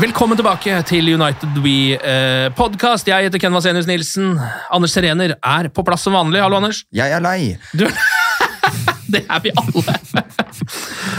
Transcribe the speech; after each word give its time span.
Velkommen 0.00 0.38
tilbake 0.38 0.78
til 0.88 1.10
United 1.12 1.58
We 1.60 1.92
eh, 1.92 2.46
podcast. 2.56 3.04
Jeg 3.10 3.26
heter 3.26 3.40
Ken 3.42 3.52
Vasenius 3.52 3.84
Nilsen. 3.84 4.30
Anders 4.72 4.94
Serener 4.96 5.34
er 5.36 5.66
på 5.76 5.82
plass 5.84 6.06
som 6.06 6.14
vanlig. 6.16 6.40
Hallo, 6.40 6.56
Anders. 6.56 6.78
Jeg 6.96 7.12
er 7.12 7.20
lei. 7.20 7.50
Du, 7.76 7.84
det 9.12 9.20
er 9.26 9.42
vi 9.44 9.52
alle. 9.60 9.96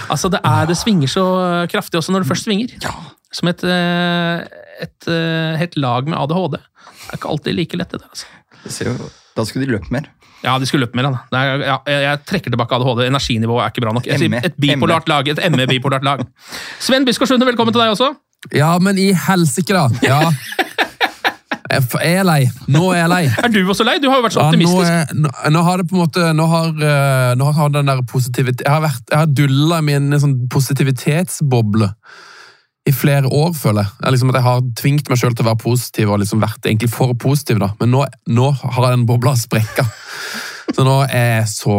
altså, 0.10 0.32
det, 0.34 0.40
er, 0.42 0.66
det 0.72 0.80
svinger 0.80 1.12
så 1.14 1.26
kraftig 1.70 2.00
også 2.00 2.16
når 2.16 2.26
det 2.26 2.32
først 2.32 2.48
svinger. 2.48 2.74
Ja. 2.82 2.96
Som 3.38 3.52
et, 3.52 3.62
eh, 3.62 4.64
et 4.88 5.12
eh, 5.14 5.60
helt 5.62 5.78
lag 5.78 6.10
med 6.10 6.18
ADHD. 6.18 6.58
Det 6.58 7.12
er 7.12 7.22
ikke 7.22 7.32
alltid 7.36 7.60
like 7.60 7.82
lett, 7.84 7.94
det. 7.94 8.10
altså. 8.10 8.34
Det 8.64 8.74
ser 8.80 8.90
jo, 8.90 9.12
da 9.38 9.46
skulle 9.46 9.70
de 9.70 9.76
løpt 9.76 9.94
mer. 9.94 10.10
Ja, 10.42 10.58
de 10.58 10.66
skulle 10.66 10.88
løpt 10.88 10.98
mer. 10.98 11.12
Da. 11.12 11.46
Ja, 11.68 11.78
jeg, 11.86 12.26
trekker 12.34 12.50
tilbake 12.50 12.82
ADHD. 12.82 13.06
Energinivået 13.12 13.68
er 13.68 13.76
ikke 13.76 13.86
bra 13.86 13.94
nok. 14.00 14.10
Et, 14.10 14.26
ME. 14.26 14.42
et 14.42 14.58
bipolart 14.58 15.06
lag. 15.12 15.30
Et 15.36 15.46
ME-bipolart 15.54 16.08
lag. 16.08 16.26
Sven 16.82 17.06
Biskår 17.06 17.30
Sunde, 17.30 17.46
velkommen 17.46 17.78
til 17.78 17.86
deg 17.86 17.94
også. 17.94 18.14
Ja, 18.56 18.72
men 18.82 18.98
i 18.98 19.12
helsike, 19.14 19.74
da. 19.74 19.88
Ja. 20.02 20.22
Jeg 21.72 21.84
er 22.04 22.26
lei. 22.28 22.42
Nå 22.68 22.90
er 22.92 22.98
jeg 23.06 23.10
lei. 23.12 23.22
Er 23.32 23.52
du 23.54 23.62
også 23.64 23.86
lei? 23.88 23.94
Du 24.04 24.10
har 24.12 24.20
jo 24.20 24.26
vært 24.26 24.34
så 24.36 24.42
Ja, 24.42 24.50
nå, 24.52 24.58
optimistisk. 24.58 24.92
er, 24.92 25.14
nå, 25.24 25.30
nå 25.56 25.62
har 25.64 25.80
det 25.80 25.86
på 25.88 25.96
en 25.96 26.02
måte 26.02 26.26
Nå 26.36 26.48
har, 26.52 26.68
eh, 26.68 27.30
nå 27.40 27.48
har 27.56 27.72
den 27.72 27.88
der 27.88 28.02
positivitet 28.12 28.66
Jeg 28.66 28.74
har, 28.74 28.82
vært, 28.84 29.06
jeg 29.08 29.20
har 29.22 29.30
dulla 29.40 29.78
min 29.86 30.12
sånn 30.20 30.34
positivitetsboble 30.52 31.88
i 32.90 32.92
flere 32.98 33.30
år, 33.30 33.52
føler 33.54 33.86
jeg. 33.86 33.92
jeg 34.02 34.14
liksom 34.16 34.32
at 34.34 34.38
jeg 34.40 34.46
har 34.48 34.62
tvingt 34.80 35.10
meg 35.12 35.20
sjøl 35.22 35.36
til 35.38 35.46
å 35.46 35.50
være 35.52 35.62
positiv 35.62 36.10
og 36.10 36.18
liksom 36.24 36.42
vært 36.42 36.66
egentlig 36.66 36.90
for 36.90 37.14
positiv. 37.14 37.60
da. 37.62 37.68
Men 37.80 37.92
nå, 37.94 38.02
nå 38.34 38.48
har 38.58 38.88
den 38.90 39.04
bobla 39.06 39.36
sprekka. 39.38 39.86
Så 40.74 40.82
nå 40.88 40.96
er 41.06 41.28
jeg 41.44 41.52
så 41.54 41.76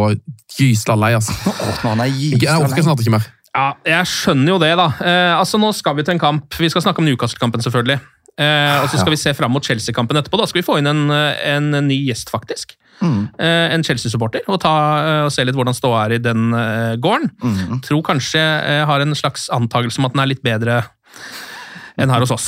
gysla 0.55 0.95
lei, 1.03 1.11
altså. 1.19 1.35
Nå, 1.43 1.57
nå 1.59 1.91
han 1.97 2.05
er 2.05 2.13
Jeg 2.13 2.39
gysla 2.45 2.55
orker 2.63 2.79
lei. 2.79 2.85
snart 2.87 3.03
ikke 3.03 3.17
mer. 3.17 3.27
Ja, 3.53 3.73
jeg 3.85 4.09
skjønner 4.09 4.55
jo 4.55 4.61
det, 4.63 4.73
da. 4.81 4.89
Eh, 5.05 5.35
altså, 5.37 5.61
Nå 5.61 5.73
skal 5.77 5.99
vi 5.99 6.05
til 6.07 6.17
en 6.17 6.23
kamp. 6.23 6.57
Vi 6.57 6.71
skal 6.73 6.85
snakke 6.85 7.03
om 7.03 7.09
Newcastle-kampen, 7.09 7.61
selvfølgelig. 7.65 7.99
Eh, 8.41 8.77
og 8.81 8.89
så 8.89 9.01
skal 9.01 9.13
vi 9.13 9.21
se 9.21 9.35
fram 9.37 9.53
mot 9.53 9.65
Chelsea-kampen 9.65 10.17
etterpå. 10.17 10.41
Da 10.41 10.47
skal 10.49 10.63
vi 10.63 10.67
få 10.67 10.79
inn 10.81 10.89
en, 10.89 11.11
eh, 11.13 11.43
en 11.53 11.69
ny 11.89 11.99
gjest, 12.09 12.33
faktisk. 12.33 12.77
Mm. 13.03 13.29
Eh, 13.39 13.75
en 13.75 13.85
Chelsea-supporter. 13.85 14.47
Og, 14.49 14.65
eh, 14.65 15.25
og 15.27 15.33
se 15.33 15.45
litt 15.45 15.59
hvordan 15.59 15.77
ståa 15.77 16.07
er 16.07 16.17
i 16.17 16.23
den 16.23 16.53
eh, 16.55 16.97
gården. 16.97 17.31
Mm. 17.43 17.81
Tror 17.85 18.03
kanskje 18.03 18.41
har 18.89 19.01
en 19.01 19.15
slags 19.19 19.49
antakelse 19.53 20.01
om 20.01 20.09
at 20.09 20.17
den 20.17 20.25
er 20.25 20.33
litt 20.33 20.43
bedre 20.43 20.83
enn 22.01 22.13
her 22.13 22.25
hos 22.25 22.33
oss. 22.35 22.47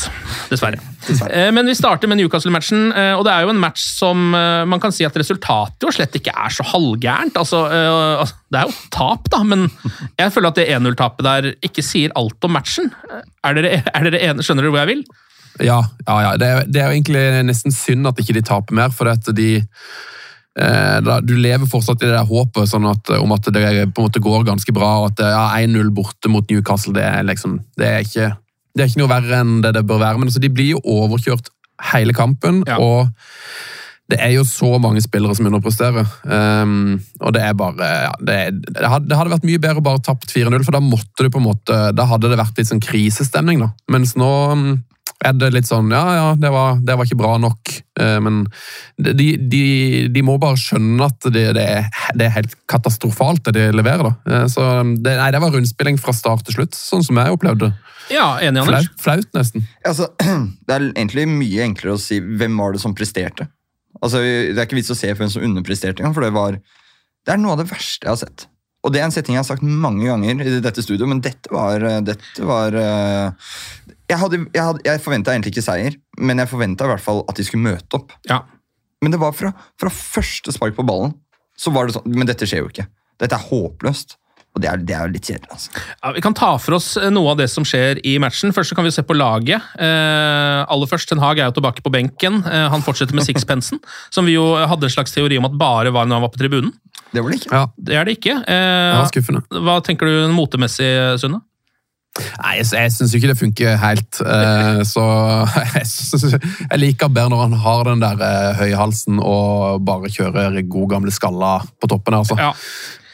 Dessverre. 0.48 0.80
Dessverre. 1.04 1.48
Men 1.54 1.68
vi 1.68 1.76
starter 1.76 2.08
med 2.10 2.20
Newcastle-matchen, 2.20 2.86
eh, 2.96 3.12
og 3.16 3.26
det 3.26 3.34
er 3.34 3.44
jo 3.44 3.52
en 3.52 3.60
match 3.60 3.82
som 3.98 4.32
eh, 4.36 4.62
man 4.68 4.80
kan 4.82 4.94
si 4.94 5.04
at 5.06 5.16
resultatet 5.20 5.84
jo 5.84 5.92
slett 5.92 6.16
ikke 6.16 6.32
er 6.32 6.54
så 6.54 6.66
halvgærent. 6.70 7.36
Altså, 7.40 7.64
eh, 7.68 8.22
altså, 8.24 8.38
det 8.48 8.60
er 8.62 8.70
jo 8.70 8.78
tap, 8.94 9.28
da, 9.34 9.42
men 9.44 9.68
jeg 10.20 10.32
føler 10.32 10.52
at 10.52 10.60
det 10.60 10.70
1-0-tapet 10.78 11.28
der 11.28 11.50
ikke 11.66 11.84
sier 11.84 12.14
alt 12.18 12.48
om 12.48 12.56
matchen. 12.56 12.90
Er 13.44 13.58
dere, 13.58 13.82
er 13.94 14.08
dere 14.08 14.24
enige? 14.30 14.48
Skjønner 14.48 14.66
dere 14.66 14.74
hvor 14.74 14.84
jeg 14.84 14.92
vil? 14.94 15.06
Ja, 15.62 15.78
ja, 16.06 16.16
ja. 16.22 16.34
Det, 16.40 16.46
er, 16.48 16.66
det 16.66 16.80
er 16.80 16.90
jo 16.90 16.98
egentlig 16.98 17.24
nesten 17.46 17.74
synd 17.74 18.08
at 18.10 18.18
ikke 18.18 18.36
de 18.36 18.42
taper 18.46 18.74
mer, 18.76 18.94
for 18.94 19.10
at 19.12 19.28
de 19.36 19.50
eh, 19.60 21.12
Du 21.28 21.34
lever 21.38 21.68
fortsatt 21.70 22.02
i 22.02 22.08
det 22.08 22.16
der 22.16 22.26
håpet 22.26 22.70
sånn 22.70 22.88
at, 22.90 23.12
om 23.20 23.34
at 23.36 23.52
det 23.54 23.62
på 23.94 24.02
en 24.02 24.08
måte 24.08 24.22
går 24.24 24.48
ganske 24.48 24.74
bra, 24.74 24.96
og 25.02 25.12
at 25.12 25.22
ja, 25.28 25.44
1-0 25.62 25.92
borte 25.94 26.32
mot 26.32 26.48
Newcastle, 26.50 26.96
det 26.96 27.04
er 27.06 27.28
liksom 27.28 27.60
Det 27.78 27.90
er 27.90 28.08
ikke, 28.08 28.32
det 28.74 28.82
er 28.82 28.90
ikke 28.90 29.02
noe 29.04 29.12
verre 29.12 29.38
enn 29.44 29.60
det 29.64 29.74
det 29.76 29.84
bør 29.86 30.02
være. 30.02 30.18
Men 30.18 30.30
altså, 30.30 30.42
de 30.42 30.50
blir 30.52 30.74
jo 30.74 30.82
overkjørt 30.82 31.50
hele 31.92 32.14
kampen, 32.16 32.62
Ja. 32.68 32.78
og 32.78 33.08
det 34.12 34.18
er 34.20 34.34
jo 34.34 34.42
så 34.44 34.76
mange 34.78 35.00
spillere 35.00 35.34
som 35.34 35.46
underpresterer. 35.48 36.04
Um, 36.28 37.00
og 37.24 37.32
det 37.32 37.40
er 37.42 37.54
bare 37.56 37.86
ja, 38.04 38.10
det, 38.20 38.36
det, 38.66 38.84
hadde, 38.84 39.08
det 39.08 39.16
hadde 39.16 39.32
vært 39.32 39.46
mye 39.48 39.62
bedre 39.62 39.80
å 39.80 39.86
bare 39.86 40.02
tapt 40.04 40.28
4-0, 40.34 40.60
for 40.66 40.76
da 40.76 40.82
måtte 40.84 41.24
du 41.24 41.30
på 41.32 41.40
en 41.40 41.46
måte 41.46 41.78
Da 41.96 42.04
hadde 42.10 42.28
det 42.28 42.36
vært 42.38 42.60
litt 42.60 42.68
sånn 42.68 42.82
krisestemning, 42.84 43.62
da. 43.64 43.70
Mens 43.90 44.12
nå 44.20 44.28
um, 44.52 44.66
er 45.24 45.36
det 45.38 45.50
litt 45.54 45.68
sånn 45.68 45.92
Ja, 45.94 46.04
ja, 46.16 46.26
det 46.38 46.50
var, 46.52 46.78
det 46.82 46.96
var 46.98 47.08
ikke 47.08 47.20
bra 47.20 47.34
nok. 47.40 47.72
Eh, 48.00 48.18
men 48.24 48.42
de, 48.98 49.28
de, 49.38 49.64
de 50.12 50.24
må 50.26 50.36
bare 50.42 50.58
skjønne 50.60 51.08
at 51.08 51.28
det, 51.30 51.46
det, 51.56 51.64
er, 51.64 51.88
det 52.18 52.28
er 52.28 52.36
helt 52.38 52.56
katastrofalt, 52.70 53.44
det 53.48 53.54
de 53.56 53.66
leverer. 53.76 54.10
da. 54.10 54.14
Eh, 54.30 54.46
så 54.52 54.68
det, 54.82 55.16
nei, 55.20 55.30
det 55.34 55.42
var 55.44 55.54
rundspilling 55.54 56.00
fra 56.02 56.14
start 56.16 56.46
til 56.48 56.58
slutt, 56.58 56.78
sånn 56.78 57.04
som 57.06 57.20
jeg 57.20 57.36
opplevde 57.36 57.70
det. 57.70 57.92
Ja, 58.12 58.34
enig, 58.44 58.64
Anders? 58.64 58.90
Flaut, 59.00 59.04
flaut 59.04 59.36
nesten. 59.38 59.68
Altså, 59.86 60.10
det 60.66 60.76
er 60.76 60.88
egentlig 60.92 61.28
mye 61.30 61.68
enklere 61.70 61.96
å 61.96 62.00
si 62.02 62.20
hvem 62.20 62.58
var 62.60 62.74
det 62.74 62.82
som 62.84 62.96
presterte. 62.96 63.48
Altså, 64.02 64.20
Det 64.20 64.58
er 64.58 64.66
ikke 64.66 64.80
vits 64.80 64.92
å 64.92 64.98
se 64.98 65.12
hvem 65.14 65.30
som 65.32 65.44
underpresterte 65.46 66.02
engang, 66.02 66.16
for 66.16 66.26
det 66.26 66.34
var 66.34 66.58
Det 67.24 67.32
er 67.32 67.38
noe 67.40 67.54
av 67.54 67.62
det 67.62 67.70
verste 67.70 68.04
jeg 68.04 68.12
har 68.12 68.20
sett. 68.20 68.48
Og 68.84 68.92
det 68.92 69.00
er 69.00 69.06
en 69.06 69.14
setning 69.14 69.38
jeg 69.38 69.40
har 69.40 69.48
sagt 69.48 69.64
mange 69.64 70.04
ganger 70.04 70.42
i 70.44 70.58
dette 70.60 70.82
studioet, 70.84 71.08
men 71.08 71.22
dette 71.24 71.48
var, 71.48 71.80
dette 72.04 72.44
var 72.44 72.74
eh, 72.76 73.54
Jeg, 74.10 74.18
hadde, 74.20 74.40
jeg, 74.52 74.62
hadde, 74.62 74.82
jeg 74.84 75.00
forventa 75.04 75.32
egentlig 75.32 75.54
ikke 75.54 75.64
seier, 75.64 75.94
men 76.20 76.38
jeg 76.42 76.50
forventa 76.50 76.84
i 76.84 76.92
hvert 76.92 77.04
fall 77.04 77.22
at 77.28 77.36
de 77.40 77.44
skulle 77.46 77.64
møte 77.64 77.96
opp. 78.00 78.12
Ja. 78.28 78.42
Men 79.02 79.14
det 79.14 79.20
var 79.20 79.32
fra, 79.36 79.52
fra 79.80 79.90
første 79.92 80.52
spark 80.52 80.76
på 80.76 80.84
ballen. 80.86 81.14
så 81.56 81.70
var 81.72 81.86
det 81.86 81.94
sånn, 81.96 82.10
Men 82.12 82.26
dette 82.28 82.46
skjer 82.48 82.64
jo 82.64 82.68
ikke. 82.72 82.86
Dette 83.20 83.36
er 83.38 83.48
håpløst. 83.50 84.16
Og 84.54 84.62
det 84.62 84.68
er, 84.70 84.76
det 84.86 84.94
er 84.94 85.08
litt 85.10 85.26
kjedelig. 85.26 85.48
altså. 85.50 85.70
Ja, 86.04 86.12
vi 86.14 86.20
kan 86.22 86.34
ta 86.38 86.52
for 86.62 86.76
oss 86.76 86.92
eh, 87.00 87.08
noe 87.10 87.32
av 87.32 87.38
det 87.40 87.48
som 87.50 87.64
skjer 87.66 87.98
i 88.06 88.12
matchen. 88.22 88.52
Først 88.54 88.70
så 88.70 88.76
kan 88.78 88.86
vi 88.86 88.92
se 88.94 89.02
på 89.02 89.16
laget. 89.18 89.58
Eh, 89.82 90.60
aller 90.70 90.86
først, 90.90 91.08
Ten 91.10 91.18
Hag 91.18 91.40
er 91.42 91.48
jo 91.50 91.56
tilbake 91.56 91.82
på 91.82 91.90
benken. 91.90 92.38
Eh, 92.46 92.68
han 92.70 92.84
fortsetter 92.86 93.16
med 93.18 93.26
sixpensen, 93.26 93.80
som 94.14 94.28
vi 94.28 94.36
jo 94.36 94.44
hadde 94.54 94.86
en 94.86 94.94
slags 94.94 95.10
teori 95.16 95.40
om 95.40 95.48
at 95.50 95.56
bare 95.58 95.90
var 95.94 96.06
når 96.06 96.20
han 96.20 96.26
var 96.28 96.32
på 96.36 96.42
tribunen. 96.44 96.70
Det 97.14 97.22
var 97.22 97.34
det 97.34 97.40
ikke. 97.42 97.50
Ja, 97.54 97.64
Det 97.88 97.98
er 97.98 98.06
det 98.06 98.14
ikke. 98.20 98.36
det 98.46 98.60
Eh, 98.60 98.94
var 99.00 99.10
skuffende. 99.10 99.42
hva 99.66 99.80
tenker 99.86 100.06
du 100.12 100.14
motemessig, 100.38 100.92
Sunne? 101.22 101.42
Nei, 102.14 102.52
jeg, 102.60 102.68
jeg 102.76 102.92
syns 102.94 103.14
ikke 103.16 103.30
det 103.32 103.38
funker 103.40 103.78
helt. 103.82 104.20
eh, 104.22 104.82
så 104.86 105.04
jeg, 105.74 105.86
synes, 105.90 106.36
jeg 106.38 106.78
liker 106.80 107.10
bedre 107.10 107.32
når 107.32 107.42
han 107.48 107.56
har 107.64 107.88
den 107.90 108.04
der 108.04 108.22
eh, 108.22 108.60
høye 108.60 108.78
halsen 108.78 109.18
og 109.18 109.82
bare 109.86 110.12
kjører 110.14 110.60
god 110.62 110.92
gamle 110.94 111.14
skalla 111.14 111.56
på 111.82 111.90
toppen. 111.90 112.18
altså. 112.20 112.38
Ja. 112.38 112.52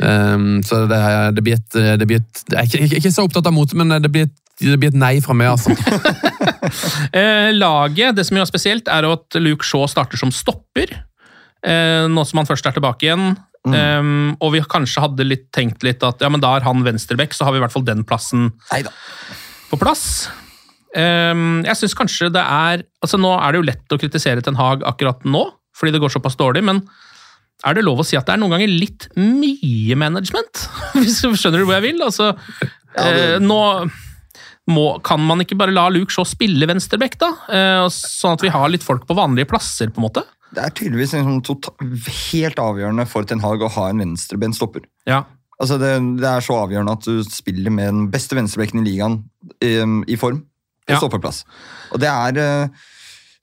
Um, 0.00 0.62
så 0.64 0.86
det, 0.88 1.00
det 1.36 1.42
blir 1.44 1.58
et, 1.58 1.74
det 2.00 2.06
blir 2.08 2.22
et 2.22 2.38
Jeg 2.48 2.56
er 2.56 2.68
ikke, 2.68 2.86
er 2.86 3.00
ikke 3.02 3.12
så 3.12 3.26
opptatt 3.26 3.50
av 3.50 3.52
mote, 3.52 3.76
men 3.76 3.92
det 4.00 4.08
blir 4.12 4.30
et, 4.30 4.36
det 4.60 4.78
blir 4.80 4.92
et 4.92 4.96
nei 4.96 5.18
fra 5.24 5.36
meg, 5.36 5.56
altså. 5.56 5.76
Eh, 7.16 7.50
laget, 7.56 8.14
det 8.14 8.22
som 8.28 8.36
gjør 8.38 8.46
spesielt, 8.46 8.88
er 8.90 9.06
at 9.08 9.38
Luke 9.42 9.66
Shaw 9.66 9.88
starter 9.90 10.20
som 10.20 10.30
stopper. 10.30 10.92
Eh, 11.66 12.06
nå 12.06 12.24
som 12.28 12.40
han 12.40 12.48
først 12.48 12.68
er 12.68 12.76
tilbake 12.76 13.08
igjen. 13.08 13.32
Mm. 13.68 13.74
Um, 13.76 14.28
og 14.40 14.54
vi 14.54 14.62
kanskje 14.72 15.02
hadde 15.04 15.26
litt, 15.26 15.50
tenkt 15.52 15.84
litt 15.84 16.04
at 16.06 16.22
ja, 16.24 16.30
men 16.32 16.40
da 16.40 16.54
er 16.56 16.64
han 16.64 16.84
venstreback, 16.86 17.34
så 17.36 17.44
har 17.44 17.52
vi 17.52 17.60
i 17.60 17.64
hvert 17.64 17.74
fall 17.74 17.84
den 17.84 18.06
plassen 18.08 18.48
Neida. 18.70 18.92
på 19.68 19.78
plass. 19.80 20.30
Um, 20.96 21.60
jeg 21.66 21.76
syns 21.78 21.94
kanskje 21.94 22.32
det 22.34 22.42
er 22.42 22.80
altså 22.98 23.20
Nå 23.20 23.28
er 23.36 23.52
det 23.52 23.60
jo 23.60 23.66
lett 23.68 23.92
å 23.94 23.98
kritisere 24.00 24.42
Ten 24.42 24.56
Hag 24.58 24.82
akkurat 24.88 25.22
nå, 25.22 25.44
fordi 25.76 25.94
det 25.94 26.00
går 26.02 26.10
såpass 26.16 26.38
dårlig, 26.40 26.64
men 26.66 26.82
er 27.68 27.76
det 27.76 27.84
lov 27.84 28.00
å 28.00 28.06
si 28.06 28.16
at 28.16 28.26
det 28.26 28.34
er 28.34 28.40
noen 28.40 28.56
ganger 28.56 28.72
litt 28.72 29.10
mye 29.20 29.96
management? 30.00 30.64
Hvis 30.96 31.20
du 31.20 31.36
skjønner 31.36 31.66
hvor 31.66 31.76
jeg 31.76 31.90
vil? 31.90 32.00
Altså, 32.06 32.32
eh, 33.04 33.36
nå 33.44 33.60
må, 34.70 34.86
kan 35.04 35.20
man 35.24 35.42
ikke 35.44 35.58
bare 35.58 35.74
la 35.74 35.88
Luke 35.92 36.14
Shaw 36.14 36.26
spille 36.28 36.68
venstreback, 36.70 37.18
da? 37.20 37.30
Eh, 37.52 37.84
sånn 37.92 38.38
at 38.38 38.44
vi 38.44 38.52
har 38.54 38.72
litt 38.72 38.86
folk 38.86 39.04
på 39.08 39.16
vanlige 39.18 39.50
plasser, 39.50 39.92
på 39.92 40.00
en 40.00 40.06
måte? 40.08 40.24
Det 40.54 40.62
er 40.64 40.72
tydeligvis 40.74 41.12
liksom 41.14 41.42
helt 42.32 42.58
avgjørende 42.58 43.04
for 43.06 43.26
Ten 43.28 43.42
Hag 43.44 43.62
å 43.62 43.68
ha 43.76 43.88
en 43.92 44.02
venstreben 44.02 44.54
stopper. 44.56 44.82
Ja. 45.06 45.22
Altså 45.60 45.76
det, 45.78 45.90
det 46.18 46.26
er 46.26 46.40
så 46.42 46.56
avgjørende 46.62 46.94
at 46.96 47.04
du 47.06 47.20
spiller 47.28 47.70
med 47.74 47.90
den 47.92 48.06
beste 48.10 48.34
venstrebekken 48.38 48.80
i 48.82 48.86
ligaen 48.88 49.18
i, 49.62 49.74
i 50.10 50.16
form 50.18 50.40
på 50.88 50.94
Ja. 50.96 50.98
stoppeplass. 50.98 51.44
Og 51.92 52.00
det 52.02 52.08
er 52.10 52.38
eh, 52.40 52.86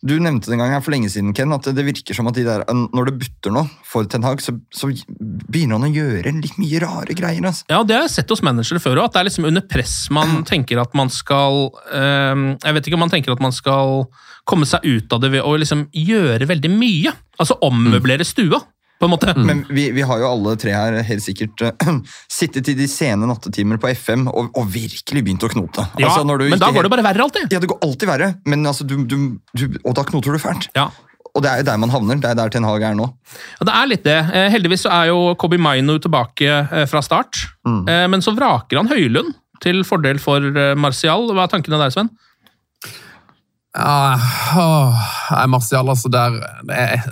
Du 0.06 0.14
nevnte 0.22 0.46
det 0.46 0.54
en 0.54 0.62
gang 0.62 0.76
her 0.76 0.84
for 0.86 0.94
lenge 0.94 1.10
siden, 1.10 1.32
Ken, 1.34 1.50
at 1.56 1.66
det, 1.66 1.74
det 1.80 1.88
virker 1.88 2.14
som 2.14 2.28
at 2.30 2.36
de 2.38 2.44
der, 2.46 2.62
når 2.70 3.10
det 3.10 3.16
butter 3.24 3.54
nå 3.56 3.64
for 3.88 4.06
Ten 4.06 4.26
Hag, 4.28 4.44
så, 4.46 4.54
så 4.70 4.92
begynner 5.18 5.80
han 5.80 5.88
å 5.88 5.90
gjøre 5.90 6.36
litt 6.38 6.60
mye 6.62 6.82
rare 6.84 7.16
greier. 7.18 7.42
Altså. 7.50 7.66
Ja, 7.72 7.82
det 7.82 7.98
har 7.98 8.06
jeg 8.06 8.14
sett 8.20 8.34
hos 8.34 8.44
managere 8.46 8.82
før 8.84 9.02
òg, 9.02 9.08
at 9.08 9.18
det 9.18 9.24
er 9.24 9.30
liksom 9.32 9.50
under 9.50 9.66
press 9.66 9.96
man 10.14 10.42
tenker 10.52 10.84
at 10.84 10.94
man 10.98 11.10
skal 11.14 11.72
øh, 11.74 12.46
Jeg 12.62 12.78
vet 12.78 12.90
ikke 12.90 13.00
om 13.00 13.06
man 13.08 13.14
tenker 13.14 13.34
at 13.34 13.42
man 13.42 13.56
skal 13.56 14.06
komme 14.48 14.70
seg 14.70 14.86
ut 14.86 15.18
av 15.18 15.24
det 15.24 15.34
ved 15.34 15.44
å 15.44 15.58
liksom 15.58 15.88
gjøre 15.92 16.46
veldig 16.50 16.72
mye. 16.78 17.16
Altså 17.42 17.58
ommøblere 17.66 18.26
stua, 18.26 18.62
på 18.98 19.08
en 19.08 19.14
måte. 19.14 19.34
Men 19.38 19.64
vi, 19.70 19.88
vi 19.96 20.06
har 20.06 20.22
jo 20.22 20.30
alle 20.30 20.56
tre 20.60 20.74
her 20.74 21.00
helt 21.08 21.24
sikkert 21.24 21.64
uh, 21.66 21.98
sittet 22.40 22.70
i 22.72 22.78
de 22.78 22.88
sene 22.92 23.30
nattetimer 23.30 23.80
på 23.82 23.92
FM 23.94 24.28
og, 24.32 24.52
og 24.58 24.70
virkelig 24.74 25.24
begynt 25.24 25.46
å 25.46 25.52
knote. 25.54 25.88
Ja, 25.98 26.08
Altså, 26.08 26.24
når 26.28 26.42
du 26.42 26.48
men 26.54 26.62
da 26.62 26.72
går 26.72 26.80
går 26.80 26.88
det 26.88 26.94
bare 26.96 27.06
verre 27.10 27.26
alltid. 27.28 27.52
Ja, 27.54 27.62
det 27.62 27.70
går 27.70 27.82
alltid 27.86 28.10
verre, 28.10 28.30
men 28.50 28.66
altså, 28.66 28.88
du, 28.88 28.96
du, 29.06 29.18
du, 29.54 29.66
og 29.84 29.98
da 29.98 30.06
knoter 30.08 30.34
du 30.34 30.42
fælt. 30.42 30.70
Ja. 30.78 30.90
Og 31.38 31.44
det 31.46 31.52
er 31.52 31.62
jo 31.62 31.68
der 31.68 31.82
man 31.82 31.92
havner. 31.94 32.18
Det 32.22 32.30
er 32.32 32.38
der 32.40 32.54
Ten 32.54 32.66
Hag 32.66 32.86
er 32.88 32.96
nå. 32.98 33.06
Ja, 33.60 33.68
det 33.70 33.74
er 33.76 33.90
litt 33.92 34.06
det. 34.08 34.18
Eh, 34.34 34.48
heldigvis 34.54 34.88
så 34.88 34.94
er 34.96 35.12
jo 35.12 35.36
Kobi 35.38 35.60
Maino 35.62 36.00
tilbake 36.02 36.48
eh, 36.64 36.86
fra 36.90 37.04
start. 37.06 37.44
Mm. 37.68 37.84
men 38.10 38.24
så 38.24 38.32
vraker 38.32 38.80
han 38.80 38.88
Høylund 38.88 39.36
til 39.62 39.84
fordel 39.86 40.22
for 40.24 40.42
Martial. 40.80 41.28
Hva 41.36 41.46
er 41.46 41.52
tankene 41.52 41.82
der, 41.82 41.92
Sven? 41.94 42.10
Ja, 43.78 44.16
jeg, 44.16 45.50
Martial, 45.52 45.92
altså, 45.92 46.10
der 46.10 46.40
det 46.66 46.78
er, 46.78 47.10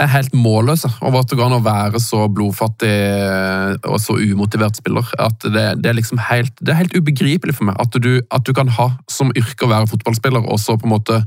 er 0.00 0.08
helt 0.08 0.32
målløse 0.32 0.88
over 1.04 1.20
at 1.20 1.28
det 1.28 1.36
går 1.36 1.50
an 1.50 1.58
å 1.58 1.64
være 1.64 2.00
så 2.00 2.24
blodfattig 2.32 2.90
eh, 2.92 3.74
og 3.84 3.98
så 4.00 4.16
umotivert 4.16 4.78
spiller. 4.80 5.08
At 5.20 5.44
det, 5.44 5.66
det, 5.82 5.90
er 5.90 5.98
liksom 5.98 6.20
helt, 6.30 6.54
det 6.60 6.72
er 6.72 6.80
helt 6.80 6.96
ubegripelig 6.96 7.56
for 7.58 7.68
meg 7.68 7.76
at 7.82 7.98
du, 8.00 8.14
at 8.32 8.46
du 8.46 8.54
kan 8.56 8.72
ha 8.78 8.88
som 9.12 9.32
yrke 9.36 9.66
å 9.66 9.72
være 9.72 9.90
fotballspiller, 9.92 10.48
og 10.48 10.60
så 10.62 10.78
på 10.80 10.88
en 10.88 10.94
måte 10.94 11.20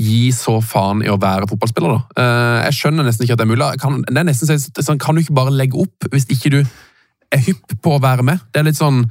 gi 0.00 0.30
så 0.34 0.56
faen 0.64 1.04
i 1.06 1.10
å 1.10 1.18
være 1.22 1.48
fotballspiller. 1.50 1.94
da. 1.96 2.22
Eh, 2.22 2.58
Jeg 2.68 2.78
skjønner 2.80 3.06
nesten 3.06 3.26
ikke 3.26 3.36
at 3.36 3.42
det 3.42 3.48
er 3.48 3.52
mulig. 3.54 3.70
Kan, 3.82 4.02
det 4.06 4.22
er 4.22 4.28
nesten 4.30 4.62
sånn, 4.78 5.02
kan 5.02 5.14
du 5.14 5.24
ikke 5.24 5.38
bare 5.38 5.54
legge 5.54 5.82
opp 5.82 6.10
hvis 6.14 6.30
ikke 6.30 6.54
du 6.54 6.60
er 6.62 7.42
hypp 7.48 7.78
på 7.82 7.96
å 7.96 8.02
være 8.02 8.26
med? 8.26 8.42
Det 8.54 8.62
er 8.62 8.68
litt 8.70 8.78
sånn 8.78 9.04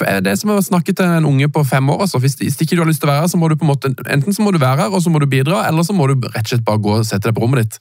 Det 0.00 0.30
er 0.32 0.38
som 0.40 0.52
å 0.54 0.60
snakke 0.62 0.94
til 0.96 1.06
en 1.06 1.26
unge 1.28 1.48
på 1.52 1.64
fem 1.68 1.90
år. 1.92 2.04
Altså. 2.06 2.20
Hvis, 2.22 2.36
hvis 2.40 2.58
ikke 2.60 2.76
du 2.76 2.82
har 2.82 2.90
lyst 2.90 3.02
til 3.02 3.10
å 3.10 3.12
være 3.12 3.24
her, 3.24 3.32
så 3.32 3.40
må 3.40 3.48
du 3.50 3.56
på 3.56 3.66
en 3.66 3.72
måte, 3.72 3.92
enten 4.06 4.34
så 4.34 4.44
må 4.44 4.52
du 4.54 4.60
være 4.62 4.86
her 4.86 4.94
og 4.94 5.02
så 5.04 5.12
må 5.12 5.22
du 5.22 5.26
bidra, 5.30 5.64
eller 5.68 5.86
så 5.86 5.96
må 5.96 6.06
du 6.10 6.14
rett 6.28 6.44
og 6.44 6.52
slett 6.52 6.66
bare 6.66 6.82
gå 6.82 6.94
og 6.98 7.08
sette 7.08 7.28
deg 7.28 7.36
på 7.36 7.44
rommet 7.44 7.64
ditt. 7.64 7.80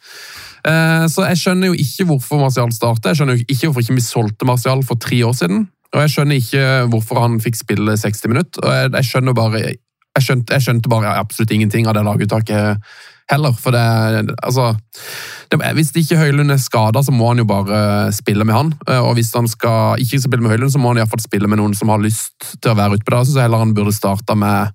Eh, 0.68 1.06
Så 1.12 1.28
Jeg 1.28 1.42
skjønner 1.42 1.72
jo 1.72 1.78
ikke 1.86 2.08
hvorfor 2.10 2.42
Martial 2.42 2.74
startet. 2.76 3.12
Jeg 3.12 3.22
skjønner 3.22 3.40
jo 3.40 3.46
ikke 3.48 3.70
hvorfor 3.70 3.86
ikke 3.86 4.00
vi 4.00 4.08
solgte 4.08 4.50
Martial 4.50 4.84
for 4.84 5.00
tre 5.02 5.24
år 5.26 5.38
siden. 5.38 5.70
Og 5.92 6.02
jeg 6.06 6.14
skjønner 6.14 6.40
ikke 6.40 6.66
hvorfor 6.92 7.20
han 7.20 7.40
fikk 7.44 7.58
spille 7.60 7.98
60 7.98 8.28
minutter. 8.32 8.64
og 8.64 8.72
jeg, 8.72 9.08
jeg 9.12 9.36
bare 9.36 9.64
jeg 10.12 10.26
skjønte, 10.26 10.54
jeg 10.54 10.66
skjønte 10.66 10.92
bare 10.92 11.16
absolutt 11.20 11.52
ingenting 11.56 11.88
av 11.88 11.96
det 11.96 12.04
laguttaket 12.04 12.84
heller. 13.32 13.56
For 13.58 13.74
det, 13.76 13.82
altså, 14.44 14.72
det, 15.52 15.60
Hvis 15.78 15.92
ikke 15.98 16.20
Høylund 16.20 16.54
er 16.54 16.60
skada, 16.62 17.02
så 17.04 17.14
må 17.16 17.32
han 17.32 17.42
jo 17.42 17.48
bare 17.50 18.12
spille 18.16 18.46
med 18.48 18.56
han. 18.56 18.72
Eh, 18.88 19.00
Og 19.00 19.16
hvis 19.18 19.34
han 19.36 19.48
skal 19.52 20.02
ikke 20.02 20.22
spille 20.22 20.44
med 20.44 20.54
Høylund, 20.54 20.74
så 20.74 20.82
må 20.82 20.92
han 20.92 21.00
i 21.00 21.04
hvert 21.04 21.14
fall 21.14 21.24
spille 21.24 21.50
med 21.52 21.62
noen 21.62 21.76
som 21.78 21.92
har 21.94 22.02
lyst 22.04 22.54
til 22.62 22.74
å 22.74 22.78
være 22.78 23.00
ute 23.00 23.08
på 23.08 23.16
det. 23.16 23.22
Så 23.32 23.44
heller 23.44 23.64
han 23.64 23.74
burde 23.78 23.96
starta 23.96 24.36
med 24.38 24.72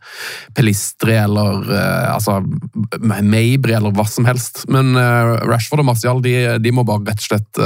Pelistri 0.57 1.17
eller 1.21 1.65
eh, 1.71 2.15
altså, 2.15 2.41
Mabry 3.01 3.77
eller 3.77 3.95
hva 3.97 4.07
som 4.11 4.29
helst. 4.29 4.65
Men 4.73 4.95
eh, 4.97 5.35
Rashford 5.47 5.85
og 5.85 5.91
Martial 5.93 6.23
de, 6.25 6.37
de 6.63 6.75
må 6.75 6.87
bare 6.87 7.07
rett 7.07 7.23
og 7.23 7.29
slett 7.31 7.65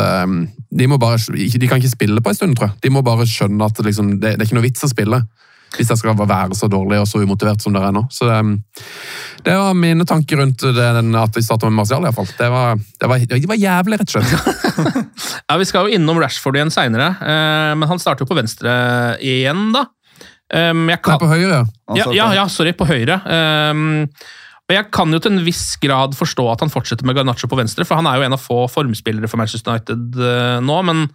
de, 0.71 0.87
bare, 1.01 1.19
de 1.35 1.69
kan 1.69 1.81
ikke 1.81 1.93
spille 1.97 2.23
på 2.23 2.31
en 2.31 2.37
stund, 2.37 2.57
tror 2.59 2.71
jeg. 2.71 2.83
De 2.85 2.93
må 2.95 3.03
bare 3.07 3.27
skjønne 3.29 3.67
at 3.67 3.81
liksom, 3.85 4.17
det, 4.21 4.37
det 4.37 4.45
er 4.45 4.49
ikke 4.49 4.59
noe 4.59 4.69
vits 4.69 4.87
å 4.87 4.91
spille. 4.91 5.25
Hvis 5.77 5.93
jeg 5.93 6.01
skal 6.01 6.17
være 6.19 6.57
så 6.59 6.67
dårlig 6.71 6.99
og 6.99 7.07
så 7.07 7.21
umotivert 7.23 7.63
som 7.63 7.75
dere 7.77 7.93
er 7.93 7.95
nå. 7.95 8.03
Så 8.11 8.27
um, 8.27 8.57
Det 9.45 9.55
var 9.55 9.77
mine 9.79 10.07
tanker 10.09 10.43
rundt 10.43 10.65
det, 10.65 10.89
den, 10.97 11.15
at 11.15 11.37
vi 11.37 11.45
starta 11.47 11.71
med 11.71 11.79
Martial. 11.79 12.03
i 12.03 12.09
hvert 12.09 12.19
fall. 12.19 12.33
Det 12.39 12.51
var, 12.51 12.81
det, 12.81 13.11
var, 13.13 13.29
det 13.31 13.53
var 13.53 13.61
jævlig, 13.61 14.01
rett 14.01 14.17
og 14.17 14.27
slett. 14.27 15.07
Ja, 15.51 15.57
Vi 15.61 15.67
skal 15.69 15.87
jo 15.87 15.95
innom 15.99 16.19
Rashford 16.23 16.57
igjen 16.57 16.71
seinere, 16.73 17.09
men 17.75 17.89
han 17.91 17.99
starter 18.03 18.23
jo 18.23 18.31
på 18.31 18.37
venstre 18.39 18.71
igjen, 19.19 19.73
da. 19.75 19.89
Um, 20.51 20.89
jeg 20.91 20.99
Nei, 20.99 21.17
på 21.23 21.31
høyre, 21.31 21.59
ja. 21.63 21.65
ja, 21.95 22.07
ja, 22.15 22.29
ja, 22.41 22.45
sorry, 22.51 22.73
på 22.75 22.87
høyre. 22.89 23.21
Um, 23.71 24.09
og 24.71 24.75
Jeg 24.75 24.87
kan 24.95 25.11
jo 25.15 25.19
til 25.23 25.35
en 25.35 25.45
viss 25.47 25.75
grad 25.83 26.15
forstå 26.19 26.47
at 26.53 26.63
han 26.65 26.71
fortsetter 26.71 27.07
med 27.07 27.19
Garnaccio 27.19 27.51
på 27.51 27.59
venstre, 27.59 27.87
for 27.87 27.99
han 27.99 28.07
er 28.11 28.19
jo 28.19 28.27
en 28.27 28.37
av 28.37 28.43
få 28.43 28.65
formspillere 28.71 29.31
for 29.31 29.39
Manchester 29.39 29.75
United 29.75 30.19
uh, 30.19 30.59
nå, 30.63 30.77
men 30.87 31.05
eh, 31.07 31.15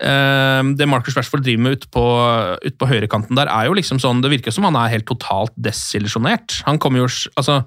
det 0.00 0.86
Marcus 0.88 1.16
Rashford 1.16 1.42
driver 1.44 1.60
med 1.66 1.74
ute 1.76 1.88
på, 1.92 2.02
ut 2.64 2.76
på 2.80 2.86
høyrekanten 2.88 3.36
der, 3.36 3.50
er 3.52 3.66
jo 3.68 3.74
liksom 3.76 3.98
sånn 4.00 4.22
Det 4.24 4.30
virker 4.32 4.54
som 4.54 4.64
han 4.64 4.78
er 4.80 4.94
helt 4.94 5.04
totalt 5.04 5.52
desillusjonert. 5.60 6.62
Han 6.64 6.80
kommer 6.80 7.02
jo 7.02 7.08
altså 7.36 7.58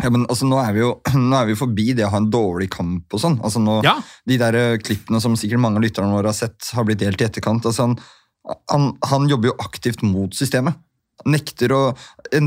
Ja, 0.00 0.08
men 0.08 0.24
altså, 0.24 0.48
nå 0.48 0.56
er 0.62 0.72
vi 0.72 0.80
jo 0.80 0.94
nå 1.28 1.36
er 1.36 1.50
vi 1.50 1.58
forbi 1.60 1.90
det 1.98 2.06
å 2.06 2.12
ha 2.14 2.22
en 2.22 2.30
dårlig 2.32 2.70
kamp 2.72 3.12
og 3.12 3.20
sånn. 3.20 3.36
Altså, 3.44 3.60
nå, 3.60 3.82
Ja. 3.84 3.98
De 4.24 4.40
der 4.40 4.56
eh, 4.56 4.78
klippene 4.80 5.20
som 5.20 5.36
sikkert 5.36 5.60
mange 5.60 5.82
av 5.82 5.84
lytterne 5.84 6.16
våre 6.16 6.32
har 6.32 6.38
sett, 6.38 6.72
har 6.72 6.88
blitt 6.88 7.02
delt 7.04 7.20
i 7.20 7.28
etterkant. 7.28 7.68
Altså, 7.68 7.90
han, 7.90 7.98
han, 8.72 8.94
han 9.12 9.28
jobber 9.28 9.52
jo 9.52 9.58
aktivt 9.60 10.00
mot 10.06 10.32
systemet. 10.36 10.80
Nekter 11.28 11.74
å 11.76 11.82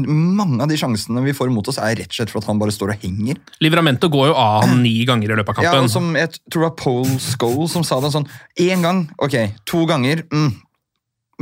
Mange 0.07 0.63
av 0.63 0.69
de 0.71 0.77
sjansene 0.79 1.21
vi 1.25 1.33
får 1.35 1.49
mot 1.51 1.67
oss, 1.67 1.77
er 1.77 1.97
rett 1.99 2.07
og 2.07 2.15
slett 2.15 2.31
for 2.31 2.39
at 2.39 2.47
han 2.47 2.59
bare 2.61 2.71
står 2.71 2.93
og 2.93 3.01
henger. 3.03 3.39
Livramento 3.63 4.07
går 4.11 4.29
jo 4.31 4.35
av 4.39 4.63
han 4.63 4.77
ni 4.83 4.93
ganger 5.05 5.33
i 5.33 5.39
løpet 5.39 5.57
av 5.59 5.65
Ja, 5.65 5.73
kampen. 5.73 5.89
og 5.89 5.91
som 5.91 6.13
Jeg 6.15 6.37
tror 6.47 6.61
det 6.63 6.69
var 6.69 6.77
Paul 6.79 7.09
Scholl 7.19 7.65
som 7.69 7.83
sa 7.83 7.99
det 7.99 8.13
sånn 8.15 8.29
Én 8.63 8.85
gang, 8.85 9.09
ok. 9.19 9.35
To 9.65 9.83
ganger. 9.89 10.23
Mm. 10.31 10.53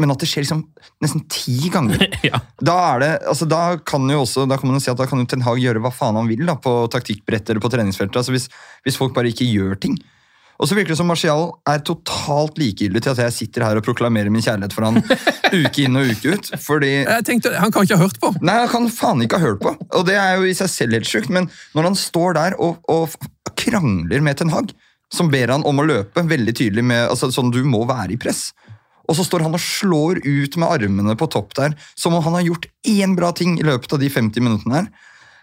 Men 0.02 0.14
at 0.14 0.24
det 0.24 0.30
skjer 0.32 0.46
liksom 0.46 0.64
nesten 1.04 1.26
ti 1.30 1.70
ganger. 1.70 2.08
ja. 2.30 2.40
Da 2.64 2.78
er 2.94 3.04
det, 3.04 3.12
altså 3.28 3.46
da 3.46 3.78
kan 3.78 4.08
jo 4.10 4.24
også, 4.24 4.48
da 4.50 4.58
kan 4.58 4.72
man 4.72 4.80
jo 4.80 4.84
si 4.86 4.90
at 4.90 4.98
da 4.98 5.06
kan 5.10 5.20
jo 5.22 5.28
Ten 5.30 5.44
Hag 5.46 5.60
gjøre 5.62 5.84
hva 5.84 5.92
faen 5.94 6.18
han 6.18 6.32
vil 6.32 6.46
da, 6.48 6.56
på 6.56 6.88
taktikkbrettet 6.94 7.54
eller 7.54 7.62
på 7.64 7.70
treningsfeltet. 7.74 8.18
altså 8.24 8.34
hvis, 8.34 8.48
hvis 8.88 8.98
folk 8.98 9.14
bare 9.14 9.30
ikke 9.30 9.46
gjør 9.52 9.78
ting. 9.84 10.00
Og 10.62 10.70
så 10.70 10.78
virker 10.78 10.94
det 10.94 11.00
som 11.00 11.10
Marcial 11.10 11.48
er 11.66 11.82
totalt 11.82 12.60
likegyldig 12.62 13.02
til 13.02 13.16
at 13.16 13.22
jeg 13.24 13.34
sitter 13.34 13.64
her 13.66 13.80
og 13.80 13.86
proklamerer 13.86 14.30
min 14.30 14.44
kjærlighet 14.46 14.76
for 14.78 14.86
han 14.86 15.00
uke 15.66 15.88
inn 15.88 15.98
og 15.98 16.12
uke 16.14 16.36
ut. 16.36 16.52
Fordi 16.62 16.92
Jeg 17.00 17.26
tenkte, 17.26 17.56
Han 17.58 17.74
kan 17.74 17.88
ikke 17.88 17.98
ha 17.98 18.06
hørt 18.06 18.20
på! 18.22 18.30
Nei, 18.46 18.60
han 18.62 18.70
kan 18.70 18.86
faen 18.94 19.26
ikke 19.26 19.42
ha 19.42 19.48
hørt 19.50 19.64
på. 19.64 19.74
Og 19.98 20.06
det 20.06 20.20
er 20.22 20.38
jo 20.38 20.46
i 20.46 20.54
seg 20.58 20.70
selv 20.70 21.00
helt 21.00 21.10
sjukt. 21.10 21.34
Men 21.34 21.50
når 21.74 21.90
han 21.90 21.98
står 21.98 22.38
der 22.38 22.58
og, 22.62 22.78
og 22.94 23.18
krangler 23.58 24.22
med 24.22 24.38
Ten 24.38 24.54
Hag, 24.54 24.76
som 25.12 25.34
ber 25.34 25.50
han 25.52 25.66
om 25.68 25.82
å 25.82 25.88
løpe, 25.88 26.24
veldig 26.30 26.54
tydelig 26.56 26.86
med 26.94 27.08
altså 27.10 27.32
sånn 27.34 27.50
du 27.52 27.64
må 27.66 27.82
være 27.90 28.14
i 28.14 28.22
press. 28.22 28.52
Og 29.10 29.18
så 29.18 29.26
står 29.26 29.48
han 29.48 29.58
og 29.58 29.66
slår 29.66 30.22
ut 30.22 30.62
med 30.62 30.70
armene 30.70 31.18
på 31.18 31.28
topp 31.34 31.58
der, 31.58 31.74
som 31.98 32.14
om 32.14 32.22
han 32.24 32.38
har 32.38 32.46
gjort 32.52 32.70
én 32.88 33.18
bra 33.18 33.34
ting 33.36 33.58
i 33.58 33.66
løpet 33.66 33.98
av 33.98 34.00
de 34.00 34.14
50 34.14 34.46
minuttene 34.46 34.78
her. 34.78 34.92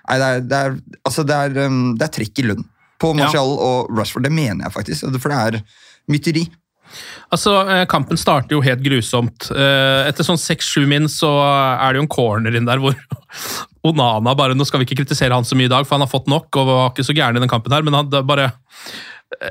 Nei, 0.09 0.17
det 0.23 0.29
er, 0.29 0.43
det 0.47 0.59
er, 0.65 0.83
altså 1.03 1.27
det 1.27 1.37
er, 1.37 1.65
um, 1.67 1.97
det 1.99 2.07
er 2.07 2.15
trekk 2.15 2.39
i 2.41 2.51
lønn 2.53 2.69
på 2.99 3.13
Martial 3.17 3.53
og 3.59 3.93
Rashford. 3.95 4.27
Det 4.27 4.35
mener 4.35 4.67
jeg 4.67 4.75
faktisk, 4.75 5.07
for 5.23 5.33
det 5.33 5.39
er 5.39 5.61
mytteri. 6.11 6.47
Altså, 7.29 7.53
eh, 7.69 7.85
Kampen 7.91 8.17
starter 8.17 8.57
jo 8.57 8.63
helt 8.65 8.81
grusomt. 8.85 9.51
Eh, 9.53 10.09
Etter 10.09 10.25
sånn 10.25 10.41
seks-sju 10.41 10.87
min 10.89 11.09
så 11.13 11.31
er 11.45 11.93
det 11.93 12.01
jo 12.01 12.07
en 12.07 12.13
corner 12.15 12.57
inn 12.57 12.69
der 12.69 12.81
hvor 12.81 12.97
Onana 13.89 14.35
bare 14.37 14.57
Nå 14.57 14.65
skal 14.67 14.81
vi 14.81 14.89
ikke 14.89 15.03
kritisere 15.03 15.37
han 15.37 15.47
så 15.47 15.57
mye 15.59 15.69
i 15.69 15.73
dag, 15.73 15.87
for 15.87 15.99
han 15.99 16.07
har 16.07 16.11
fått 16.11 16.31
nok 16.33 16.59
og 16.59 16.71
var 16.71 16.91
ikke 16.91 17.07
så 17.07 17.17
gæren 17.17 17.39
i 17.39 17.45
den 17.45 17.51
kampen 17.53 17.75
her, 17.77 17.85
men 17.87 17.97
han 17.97 18.09
bare 18.27 18.51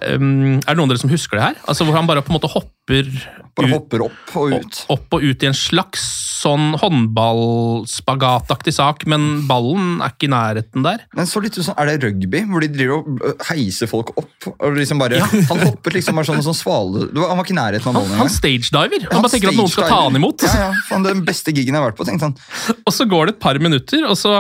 Um, 0.09 0.57
er 0.65 0.73
det 0.73 0.77
noen 0.79 0.87
av 0.87 0.95
dere 0.95 1.01
som 1.03 1.11
husker 1.11 1.37
det 1.37 1.43
her? 1.51 1.57
Altså 1.69 1.85
Hvor 1.85 1.93
han 1.93 2.07
bare 2.09 2.23
på 2.25 2.31
en 2.33 2.37
måte 2.39 2.49
hopper 2.49 3.11
Bare 3.57 3.67
ut, 3.69 3.73
hopper 3.75 4.01
opp 4.07 4.31
og 4.41 4.55
ut. 4.55 4.79
opp 4.89 5.13
og 5.13 5.21
ut 5.25 5.43
i 5.45 5.49
en 5.51 5.53
slags 5.57 6.01
sånn 6.37 6.71
håndballspagataktig 6.81 8.73
sak, 8.75 9.05
men 9.09 9.47
ballen 9.49 9.99
er 10.05 10.13
ikke 10.13 10.27
i 10.27 10.31
nærheten 10.33 10.85
der. 10.85 11.01
Men 11.17 11.25
så 11.29 11.41
litt 11.41 11.57
sånn, 11.57 11.73
Er 11.77 11.89
det 11.89 11.95
rugby, 12.05 12.41
hvor 12.49 12.61
de 12.61 12.69
driver 12.73 12.99
og 12.99 13.21
øh, 13.25 13.33
heiser 13.49 13.89
folk 13.89 14.11
opp? 14.17 14.49
og 14.53 14.77
liksom 14.77 15.01
bare, 15.01 15.21
Han 15.51 15.63
hoppet 15.65 15.97
liksom 15.97 16.17
bare 16.19 16.29
sånn, 16.29 16.43
sånn 16.45 16.57
svale... 16.57 17.07
Var- 17.13 17.29
Han 17.31 17.37
var 17.41 17.45
ikke 17.47 17.55
i 17.55 17.59
nærheten 17.61 17.89
av 17.91 17.97
ballen 17.99 18.13
han 18.13 18.23
han 18.25 18.33
stagediver. 18.33 19.01
Han, 19.07 19.13
Han 19.17 19.25
bare 19.25 19.33
tenker 19.35 19.53
at 19.53 19.59
noen 19.61 19.73
skal 19.73 19.89
ta 19.93 20.01
han 20.05 20.19
imot. 20.21 20.45
Ja, 20.47 20.71
ja, 20.73 21.01
den 21.09 21.25
beste 21.27 21.53
gigen 21.55 21.73
jeg 21.77 21.81
har 21.81 21.89
vært 21.91 21.99
på, 22.01 22.05
tenkte 22.09 22.29
han. 22.29 22.37
Og 22.85 22.93
så 22.97 23.05
går 23.09 23.29
det 23.31 23.37
et 23.37 23.43
par 23.45 23.57
minutter, 23.61 24.05
og 24.09 24.17
så 24.17 24.39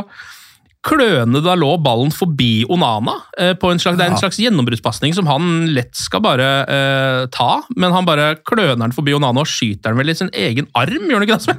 kløne 0.87 1.41
da 1.43 1.55
lå 1.59 1.73
ballen 1.83 2.13
forbi 2.15 2.65
Onana. 2.71 3.17
eh, 3.37 3.53
på 3.59 3.71
en 3.71 3.79
slags, 3.81 3.97
Det 3.99 4.05
er 4.07 4.13
en 4.15 4.21
slags 4.21 4.39
gjennombruddspasning 4.41 5.13
som 5.13 5.27
han 5.29 5.67
lett 5.75 5.95
skal 5.95 6.23
bare 6.23 6.49
eh, 6.67 7.23
ta, 7.33 7.61
men 7.75 7.91
han 7.95 8.07
bare 8.07 8.35
kløner 8.47 8.79
den 8.87 8.95
forbi 8.95 9.15
Onana 9.17 9.43
og 9.43 9.49
skyter 9.51 9.91
den 9.91 9.99
vel 9.99 10.09
i 10.09 10.17
sin 10.17 10.31
egen 10.33 10.67
arm, 10.73 11.09
gjør 11.09 11.19
han 11.19 11.27
ikke 11.27 11.41
det? 11.47 11.57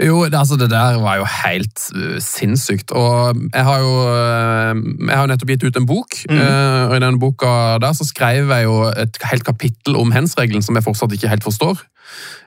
Jo, 0.00 0.24
det, 0.26 0.38
altså 0.38 0.56
det 0.60 0.70
der 0.72 0.98
var 1.02 1.20
jo 1.20 1.28
helt 1.28 1.84
uh, 1.96 2.16
sinnssykt. 2.22 2.92
Og 2.96 3.38
jeg 3.52 3.64
har 3.68 3.84
jo 3.84 3.92
uh, 4.08 4.82
jeg 5.08 5.18
har 5.18 5.30
nettopp 5.30 5.54
gitt 5.54 5.66
ut 5.66 5.80
en 5.80 5.88
bok, 5.88 6.18
uh, 6.30 6.90
og 6.90 6.96
i 6.96 7.02
den 7.04 7.20
boka 7.22 7.78
der 7.82 7.96
så 7.96 8.06
skrev 8.08 8.52
jeg 8.52 8.68
jo 8.68 8.78
et 8.90 9.18
helt 9.30 9.46
kapittel 9.46 9.98
om 10.00 10.12
hens-regelen 10.14 10.64
som 10.64 10.78
jeg 10.78 10.86
fortsatt 10.86 11.16
ikke 11.16 11.32
helt 11.32 11.46
forstår. 11.46 11.82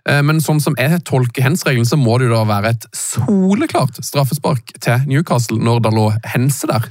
Men 0.05 0.37
sånn 0.43 0.59
som 0.61 0.75
jeg 0.77 0.99
tolker 1.07 1.41
hens-regelen, 1.41 1.87
så 1.89 1.97
må 1.97 2.19
det 2.21 2.27
jo 2.27 2.35
da 2.35 2.43
være 2.45 2.75
et 2.75 2.83
soleklart 2.93 3.97
straffespark 4.05 4.75
til 4.77 5.07
Newcastle 5.09 5.57
når 5.57 5.79
det 5.87 5.93
lå 5.95 6.03
hense 6.35 6.69
der. 6.69 6.85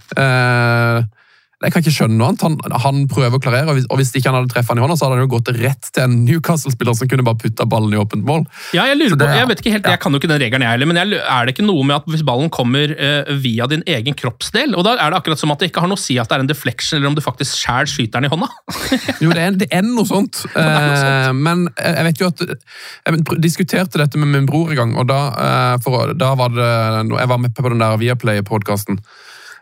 Uh, 1.61 1.67
jeg 1.67 1.75
kan 1.75 1.85
ikke 1.85 1.95
skjønne 1.95 2.19
noe 2.19 2.31
annet. 2.33 2.45
Han, 2.45 2.77
han 2.85 3.05
prøver 3.11 3.39
å 3.39 3.43
klarere, 3.43 3.73
og 3.73 3.79
hvis, 3.79 3.87
og 3.89 4.01
hvis 4.01 4.13
ikke 4.15 4.31
han 4.31 4.39
hadde 4.41 4.53
treffet 4.53 4.75
han 4.75 4.81
i 4.81 4.85
hånda, 4.85 4.97
så 4.99 5.07
hadde 5.07 5.19
han 5.19 5.25
jo 5.25 5.33
gått 5.35 5.51
rett 5.57 5.91
til 5.91 6.05
en 6.05 6.17
Newcastle-spiller 6.27 6.99
som 6.99 7.11
kunne 7.11 7.27
bare 7.27 7.41
putta 7.41 7.67
ballen 7.69 7.95
i 7.95 8.01
åpent 8.01 8.27
mål. 8.27 8.45
Ja, 8.77 8.87
jeg 8.91 8.99
lurer 9.01 9.17
det 9.17 9.29
på, 9.29 9.39
jeg 9.39 9.51
vet 9.51 9.63
ikke 9.63 9.75
helt, 9.77 9.89
jeg 9.95 10.03
kan 10.03 10.15
jo 10.15 10.21
ikke 10.21 10.31
den 10.31 10.43
regelen 10.43 10.67
jeg 10.67 10.77
heller, 10.77 10.91
men 10.91 11.01
jeg, 11.01 11.21
er 11.23 11.47
det 11.47 11.55
ikke 11.55 11.67
noe 11.67 11.87
med 11.89 11.97
at 11.99 12.09
hvis 12.11 12.25
ballen 12.27 12.53
kommer 12.55 12.95
uh, 12.99 13.33
via 13.41 13.69
din 13.71 13.85
egen 13.97 14.19
kroppsdel, 14.19 14.77
og 14.77 14.87
da 14.87 14.97
er 14.99 15.15
det 15.15 15.21
akkurat 15.21 15.41
som 15.41 15.55
at 15.55 15.63
det 15.63 15.71
ikke 15.71 15.85
har 15.85 15.93
noe 15.93 16.01
å 16.01 16.05
si 16.05 16.19
at 16.21 16.31
det 16.31 16.39
er 16.39 16.45
en 16.45 16.51
deflection, 16.51 16.99
eller 17.01 17.13
om 17.13 17.19
du 17.19 17.25
faktisk 17.25 17.57
sjæl 17.63 17.91
skyter 17.91 18.21
den 18.21 18.29
i 18.29 18.35
hånda? 18.35 18.51
Jo, 19.25 19.31
det 19.33 19.43
er, 19.43 19.59
det 19.63 19.69
er 19.73 19.85
noe 19.87 20.07
sånt. 20.09 20.45
Eh, 20.59 21.31
men 21.37 21.67
jeg 21.79 22.07
vet 22.09 22.21
jo 22.21 22.31
at 22.31 22.43
Jeg 22.45 23.41
diskuterte 23.43 24.01
dette 24.01 24.21
med 24.21 24.33
min 24.33 24.49
bror 24.49 24.73
en 24.73 24.81
gang, 24.81 24.97
og 25.01 25.09
da, 25.09 25.21
uh, 25.35 25.77
for, 25.85 26.15
da 26.19 26.35
var 26.39 26.53
det 26.55 26.71
Jeg 27.15 27.31
var 27.31 27.41
med 27.41 27.55
på 27.57 27.71
den 27.71 27.83
der 27.83 28.01
Viaplay-podkasten. 28.01 29.01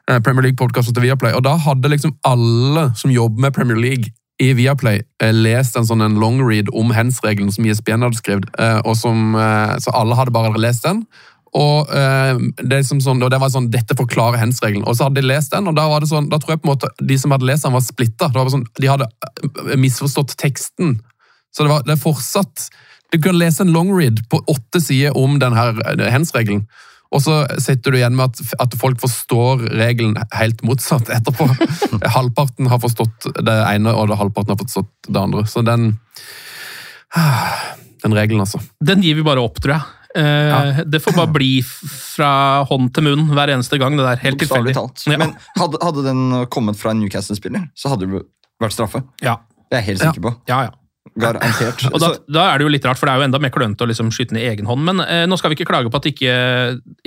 Premier 0.08 0.48
League-podkasten 0.48 0.96
til 0.96 1.06
Viaplay, 1.06 1.34
og 1.36 1.44
da 1.46 1.54
hadde 1.62 1.90
liksom 1.92 2.16
alle 2.26 2.88
som 2.98 3.12
jobber 3.12 3.46
med 3.46 3.54
Premier 3.54 3.78
League 3.78 4.10
i 4.42 4.52
Viaplay 4.58 5.02
eh, 5.22 5.34
lest 5.34 5.76
en 5.78 5.86
sånn 5.86 6.02
en 6.02 6.18
long 6.20 6.40
read 6.42 6.70
om 6.74 6.90
hands-regelen 6.94 7.52
som 7.54 7.66
ISBN 7.68 8.02
hadde 8.06 8.18
skrevet, 8.18 8.48
eh, 8.58 8.80
og 8.82 8.96
som, 8.98 9.36
eh, 9.38 9.76
så 9.82 9.94
alle 9.94 10.18
hadde 10.18 10.34
bare 10.34 10.58
lest 10.58 10.86
den. 10.88 11.04
Og 11.52 11.90
eh, 11.92 12.38
det, 12.64 12.80
sånn, 12.88 13.20
og 13.20 13.28
det 13.30 13.38
var 13.42 13.50
sånn, 13.52 13.68
Dette 13.72 13.96
forklarer 13.98 14.40
hands-regelen'. 14.40 14.86
Og 14.88 14.96
så 14.96 15.06
hadde 15.06 15.20
de 15.20 15.28
lest 15.28 15.52
den, 15.52 15.68
og 15.68 15.76
da 15.76 15.84
var 15.90 16.00
det 16.00 16.08
sånn, 16.08 16.30
da 16.32 16.40
tror 16.40 16.54
jeg 16.54 16.62
på 16.62 16.70
en 16.70 16.72
måte 16.72 16.88
de 16.96 17.18
som 17.20 17.34
hadde 17.34 17.48
lest 17.48 17.66
den, 17.66 17.76
var 17.76 17.84
splitta. 17.84 18.30
Sånn, 18.32 18.64
de 18.80 18.88
hadde 18.88 19.08
eh, 19.10 19.76
misforstått 19.80 20.32
teksten. 20.40 20.96
Så 21.52 21.66
det, 21.66 21.72
var, 21.74 21.84
det 21.84 21.98
er 21.98 22.00
fortsatt 22.00 22.70
Du 23.12 23.18
kan 23.20 23.36
lese 23.36 23.60
en 23.60 23.74
long 23.74 23.90
read 23.92 24.22
på 24.32 24.38
åtte 24.48 24.80
sider 24.80 25.12
om 25.20 25.36
denne 25.36 25.58
her 25.58 25.76
eh, 25.92 26.08
hens-regelen. 26.08 26.64
Og 27.12 27.20
så 27.20 27.42
sitter 27.60 27.92
du 27.92 27.98
igjen 27.98 28.14
med 28.16 28.30
at, 28.32 28.54
at 28.64 28.74
folk 28.80 29.00
forstår 29.02 29.66
regelen 29.76 30.14
helt 30.32 30.62
motsatt 30.64 31.10
etterpå. 31.12 31.44
halvparten 32.16 32.70
har 32.72 32.80
forstått 32.80 33.28
det 33.44 33.56
ene, 33.68 33.92
og 33.92 34.08
det 34.08 34.16
halvparten 34.20 34.54
har 34.54 34.60
forstått 34.62 35.10
det 35.12 35.20
andre. 35.20 35.44
Så 35.50 35.60
den 35.66 35.90
Den 38.02 38.14
regelen, 38.16 38.40
altså. 38.42 38.58
Den 38.82 39.02
gir 39.04 39.14
vi 39.14 39.22
bare 39.22 39.42
opp, 39.44 39.60
tror 39.62 39.76
jeg. 39.76 39.82
Eh, 40.18 40.80
Det 40.90 40.98
får 41.04 41.14
bare 41.16 41.30
bli 41.32 41.50
fra 41.62 42.30
hånd 42.68 42.90
til 42.96 43.06
munn 43.06 43.28
hver 43.30 43.52
eneste 43.54 43.78
gang. 43.80 43.94
det 43.96 44.04
der, 44.08 44.18
Helt 44.24 44.40
tilfeldig. 44.42 44.74
talt. 44.74 45.04
Ja. 45.06 45.18
Men 45.20 45.36
hadde, 45.60 45.78
hadde 45.84 46.02
den 46.08 46.24
kommet 46.52 46.76
fra 46.80 46.90
en 46.92 47.00
Newcastle-spiller, 47.04 47.68
så 47.78 47.92
hadde 47.94 48.08
det 48.10 48.24
vært 48.60 48.74
straffe. 48.76 49.04
ja. 49.22 49.38
Det 49.72 49.78
er 49.78 49.84
jeg 49.86 49.94
helt 49.94 50.02
sikker 50.02 50.24
på. 50.26 50.30
Ja, 50.50 50.56
ja. 50.66 50.72
Garantert. 51.18 51.82
Og 51.90 51.98
da, 52.00 52.12
da 52.30 52.44
er 52.52 52.60
det 52.60 52.64
jo 52.66 52.70
litt 52.72 52.84
rart, 52.88 52.96
for 53.00 53.08
det 53.10 53.14
er 53.16 53.20
jo 53.20 53.26
enda 53.26 53.40
mer 53.42 53.50
klønete 53.52 53.84
å 53.84 53.88
liksom 53.90 54.12
skyte 54.14 54.32
den 54.32 54.40
i 54.40 54.46
egen 54.48 54.68
hånd. 54.70 54.84
Men 54.86 55.02
eh, 55.04 55.24
nå 55.28 55.36
skal 55.36 55.52
vi 55.52 55.58
ikke 55.58 55.68
klage 55.68 55.90
på 55.92 55.98
at 55.98 56.06
ikke, 56.08 56.36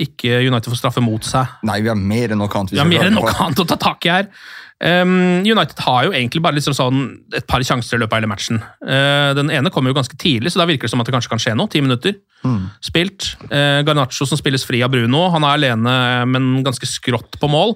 ikke 0.04 0.42
United 0.44 0.70
får 0.70 0.82
straffe 0.82 1.02
mot 1.02 1.24
seg. 1.26 1.56
Nei, 1.66 1.80
vi 1.82 1.90
har 1.90 1.98
mer 1.98 2.34
enn 2.36 2.42
nok 2.44 2.54
annet 2.60 2.76
Vi 2.76 2.82
har 2.82 2.88
mer 2.90 3.08
enn 3.08 3.16
nok 3.16 3.32
annet 3.34 3.64
å 3.64 3.68
ta 3.72 3.78
tak 3.88 4.06
i 4.06 4.12
her. 4.12 4.30
Um, 4.76 5.40
United 5.48 5.78
har 5.86 6.04
jo 6.04 6.10
egentlig 6.12 6.42
bare 6.44 6.58
liksom 6.58 6.74
sånn 6.76 6.98
et 7.34 7.46
par 7.48 7.62
sjanser 7.64 7.96
i 7.96 8.02
løpet 8.02 8.12
av 8.12 8.20
hele 8.20 8.28
matchen. 8.28 8.58
Uh, 8.84 9.32
den 9.38 9.48
ene 9.56 9.72
kommer 9.72 9.88
jo 9.88 9.96
ganske 9.96 10.18
tidlig, 10.20 10.52
så 10.52 10.60
da 10.60 10.66
virker 10.68 10.84
det 10.84 10.92
som 10.92 11.00
at 11.00 11.08
det 11.08 11.14
kanskje 11.16 11.32
kan 11.32 11.40
skje 11.42 11.54
noe. 11.56 11.72
Ti 11.72 11.80
minutter 11.84 12.18
Mm. 12.46 12.68
spilt. 12.84 13.32
Uh, 13.48 13.80
Garnaccio 13.82 14.26
som 14.28 14.38
spilles 14.38 14.62
fri 14.68 14.82
av 14.84 14.92
Bruno. 14.92 15.24
Han 15.32 15.42
er 15.48 15.56
alene, 15.56 15.94
men 16.30 16.60
ganske 16.62 16.86
skrått 16.86 17.40
på 17.40 17.48
mål. 17.50 17.72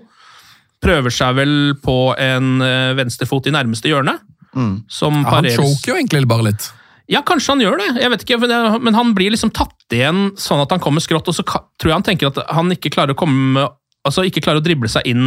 Prøver 0.85 1.11
seg 1.11 1.35
vel 1.41 1.55
på 1.81 1.97
en 2.21 2.61
uh, 2.61 2.93
venstrefot 2.95 3.49
i 3.49 3.55
nærmeste 3.57 3.91
hjørne. 3.91 4.19
Mm. 4.57 4.83
Som 4.91 5.23
Ja, 5.23 5.31
han 5.37 5.45
choker 5.45 5.93
jo 5.93 5.97
egentlig 6.01 6.27
bare 6.29 6.43
litt. 6.51 6.73
ja, 7.09 7.23
kanskje 7.23 7.49
han 7.55 7.61
gjør 7.61 7.79
det. 7.79 7.89
Jeg 8.03 8.11
vet 8.11 8.25
ikke, 8.27 8.81
men 8.81 8.95
han 8.95 9.15
blir 9.15 9.31
liksom 9.31 9.51
tatt 9.53 9.75
igjen 9.95 10.33
sånn 10.37 10.61
at 10.63 10.71
han 10.71 10.81
kommer 10.81 11.01
skrått, 11.01 11.29
og 11.29 11.35
så 11.35 11.43
tror 11.45 11.89
jeg 11.91 11.93
han 11.93 12.03
tenker 12.07 12.27
at 12.33 12.39
han 12.51 12.71
ikke 12.71 12.91
klarer 12.91 13.15
å 13.15 13.19
komme 13.19 13.69
Altså 14.07 14.23
ikke 14.25 14.41
klarer 14.41 14.63
å 14.63 14.65
drible 14.65 14.89
seg 14.89 15.03
inn 15.11 15.27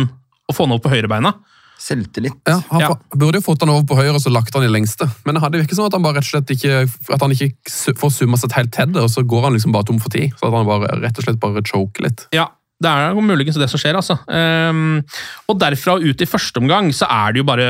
og 0.50 0.56
få 0.56 0.64
han 0.66 0.72
over 0.74 0.82
på 0.82 0.90
høyrebeina. 0.90 1.30
Selvtillit. 1.78 2.34
Ja, 2.48 2.56
han 2.72 2.82
Ja. 2.82 2.88
burde 3.16 3.36
jo 3.38 3.42
fått 3.46 3.60
han 3.62 3.70
over 3.70 3.84
på 3.86 3.96
høyre 3.96 4.16
og 4.16 4.22
så 4.24 4.32
lagt 4.34 4.54
han 4.56 4.64
i 4.64 4.68
lengste. 4.68 5.06
Men 5.26 5.36
det 5.36 5.52
virket 5.62 5.76
som 5.76 5.86
at 5.86 5.94
han 5.94 6.02
bare 6.02 6.16
rett 6.16 6.26
og 6.26 6.32
slett 6.42 6.50
ikke 6.56 7.14
at 7.14 7.22
han 7.22 7.30
ikke 7.32 7.54
får 8.00 8.12
summa 8.12 8.36
seg 8.38 8.52
helt 8.54 8.72
til 8.72 8.88
det, 8.94 9.02
og 9.04 9.10
så 9.10 9.22
går 9.28 9.44
han 9.44 9.54
liksom 9.54 9.72
bare 9.74 9.84
tom 9.86 10.00
for 10.00 10.10
tid. 10.10 10.32
Så 10.40 10.48
at 10.48 10.54
han 10.54 10.66
bare, 10.66 10.88
rett 11.02 11.18
og 11.20 11.24
slett 11.24 11.40
bare 11.40 11.62
choker 11.62 12.02
litt. 12.08 12.26
Ja, 12.34 12.48
det 12.84 12.92
er 12.92 13.18
muligens 13.18 13.58
det 13.60 13.70
som 13.72 13.80
skjer, 13.82 13.98
altså. 13.98 14.18
Ehm, 14.32 15.02
og 15.50 15.60
derfra 15.62 15.96
og 15.98 16.06
ut 16.06 16.24
i 16.24 16.28
første 16.28 16.60
omgang 16.62 16.92
så 16.96 17.08
er 17.10 17.34
det 17.34 17.42
jo 17.42 17.48
bare, 17.48 17.68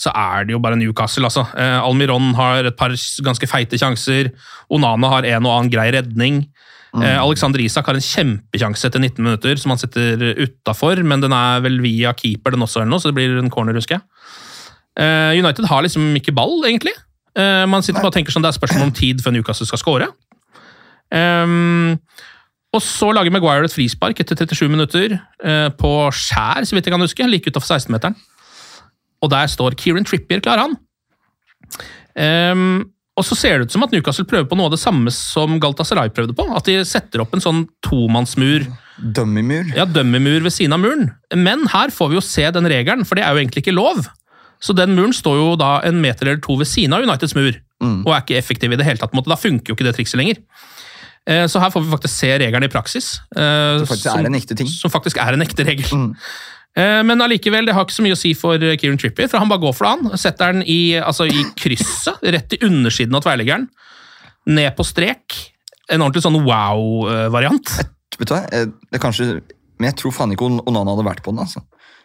så 0.00 0.12
det 0.46 0.54
jo 0.56 0.62
bare 0.62 0.78
Newcastle, 0.80 1.28
altså. 1.28 1.46
Eh, 1.54 1.78
Almiron 1.78 2.32
har 2.38 2.68
et 2.68 2.76
par 2.76 2.94
ganske 3.26 3.48
feite 3.50 3.78
sjanser. 3.80 4.32
Onana 4.70 5.12
har 5.14 5.28
en 5.28 5.46
og 5.46 5.54
annen 5.54 5.72
grei 5.72 5.88
redning. 5.94 6.42
Eh, 6.90 7.18
Alexander 7.20 7.62
Isak 7.62 7.86
har 7.86 7.94
en 7.94 8.02
kjempekjanse 8.02 8.88
etter 8.88 9.02
19 9.02 9.22
minutter 9.22 9.60
som 9.62 9.70
han 9.74 9.78
setter 9.78 10.24
utafor, 10.42 10.98
men 11.06 11.22
den 11.22 11.34
er 11.36 11.62
vel 11.62 11.78
via 11.84 12.14
keeper 12.18 12.56
den 12.56 12.66
også, 12.66 12.82
eller 12.82 12.96
noe, 12.96 13.02
så 13.02 13.12
det 13.12 13.18
blir 13.20 13.38
en 13.38 13.52
corner, 13.52 13.78
husker 13.78 14.00
jeg. 14.00 14.06
Eh, 14.98 15.38
United 15.38 15.70
har 15.70 15.86
liksom 15.86 16.10
ikke 16.18 16.34
ball, 16.34 16.58
egentlig. 16.66 16.96
Man 17.40 17.80
sitter 17.86 18.02
bare 18.02 18.10
og 18.10 18.16
tenker 18.16 18.34
sånn, 18.34 18.42
det 18.42 18.50
er 18.50 18.56
spørsmål 18.58 18.88
om 18.88 18.90
tid 18.92 19.20
før 19.22 19.32
Newcastle 19.32 19.64
skal 19.64 19.78
score. 19.80 20.08
Ehm, 21.14 21.98
og 22.72 22.82
så 22.84 23.08
lager 23.16 23.32
Maguire 23.34 23.64
et 23.66 23.74
frispark 23.74 24.20
etter 24.22 24.36
37 24.38 24.68
minutter, 24.70 25.16
eh, 25.42 25.68
på 25.74 25.90
skjær, 26.14 26.62
så 26.68 26.76
vidt 26.76 26.86
jeg 26.86 26.94
kan 26.94 27.02
huske, 27.02 27.26
like 27.30 27.50
utafor 27.50 27.76
16-meteren. 27.80 28.14
Og 29.22 29.30
der 29.32 29.46
står 29.50 29.74
Kieran 29.76 30.04
Trippier 30.06 30.40
klar, 30.40 30.62
han. 30.62 30.76
Um, 32.16 32.90
og 33.18 33.26
så 33.26 33.36
ser 33.36 33.58
det 33.60 33.68
ut 33.68 33.74
som 33.74 33.82
at 33.84 33.92
Newcastle 33.92 34.24
prøver 34.28 34.46
på 34.48 34.56
noe 34.56 34.70
av 34.70 34.74
det 34.74 34.80
samme 34.80 35.10
som 35.12 35.58
Galatasaray 35.60 36.08
prøvde 36.14 36.34
på. 36.38 36.46
At 36.56 36.64
de 36.70 36.78
setter 36.88 37.20
opp 37.24 37.34
en 37.36 37.42
sånn 37.44 37.64
tomannsmur, 37.84 38.64
Dummymur. 39.00 39.74
ja, 39.76 39.84
dummymur 39.84 40.40
ved 40.46 40.54
siden 40.54 40.72
av 40.76 40.80
muren. 40.82 41.10
Men 41.36 41.66
her 41.72 41.92
får 41.92 42.10
vi 42.12 42.18
jo 42.18 42.24
se 42.24 42.46
den 42.54 42.68
regelen, 42.70 43.04
for 43.08 43.18
det 43.18 43.24
er 43.26 43.34
jo 43.34 43.42
egentlig 43.42 43.64
ikke 43.66 43.76
lov. 43.76 44.06
Så 44.60 44.74
den 44.76 44.94
muren 44.96 45.12
står 45.16 45.36
jo 45.40 45.50
da 45.60 45.80
en 45.88 46.00
meter 46.00 46.28
eller 46.28 46.40
to 46.44 46.56
ved 46.60 46.68
siden 46.68 46.94
av 46.96 47.04
Uniteds 47.06 47.36
mur, 47.36 47.58
Mm. 47.80 48.02
og 48.04 48.12
er 48.12 48.20
ikke 48.20 48.36
effektiv 48.36 48.72
i 48.74 48.76
det 48.76 48.84
hele 48.84 49.00
tatt. 49.00 49.14
Da 49.24 49.36
funker 49.40 49.68
jo 49.72 49.74
ikke 49.74 49.86
det 49.86 49.94
trikset 49.96 50.18
lenger. 50.20 50.36
Eh, 51.30 51.46
Så 51.46 51.60
her 51.62 51.70
får 51.70 51.84
vi 51.86 51.92
faktisk 51.94 52.16
se 52.24 52.30
regelen 52.42 52.66
i 52.66 52.70
praksis. 52.72 53.10
Som 53.30 53.84
Det 53.84 53.88
faktisk 53.88 54.10
er 54.18 54.26
en 54.26 54.34
ekte 54.38 54.56
ting. 54.58 54.66
som 54.68 54.90
faktisk 54.90 55.20
er 55.22 55.36
en 55.36 55.44
ekte 55.46 55.64
regel. 55.68 55.86
Mm. 55.94 56.08
Eh, 56.76 57.02
Men 57.06 57.22
allikevel, 57.22 57.66
det 57.66 57.74
har 57.74 57.84
ikke 57.86 57.96
så 57.98 58.02
mye 58.06 58.16
å 58.16 58.18
si 58.18 58.32
for 58.34 58.54
eh, 58.58 58.76
Kieran 58.76 58.98
Trippier, 58.98 59.28
for 59.30 59.38
han 59.38 59.48
bare 59.50 59.62
går 59.62 59.74
for 59.78 59.86
det, 59.86 60.10
han. 60.10 60.18
Setter 60.18 60.52
den 60.52 60.62
i, 60.66 60.94
altså, 60.98 61.26
i 61.30 61.44
krysset, 61.58 62.18
rett 62.34 62.52
i 62.58 62.60
undersiden 62.66 63.14
av 63.14 63.22
tverrliggeren. 63.26 63.68
Ned 64.46 64.74
på 64.76 64.84
strek. 64.86 65.38
En 65.90 66.00
ordentlig 66.02 66.22
sånn 66.22 66.38
wow-variant. 66.46 67.72
Vet 68.18 68.28
du 68.28 68.34
hva? 68.34 68.44
Eh, 68.52 68.66
Det 68.90 68.98
er 68.98 69.02
kanskje, 69.02 69.26
men 69.78 69.90
jeg 69.90 69.96
tror 70.02 70.12
faen 70.12 70.32
ikke 70.34 70.46
On- 70.46 70.60
Onana 70.66 70.94
hadde 70.96 71.06
vært 71.06 71.22
på 71.22 71.30
den. 71.34 71.40
altså. 71.46 71.62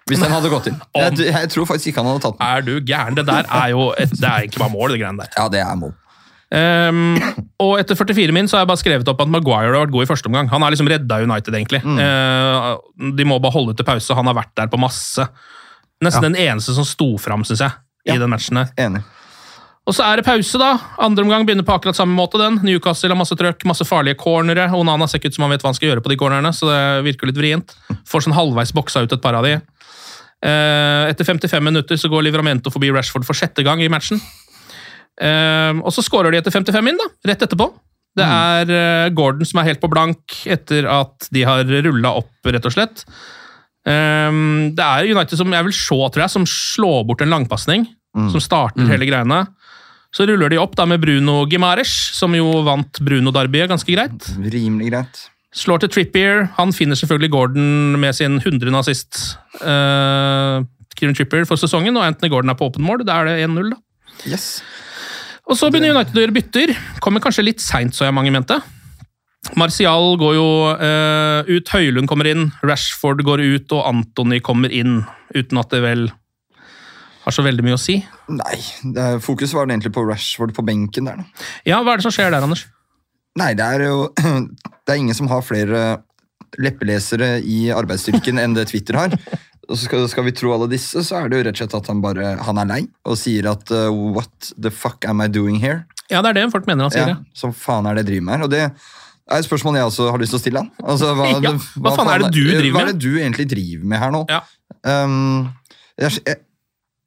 Hvis 0.07 0.19
den 0.21 0.29
hadde 0.31 0.49
gått 0.53 0.67
inn. 0.69 0.79
Jeg, 0.95 1.17
jeg 1.33 1.49
tror 1.49 1.65
faktisk 1.65 1.87
ikke 1.89 2.03
han 2.03 2.11
hadde 2.13 2.21
tatt 2.21 2.37
den. 2.37 2.47
Er 2.47 2.61
du 2.61 2.73
gæren? 2.85 3.15
Det 3.17 3.25
der 3.25 3.45
er 3.49 3.69
jo 3.73 3.87
et, 3.97 4.09
det 4.13 4.29
er 4.29 4.45
ikke 4.45 4.59
bare 4.61 4.69
mål, 4.69 4.89
det 4.93 4.99
greiene 5.01 5.17
der. 5.23 5.31
Ja, 5.37 5.47
det 5.49 5.61
er 5.65 5.75
mål. 5.81 5.95
Ehm, 6.55 7.15
og 7.59 7.73
etter 7.81 7.97
44 7.99 8.31
min 8.35 8.47
så 8.47 8.57
har 8.57 8.63
jeg 8.63 8.69
bare 8.71 8.81
skrevet 8.83 9.09
opp 9.11 9.21
at 9.25 9.31
Maguire 9.31 9.73
har 9.73 9.81
vært 9.85 9.91
god 9.95 10.05
i 10.05 10.09
første 10.09 10.29
omgang. 10.31 10.47
Han 10.53 10.63
har 10.63 10.71
liksom 10.71 10.87
redda 10.91 11.17
United, 11.25 11.53
egentlig. 11.57 11.81
Eh, 11.83 13.11
de 13.17 13.27
må 13.27 13.39
bare 13.43 13.55
holde 13.57 13.75
ut 13.75 13.79
til 13.81 13.87
pause. 13.87 14.15
Han 14.15 14.29
har 14.31 14.37
vært 14.37 14.53
der 14.55 14.71
på 14.71 14.79
masse. 14.79 15.27
Nesten 16.03 16.29
den 16.31 16.39
eneste 16.39 16.75
som 16.77 16.87
sto 16.87 17.13
fram, 17.21 17.43
syns 17.47 17.63
jeg, 17.65 17.75
i 18.11 18.17
den 18.21 18.29
matchen 18.31 18.57
her. 18.61 18.71
Enig. 18.79 19.03
Og 19.85 19.93
så 19.93 20.01
er 20.07 20.17
det 20.17 20.25
pause, 20.25 20.57
da. 20.57 20.71
Andre 21.05 21.21
omgang 21.27 21.43
begynner 21.45 21.65
på 21.67 21.75
akkurat 21.75 21.95
samme 21.95 22.15
måte. 22.17 22.39
den. 22.41 22.57
Newcastle 22.65 23.11
har 23.13 23.19
masse 23.19 23.35
trøkk, 23.37 23.61
masse 23.69 23.85
farlige 23.85 24.17
cornere. 24.17 24.65
Onana 24.73 25.05
ser 25.07 25.19
ikke 25.21 25.29
ut 25.29 25.35
som 25.37 25.45
han 25.45 25.51
vet 25.53 25.61
hva 25.61 25.69
han 25.69 25.77
skal 25.77 25.91
gjøre 25.91 26.01
på 26.01 26.09
de 26.09 26.17
cornerne, 26.17 26.49
så 26.57 26.71
det 26.71 26.79
virker 27.05 27.29
litt 27.29 27.37
vrient. 27.37 27.75
Får 28.09 28.25
sånn 28.25 28.33
halvveis 28.33 28.73
boksa 28.73 29.03
ut 29.05 29.13
et 29.13 29.21
par 29.21 29.37
av 29.37 29.45
de. 29.45 29.59
Eh, 30.45 31.03
Etter 31.11 31.23
55 31.27 31.63
minutter 31.63 31.97
så 32.01 32.09
går 32.09 32.25
Livramento 32.25 32.73
forbi 32.73 32.89
Rashford 32.93 33.25
for 33.27 33.37
sjette 33.37 33.63
gang 33.63 33.81
i 33.85 33.87
matchen. 33.93 34.19
Eh, 35.21 35.73
Og 35.81 35.91
så 35.95 36.03
skårer 36.03 36.31
de 36.35 36.37
etter 36.41 36.51
55 36.51 36.89
inn, 36.91 36.97
da, 36.99 37.07
rett 37.31 37.41
etterpå. 37.47 37.69
Det 38.15 38.23
er 38.23 38.69
eh, 38.71 39.09
Gordon 39.15 39.45
som 39.47 39.59
er 39.59 39.69
helt 39.73 39.81
på 39.83 39.89
blank 39.91 40.37
etter 40.47 40.85
at 40.87 41.27
de 41.35 41.43
har 41.43 41.63
rulla 41.67 42.13
opp, 42.21 42.31
rett 42.47 42.65
og 42.65 42.71
slett. 42.71 43.03
Eh, 43.85 44.31
Det 44.75 44.85
er 44.85 45.11
United 45.11 45.37
som 45.37 45.51
jeg 45.51 45.67
vil 45.67 45.73
se, 45.75 45.95
tror 46.11 46.23
jeg, 46.23 46.31
som 46.31 46.45
slår 46.47 47.05
bort 47.07 47.21
en 47.21 47.29
langpasning. 47.33 47.87
Som 48.31 48.39
starter 48.39 48.87
hele 48.87 49.03
greiene. 49.09 49.41
Så 50.15 50.23
ruller 50.23 50.47
de 50.47 50.55
opp 50.57 50.71
da 50.79 50.85
med 50.87 51.01
Bruno 51.03 51.41
Gimares, 51.51 51.91
som 52.15 52.31
jo 52.31 52.61
vant 52.63 53.01
Bruno-derbyet 53.03 53.67
ganske 53.67 53.91
greit. 53.91 54.29
Rimelig 54.39 54.87
greit. 54.93 55.19
Slår 55.51 55.81
til 55.83 55.89
Trippier. 55.91 56.45
Han 56.55 56.71
finner 56.71 56.95
selvfølgelig 56.95 57.31
Gordon 57.33 57.99
med 57.99 58.15
sin 58.15 58.37
100. 58.39 58.71
assist. 58.79 59.19
Uh, 59.59 60.63
Kieran 60.95 61.15
Trippier 61.17 61.43
for 61.43 61.59
sesongen, 61.59 61.97
og 61.99 62.07
Anthony 62.07 62.31
Gordon 62.31 62.51
er 62.51 62.55
på 62.55 62.69
åpen 62.71 62.87
mål. 62.87 63.03
Da 63.03 63.19
er 63.19 63.25
det 63.33 63.49
1-0, 63.49 63.73
da. 63.75 63.81
Yes. 64.31 64.61
Og 65.45 65.57
så 65.57 65.69
begynner 65.69 65.93
United 65.93 66.17
å 66.17 66.23
gjøre 66.23 66.35
bytter. 66.35 66.73
Kommer 67.03 67.21
kanskje 67.23 67.45
litt 67.45 67.61
seint, 67.63 67.93
så 67.93 68.07
jeg 68.07 68.15
mange 68.15 68.33
mente. 68.33 68.57
Martial 69.53 70.15
går 70.17 70.37
jo 70.39 70.45
uh, 70.73 71.45
ut, 71.45 71.69
Høylund 71.69 72.09
kommer 72.09 72.31
inn, 72.31 72.47
Rashford 72.65 73.21
går 73.27 73.43
ut, 73.45 73.75
og 73.77 73.89
Antony 73.91 74.39
kommer 74.41 74.73
inn. 74.73 75.03
Uten 75.35 75.61
at 75.61 75.69
det 75.73 75.83
vel 75.85 76.07
har 77.25 77.33
så 77.33 77.45
veldig 77.45 77.65
mye 77.65 77.77
å 77.77 77.81
si. 77.81 77.99
Nei, 78.29 78.57
fokuset 78.57 79.01
er, 79.01 79.21
fokus 79.21 79.53
var 79.57 79.69
egentlig 79.69 79.93
på 79.93 80.05
Rashford 80.05 80.53
på 80.57 80.65
benken 80.65 81.09
der. 81.09 81.21
Da. 81.21 81.45
Ja, 81.65 81.83
Hva 81.85 81.93
er 81.93 82.01
det 82.01 82.07
som 82.07 82.13
skjer 82.13 82.33
der, 82.33 82.45
Anders? 82.45 82.65
Nei, 83.37 83.51
det 83.57 83.65
er 83.65 83.87
jo 83.89 84.09
Det 84.85 84.93
er 84.93 85.01
ingen 85.01 85.17
som 85.17 85.29
har 85.31 85.45
flere 85.45 85.85
leppelesere 86.61 87.39
i 87.41 87.65
arbeidsstyrken 87.73 88.39
enn 88.39 88.53
det 88.55 88.69
Twitter 88.69 88.97
har. 88.99 89.15
Skal, 89.73 90.03
skal, 90.11 90.27
vi 90.27 90.33
tro 90.37 90.51
alle 90.53 90.67
disse, 90.69 91.01
så 91.07 91.23
er 91.23 91.31
det 91.31 91.39
jo 91.39 91.45
rett 91.47 91.57
og 91.57 91.61
slett 91.63 91.77
at 91.79 91.87
han 91.89 92.01
bare 92.03 92.35
han 92.45 92.59
er 92.61 92.69
lei 92.69 92.81
og 93.07 93.17
sier 93.17 93.47
at 93.49 93.71
uh, 93.73 93.89
What 93.89 94.51
the 94.61 94.69
fuck 94.73 95.07
am 95.09 95.23
I 95.25 95.29
doing 95.31 95.57
here? 95.61 95.87
Ja, 96.11 96.21
det 96.21 96.35
er 96.35 96.37
det 96.37 96.51
folk 96.53 96.67
mener 96.69 96.85
han 96.85 96.93
sier. 96.93 97.15
Ja, 97.15 97.17
så 97.33 97.49
faen 97.49 97.87
er 97.89 97.97
det 97.97 98.05
jeg 98.05 98.11
driver 98.11 98.27
med 98.27 98.35
her? 98.35 98.45
Og 98.45 98.53
det 98.53 98.61
er 98.65 99.39
et 99.39 99.47
spørsmål 99.47 99.79
jeg 99.79 99.89
også 99.89 100.09
har 100.13 100.21
lyst 100.21 100.35
til 100.35 100.39
å 100.39 100.43
stille 100.43 100.61
han. 100.61 100.69
Altså, 100.85 101.13
hva, 101.17 101.29
ja, 101.33 101.39
hva, 101.41 101.55
hva, 101.81 101.95
faen 101.97 102.11
er 102.13 102.25
det 102.25 102.31
du 102.35 102.41
driver 102.43 102.61
med? 102.61 102.75
Hva 102.75 102.83
er 102.83 102.91
det 102.91 103.01
du 103.01 103.11
egentlig 103.15 103.47
driver 103.55 103.89
med 103.93 104.03
her 104.03 104.13
nå? 104.13 104.21
Ja. 104.29 104.41
Um, 104.85 105.47
jeg, 105.97 106.19
jeg, 106.21 106.41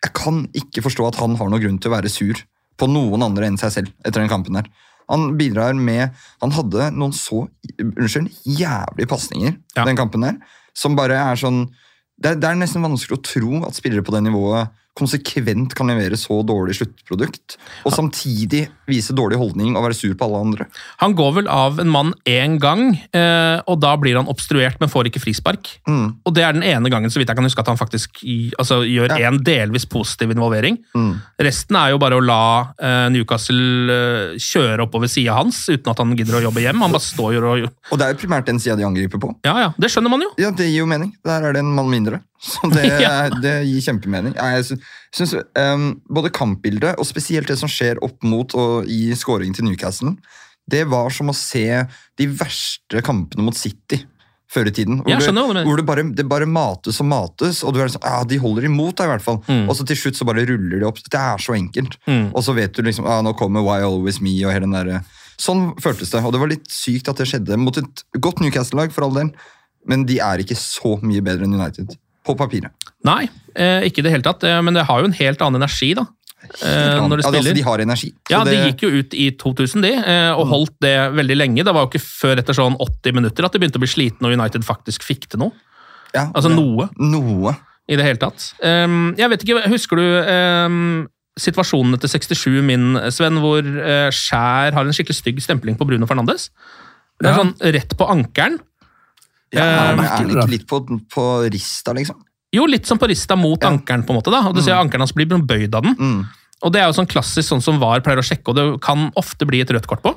jeg, 0.02 0.12
kan 0.18 0.44
ikke 0.58 0.82
forstå 0.88 1.08
at 1.12 1.22
han 1.22 1.38
har 1.38 1.52
noen 1.52 1.62
grunn 1.62 1.80
til 1.82 1.92
å 1.92 1.94
være 1.94 2.10
sur 2.12 2.42
på 2.78 2.90
noen 2.90 3.22
andre 3.26 3.50
enn 3.50 3.58
seg 3.60 3.74
selv 3.74 3.94
etter 4.02 4.22
den 4.22 4.30
kampen 4.30 4.58
her. 4.58 4.66
Han 5.08 5.30
bidrar 5.38 5.72
med 5.72 6.12
Han 6.42 6.52
hadde 6.52 6.90
noen 6.92 7.14
så 7.16 7.46
unnskyld, 7.80 8.28
jævlige 8.44 9.08
pasninger 9.08 9.54
ja. 9.54 9.84
den 9.86 9.96
kampen 9.96 10.26
der, 10.26 10.36
som 10.76 10.98
bare 10.98 11.16
er 11.16 11.38
sånn 11.40 11.64
det 12.18 12.38
det 12.42 12.48
er, 12.50 12.58
nesten 12.58 12.84
vanskelig 12.84 13.18
å 13.18 13.25
tro 13.25 13.62
at 13.68 13.78
spillere 13.78 14.04
på 14.04 14.14
det 14.14 14.25
nivået 14.26 14.75
konsekvent 14.98 15.74
kan 15.78 15.90
levere 15.90 16.18
så 16.18 16.40
dårlig 16.46 16.76
sluttprodukt, 16.78 17.56
og 17.86 17.94
samtidig 17.94 18.66
vise 18.88 19.14
dårlig 19.16 19.38
holdning 19.40 19.76
og 19.76 19.86
være 19.86 19.96
sur 19.96 20.14
på 20.18 20.26
alle 20.26 20.42
andre. 20.46 20.66
Han 21.02 21.14
går 21.18 21.34
vel 21.40 21.50
av 21.52 21.78
en 21.82 21.90
mann 21.92 22.12
én 22.28 22.58
gang, 22.62 22.90
eh, 23.14 23.58
og 23.68 23.80
da 23.82 23.94
blir 24.00 24.18
han 24.18 24.30
obstruert, 24.30 24.78
men 24.80 24.90
får 24.92 25.10
ikke 25.10 25.22
frispark. 25.22 25.70
Mm. 25.88 26.18
Og 26.24 26.34
det 26.34 26.44
er 26.44 26.56
den 26.56 26.66
ene 26.66 26.92
gangen 26.92 27.12
så 27.12 27.20
vidt 27.20 27.30
jeg 27.30 27.38
kan 27.38 27.46
huske 27.46 27.62
at 27.62 27.70
han 27.70 27.80
faktisk 27.80 28.22
altså, 28.58 28.80
gjør 28.86 29.14
ja. 29.14 29.30
en 29.30 29.40
delvis 29.44 29.86
positiv 29.88 30.32
involvering. 30.34 30.80
Mm. 30.96 31.12
Resten 31.48 31.78
er 31.78 31.92
jo 31.94 32.00
bare 32.02 32.18
å 32.18 32.24
la 32.24 32.42
uh, 32.72 33.08
Newcastle 33.12 33.92
uh, 33.92 34.38
kjøre 34.40 34.86
oppover 34.86 35.10
sida 35.10 35.36
hans 35.38 35.66
uten 35.68 35.92
at 35.92 36.02
han 36.02 36.16
gidder 36.18 36.40
å 36.40 36.44
jobbe 36.48 36.64
hjem. 36.64 36.82
Han 36.84 36.94
bare 36.94 37.04
står 37.04 37.38
og 37.38 37.68
Og 37.68 38.00
det 38.00 38.06
er 38.06 38.14
jo 38.14 38.22
primært 38.22 38.48
den 38.48 38.60
sida 38.62 38.76
de 38.78 38.86
angriper 38.88 39.20
på. 39.22 39.32
Ja, 39.46 39.56
ja, 39.66 39.70
Det 39.78 39.92
skjønner 39.92 40.12
man 40.12 40.24
jo. 40.24 40.32
Ja, 40.40 40.50
Det 40.50 40.68
gir 40.70 40.82
jo 40.82 40.90
mening. 40.90 41.14
Der 41.26 41.44
er 41.44 41.54
det 41.54 41.64
en 41.64 41.74
mann 41.76 41.90
mindre. 41.92 42.22
Så 42.38 42.71
det, 42.71 42.87
ja. 43.04 43.28
det 43.42 43.54
gir 43.66 43.85
kjempemening. 43.88 44.37
Jeg 44.38 44.80
synes, 45.14 45.35
um, 45.59 45.88
Både 46.11 46.33
kampbildet 46.35 46.99
og 46.99 47.09
spesielt 47.09 47.50
det 47.50 47.59
som 47.61 47.71
skjer 47.71 48.00
opp 48.04 48.23
mot 48.26 48.54
og 48.59 48.88
i 48.90 49.11
scoringen 49.18 49.57
til 49.57 49.66
Newcastle, 49.66 50.14
det 50.68 50.85
var 50.90 51.11
som 51.14 51.33
å 51.33 51.37
se 51.37 51.66
de 52.18 52.28
verste 52.28 53.02
kampene 53.04 53.47
mot 53.47 53.57
City 53.57 54.02
før 54.49 54.71
i 54.71 54.73
tiden. 54.73 55.02
Hvor, 55.04 55.12
det, 55.12 55.64
hvor 55.66 55.76
det, 55.80 55.85
bare, 55.85 56.04
det, 56.16 56.25
bare, 56.28 56.49
mates 56.49 57.00
og 57.02 57.09
mates, 57.09 57.61
og 57.66 57.75
du 57.76 57.83
er 57.85 57.90
sånn, 57.92 58.04
ja, 58.04 58.23
de 58.25 58.38
holder 58.40 58.64
imot 58.68 58.97
deg. 58.97 59.04
i 59.04 59.12
hvert 59.12 59.25
fall. 59.25 59.42
Mm. 59.45 59.66
Og 59.68 59.76
så 59.76 59.85
til 59.88 60.00
slutt 60.00 60.16
så 60.16 60.26
bare 60.28 60.47
ruller 60.49 60.80
de 60.80 60.88
opp. 60.88 61.00
Det 61.04 61.21
er 61.21 61.45
så 61.45 61.57
enkelt. 61.57 61.99
Mm. 62.09 62.30
Og 62.33 62.45
så 62.47 62.57
vet 62.57 62.73
du 62.76 62.80
liksom, 62.87 63.09
ah, 63.09 63.21
nå 63.25 63.35
kommer 63.37 63.64
Why 63.66 63.85
Always 63.85 64.23
Me 64.25 64.33
og 64.47 64.54
hele 64.54 64.68
den 64.68 64.76
derre 64.76 65.02
Sånn 65.38 65.68
føltes 65.78 66.11
det. 66.11 66.25
Og 66.26 66.33
det 66.35 66.40
var 66.42 66.50
litt 66.50 66.66
sykt 66.73 67.09
at 67.12 67.21
det 67.21 67.28
skjedde 67.30 67.61
mot 67.61 67.76
et 67.78 68.00
godt 68.18 68.40
Newcastle-lag, 68.42 68.90
for 68.90 69.07
all 69.07 69.14
del. 69.14 69.28
Men 69.88 70.02
de 70.09 70.16
er 70.25 70.42
ikke 70.42 70.57
så 70.59 70.97
mye 70.99 71.23
bedre 71.23 71.47
enn 71.47 71.54
United. 71.54 71.92
På 72.28 72.37
papiret. 72.37 72.88
Nei, 73.08 73.25
eh, 73.56 73.87
ikke 73.88 74.02
i 74.02 74.06
det 74.06 74.12
hele 74.12 74.26
tatt. 74.26 74.44
Eh, 74.44 74.61
men 74.64 74.76
det 74.76 74.85
har 74.88 75.00
jo 75.02 75.08
en 75.08 75.16
helt 75.16 75.42
annen 75.44 75.62
energi, 75.62 75.94
da. 75.97 76.04
Eh, 76.44 76.99
når 77.02 77.18
de 77.18 77.25
ja. 77.25 77.30
Altså, 77.32 77.54
de 77.56 77.62
har 77.66 77.82
energi. 77.82 78.11
Ja, 78.30 78.42
det... 78.47 78.52
De 78.54 78.68
gikk 78.68 78.85
jo 78.87 78.90
ut 79.00 79.14
i 79.18 79.30
2000, 79.40 79.82
de, 79.82 79.90
eh, 79.99 80.30
og 80.38 80.47
holdt 80.52 80.76
det 80.85 80.94
veldig 81.16 81.37
lenge. 81.40 81.64
Det 81.66 81.75
var 81.75 81.87
jo 81.87 81.90
ikke 81.90 82.04
før 82.04 82.42
etter 82.42 82.56
sånn 82.56 82.76
80 82.78 83.16
minutter 83.18 83.49
at 83.49 83.56
de 83.56 83.62
begynte 83.62 83.80
å 83.80 83.82
bli 83.82 83.90
slitne 83.90 84.28
og 84.30 84.37
United 84.38 84.66
faktisk 84.66 85.07
fikk 85.07 85.26
til 85.33 85.42
noe. 85.46 85.57
Ja, 86.14 86.29
altså 86.33 86.52
noe. 86.52 86.88
Noe. 86.96 87.57
I 87.88 87.96
det 87.98 88.05
hele 88.05 88.20
tatt. 88.20 88.50
Um, 88.61 89.14
jeg 89.18 89.33
vet 89.33 89.44
ikke, 89.44 89.64
Husker 89.72 89.96
du 90.00 90.07
um, 90.68 91.07
situasjonen 91.40 91.96
etter 91.96 92.11
67 92.12 92.61
min, 92.64 92.90
Sven, 93.14 93.40
hvor 93.42 93.64
uh, 93.64 94.09
Skjær 94.12 94.76
har 94.76 94.85
en 94.85 94.92
skikkelig 94.96 95.16
stygg 95.18 95.40
stempling 95.44 95.76
på 95.81 95.87
Bruno 95.88 96.09
Fernandes? 96.09 96.50
Det 97.18 97.31
er 97.31 97.35
Ja. 97.35 97.42
sånn 97.42 97.55
rett 97.74 97.96
på 97.98 98.09
ankelen. 98.12 98.61
Ja, 99.52 99.64
Eh, 99.64 99.64
er 99.64 99.96
han 99.96 100.29
ikke 100.29 100.50
litt 100.52 100.66
på, 100.68 100.83
på 101.09 101.22
rista, 101.50 101.94
liksom? 101.96 102.18
Jo, 102.54 102.64
litt 102.66 102.87
som 102.88 102.98
på 102.98 103.08
rista 103.11 103.37
mot 103.37 103.61
Ja. 103.61 103.68
ankelen, 103.68 104.04
på 104.06 104.11
en 104.14 104.20
måte. 104.20 104.30
da, 104.32 104.48
og 104.48 104.54
Du 104.54 104.62
ser 104.62 104.72
ankelen 104.74 105.00
hans 105.00 105.12
blir 105.12 105.26
bøyd 105.26 105.74
av 105.74 105.82
den. 105.82 105.94
Mm. 105.96 106.26
Og 106.62 106.72
det 106.72 106.80
er 106.80 106.87
jo 106.87 106.96
sånn 107.02 107.06
klassisk 107.08 107.48
sånn 107.48 107.62
som 107.62 107.78
VAR 107.78 108.00
pleier 108.00 108.18
å 108.18 108.24
sjekke, 108.24 108.48
og 108.48 108.56
det 108.56 108.80
kan 108.80 109.12
ofte 109.16 109.46
bli 109.46 109.61
et 109.61 109.68
rødt 109.68 109.87
kort 109.87 110.02
på. 110.02 110.14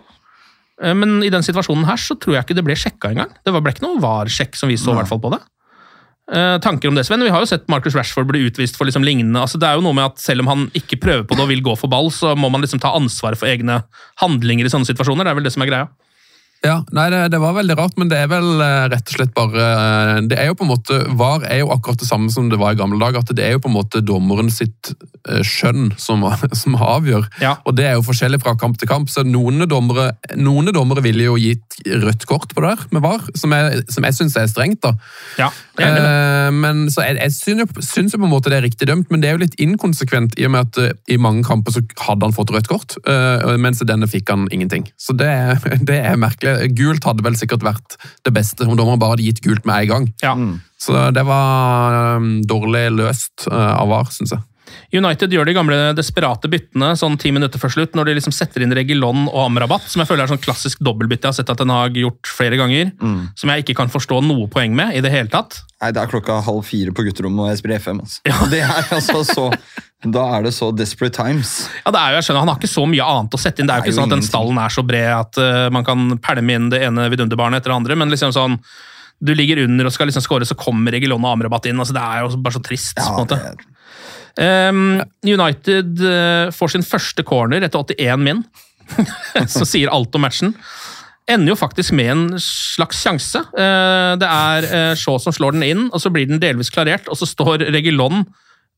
Eh, 0.81 0.93
Men 0.93 1.21
i 1.23 1.29
den 1.29 1.41
situasjonen 1.43 1.85
her 1.85 1.97
så 1.97 2.17
tror 2.17 2.35
jeg 2.35 2.45
ikke 2.45 2.55
det 2.55 2.63
ble 2.65 2.73
sjekka 2.75 3.11
engang. 3.11 3.29
Det 3.45 3.51
ble 3.53 3.71
ikke 3.71 3.83
noe 3.83 3.99
VAR-sjekk 3.99 4.55
som 4.55 4.69
vi 4.69 4.75
så 4.75 4.91
i 4.93 4.95
hvert 4.95 5.07
fall 5.07 5.19
på 5.19 5.31
det. 5.31 5.41
Eh, 6.31 6.57
tanker 6.59 6.87
om 6.87 6.95
det, 6.95 7.05
Sven? 7.05 7.19
Vi 7.19 7.29
har 7.29 7.41
jo 7.41 7.45
sett 7.45 7.67
Marcus 7.67 7.93
Rashford 7.93 8.25
bli 8.27 8.47
utvist 8.49 8.77
for 8.77 8.85
liksom 8.85 9.03
lignende 9.03 9.35
altså 9.41 9.59
Det 9.59 9.67
er 9.67 9.75
jo 9.75 9.81
noe 9.81 9.91
med 9.93 10.05
at 10.05 10.17
Selv 10.19 10.39
om 10.41 10.47
han 10.47 10.71
ikke 10.71 10.97
prøver 11.01 11.23
på 11.27 11.35
det 11.35 11.41
og 11.41 11.49
vil 11.49 11.61
gå 11.61 11.77
for 11.77 11.89
ball, 11.89 12.07
så 12.09 12.37
må 12.37 12.49
man 12.49 12.61
liksom 12.61 12.79
ta 12.79 12.93
ansvar 12.95 13.35
for 13.35 13.47
egne 13.47 13.83
handlinger 14.21 14.63
i 14.63 14.69
sånne 14.71 14.87
situasjoner. 14.87 15.25
Det 15.25 15.27
er 15.27 15.35
vel 15.35 15.43
det 15.43 15.51
som 15.51 15.61
er 15.63 15.67
greia. 15.67 15.89
Ja, 16.61 16.75
nei, 16.93 17.07
det, 17.09 17.23
det 17.33 17.39
var 17.41 17.55
veldig 17.57 17.73
rart, 17.79 17.95
men 17.97 18.09
det 18.11 18.19
er 18.21 18.27
vel 18.29 18.61
eh, 18.61 18.83
rett 18.91 19.07
og 19.09 19.15
slett 19.15 19.31
bare 19.33 19.63
eh, 19.65 20.17
Det 20.29 20.37
er 20.37 20.51
jo 20.51 20.57
på 20.59 20.67
en 20.67 20.69
måte, 20.69 20.99
VAR 21.17 21.41
er 21.49 21.63
jo 21.63 21.71
akkurat 21.73 21.97
det 21.97 22.05
samme 22.05 22.29
som 22.29 22.51
det 22.51 22.59
var 22.61 22.75
i 22.75 22.77
gamle 22.77 23.01
dager. 23.01 23.23
At 23.23 23.33
det 23.33 23.47
er 23.47 23.55
jo 23.55 23.63
på 23.63 23.71
en 23.71 23.79
måte 23.79 24.03
dommeren 24.05 24.51
sitt 24.53 24.91
eh, 24.93 25.41
skjønn 25.41 25.89
som, 25.97 26.21
som 26.61 26.77
avgjør. 26.77 27.25
Ja. 27.41 27.55
Og 27.65 27.73
det 27.79 27.87
er 27.89 27.97
jo 27.97 28.05
forskjellig 28.05 28.43
fra 28.43 28.53
kamp 28.61 28.77
til 28.77 28.91
kamp. 28.91 29.09
Så 29.09 29.25
noen 29.25 29.65
dommere, 29.71 30.11
noen 30.37 30.69
dommere 30.75 31.01
ville 31.01 31.25
jo 31.25 31.39
gitt 31.41 31.81
rødt 31.81 32.27
kort 32.29 32.53
på 32.53 32.61
det 32.61 32.75
her 32.75 32.85
med 32.93 33.01
VAR, 33.07 33.25
som 33.41 33.57
jeg, 33.57 33.81
som 33.89 34.05
jeg 34.05 34.19
syns 34.19 34.37
er 34.37 34.53
strengt. 34.53 34.85
da. 34.85 34.93
Ja, 35.41 35.49
det 35.79 35.87
er 35.87 35.97
det. 35.97 36.53
Men 36.61 36.85
så 36.93 37.07
jeg, 37.07 37.17
jeg 37.23 37.33
syns, 37.39 38.13
jo, 38.13 38.21
på 38.21 38.29
en 38.29 38.35
måte 38.35 38.53
det 38.53 38.59
er 38.59 38.67
riktig 38.67 38.85
dømt, 38.91 39.09
men 39.09 39.23
det 39.23 39.31
er 39.31 39.39
jo 39.39 39.41
litt 39.47 39.57
inkonsekvent 39.57 40.37
i 40.37 40.45
og 40.45 40.53
med 40.53 40.69
at 40.69 41.01
i 41.09 41.17
mange 41.17 41.41
kamper 41.47 41.73
så 41.73 41.81
hadde 42.05 42.27
han 42.27 42.37
fått 42.37 42.53
rødt 42.53 42.69
kort, 42.69 42.99
mens 43.57 43.81
i 43.81 43.89
denne 43.89 44.09
fikk 44.11 44.29
han 44.29 44.45
ingenting. 44.53 44.85
Så 45.01 45.17
det, 45.17 45.31
det 45.89 45.97
er 46.05 46.21
merkelig. 46.21 46.50
Gult 46.77 47.05
hadde 47.07 47.25
vel 47.25 47.37
sikkert 47.39 47.65
vært 47.65 47.97
det 48.25 48.33
beste 48.35 48.67
om 48.67 48.75
dommeren 48.75 49.01
bare 49.01 49.15
hadde 49.15 49.27
gitt 49.27 49.41
gult 49.45 49.67
med 49.67 49.85
en 49.85 49.91
gang. 49.91 50.07
Ja. 50.23 50.35
Så 50.81 50.95
det 51.13 51.23
var 51.27 52.17
um, 52.17 52.39
dårlig 52.47 52.87
løst 52.95 53.47
uh, 53.47 53.75
av 53.77 53.91
VAR, 53.91 54.09
syns 54.13 54.33
jeg. 54.35 54.45
United 54.91 55.31
gjør 55.31 55.47
de 55.47 55.55
gamle 55.55 55.77
desperate 55.95 56.49
byttene 56.51 56.91
sånn 56.99 57.17
ti 57.21 57.31
minutter 57.31 57.61
før 57.61 57.71
slutt, 57.71 57.93
når 57.95 58.09
de 58.09 58.15
liksom 58.17 58.33
setter 58.35 58.65
inn 58.65 58.75
Regilon 58.75 59.25
og 59.29 59.39
Amrabat, 59.45 59.85
som 59.87 60.03
jeg 60.03 60.09
føler 60.09 60.25
er 60.25 60.31
sånn 60.33 60.41
klassisk 60.43 60.81
dobbeltbytte 60.83 61.29
jeg 61.29 61.31
har 61.31 61.37
sett 61.39 61.53
at 61.53 61.61
Den 61.61 61.71
har 61.71 61.93
gjort 61.95 62.27
flere 62.27 62.59
ganger, 62.59 62.91
som 63.39 63.51
jeg 63.53 63.63
ikke 63.63 63.77
kan 63.79 63.91
forstå 63.93 64.19
noe 64.25 64.49
poeng 64.51 64.75
med 64.75 64.97
i 64.97 65.03
det 65.03 65.13
hele 65.13 65.31
tatt. 65.31 65.61
Nei, 65.81 65.93
det 65.95 66.01
er 66.01 66.11
klokka 66.11 66.41
halv 66.45 66.65
fire 66.67 66.91
på 66.93 67.05
gutterommet, 67.07 67.45
og 67.45 67.49
jeg 67.53 67.61
spiller 67.61 67.79
FM. 67.81 68.03
Altså. 68.03 68.21
Det 68.51 68.61
er 68.61 68.91
altså 68.97 69.23
så, 69.25 69.47
da 70.03 70.27
er 70.35 70.45
det 70.45 70.53
så 70.53 70.71
desperate 70.75 71.15
times. 71.15 71.55
Ja, 71.85 71.93
det 71.93 72.01
er 72.03 72.13
jo, 72.13 72.19
jeg 72.19 72.27
skjønner, 72.27 72.43
Han 72.43 72.51
har 72.51 72.61
ikke 72.61 72.75
så 72.75 72.85
mye 72.89 73.09
annet 73.15 73.37
å 73.37 73.41
sette 73.41 73.63
inn. 73.63 73.69
Det 73.69 73.73
er 73.75 73.81
jo 73.81 73.87
ikke 73.87 73.97
sånn 73.97 74.11
at 74.11 74.17
den 74.17 74.27
stallen 74.27 74.61
er 74.61 74.73
så 74.73 74.83
bred 74.85 75.09
at 75.15 75.41
uh, 75.41 75.67
man 75.73 75.87
kan 75.87 76.17
pælme 76.21 76.57
inn 76.57 76.71
det 76.73 76.83
ene 76.85 77.07
vidunderbarnet 77.13 77.61
etter 77.61 77.73
det 77.73 77.79
andre, 77.79 77.97
men 78.03 78.13
liksom 78.13 78.35
sånn 78.35 78.59
du 79.21 79.35
ligger 79.37 79.61
under 79.67 79.85
og 79.85 79.93
skal 79.93 80.09
liksom 80.09 80.23
score, 80.25 80.45
så 80.49 80.57
kommer 80.57 80.95
Regilon 80.95 81.21
og 81.21 81.35
Amrabat 81.35 81.67
inn. 81.69 81.77
altså 81.79 81.93
Det 81.93 82.01
er 82.01 82.23
jo 82.23 82.39
bare 82.41 82.57
så 82.57 82.61
trist. 82.65 82.97
Ja, 82.97 83.11
på 83.13 83.21
en 83.21 83.27
måte. 83.27 83.70
Um, 84.41 85.01
United 85.21 86.01
uh, 86.01 86.49
får 86.55 86.73
sin 86.73 86.85
første 86.85 87.23
corner 87.27 87.61
etter 87.61 87.83
81 87.93 88.23
min, 88.25 88.41
som 89.53 89.67
sier 89.67 89.91
alt 89.93 90.15
om 90.17 90.25
matchen. 90.25 90.55
Ender 91.29 91.53
jo 91.53 91.59
faktisk 91.59 91.93
med 91.95 92.09
en 92.09 92.23
slags 92.41 93.03
sjanse. 93.03 93.43
Uh, 93.53 94.17
det 94.19 94.27
er 94.27 94.67
uh, 94.71 94.93
Shaw 94.97 95.19
som 95.21 95.35
slår 95.35 95.57
den 95.57 95.67
inn, 95.67 95.83
og 95.91 96.01
så 96.01 96.09
blir 96.13 96.25
den 96.29 96.41
delvis 96.41 96.73
klarert. 96.73 97.09
Og 97.11 97.19
så 97.19 97.29
står 97.29 97.67
Regilon 97.69 98.23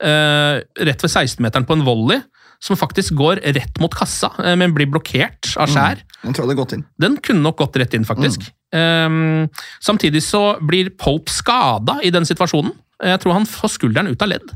eh, 0.04 0.60
rett 0.60 1.04
ved 1.04 1.12
16-meteren 1.12 1.68
på 1.70 1.78
en 1.78 1.86
volley, 1.88 2.20
som 2.64 2.80
faktisk 2.80 3.16
går 3.20 3.40
rett 3.56 3.80
mot 3.84 3.94
kassa, 3.94 4.30
men 4.60 4.72
blir 4.76 4.88
blokkert 4.92 5.52
av 5.60 5.72
skjær. 5.72 6.02
Den 6.24 6.36
tror 6.36 6.48
jeg 6.48 6.60
gått 6.60 6.76
inn. 6.78 6.86
Den 7.00 7.18
kunne 7.24 7.44
nok 7.44 7.58
gått 7.60 7.76
rett 7.80 7.96
inn, 7.96 8.08
faktisk. 8.08 8.46
Um, 8.72 9.50
samtidig 9.84 10.24
så 10.24 10.56
blir 10.64 10.94
Pope 10.96 11.32
skada 11.32 11.98
i 12.04 12.12
den 12.16 12.28
situasjonen. 12.28 12.72
Jeg 13.04 13.20
tror 13.20 13.36
han 13.36 13.48
får 13.50 13.76
skulderen 13.76 14.12
ut 14.12 14.24
av 14.24 14.32
ledd. 14.32 14.54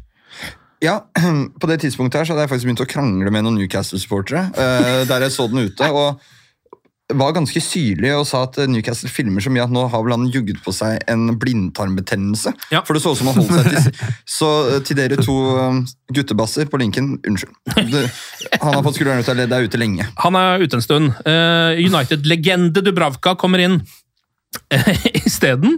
Ja, 0.83 0.99
På 1.61 1.69
det 1.69 1.81
tidspunktet 1.83 2.21
her 2.21 2.29
så 2.29 2.35
hadde 2.35 2.47
jeg 2.47 2.53
faktisk 2.55 2.69
begynt 2.69 2.85
å 2.85 2.89
krangle 2.89 3.33
med 3.33 3.45
noen 3.45 3.59
Newcastle-supportere. 3.61 4.49
eh, 4.55 5.05
der 5.09 5.27
jeg 5.27 5.35
så 5.37 5.47
den 5.51 5.69
ute. 5.69 5.91
og 5.99 6.21
var 7.15 7.31
ganske 7.31 7.61
syrlig 7.63 8.09
og 8.17 8.25
sa 8.27 8.41
at 8.43 8.57
Newcastle 8.67 9.07
filmer 9.07 9.43
så 9.43 9.51
mye 9.53 9.63
at 9.63 9.71
nå 9.71 9.85
har 9.87 10.01
vel 10.03 10.11
han 10.11 10.25
jugget 10.27 10.59
på 10.63 10.73
seg 10.75 10.99
en 11.07 11.29
blindtarmbetennelse. 11.39 12.51
Ja. 12.73 12.81
For 12.83 12.97
det 12.97 13.03
så 13.05 13.13
ut 13.15 13.21
som 13.21 13.29
han 13.31 13.37
holdt 13.39 13.53
seg 13.55 13.69
til 13.71 14.09
Så 14.37 14.49
eh, 14.73 14.81
til 14.83 14.99
dere 14.99 15.19
to 15.21 15.37
eh, 15.55 15.79
guttebasser 16.17 16.67
på 16.67 16.81
linken, 16.81 17.13
unnskyld. 17.23 17.55
Han 18.59 18.75
har 18.75 18.83
fått 18.83 18.99
skulderen 18.99 19.23
ut 19.23 19.31
av 19.31 19.39
ledd, 19.39 19.55
er 19.55 19.69
ute 19.69 19.79
lenge. 19.79 20.09
Han 20.25 20.39
er 20.39 20.65
ute 20.65 20.79
en 20.79 20.83
stund. 20.83 21.15
Eh, 21.23 21.79
United-legende 21.87 22.83
Dubravka 22.83 23.37
kommer 23.39 23.63
inn. 23.63 23.79
isteden. 25.27 25.77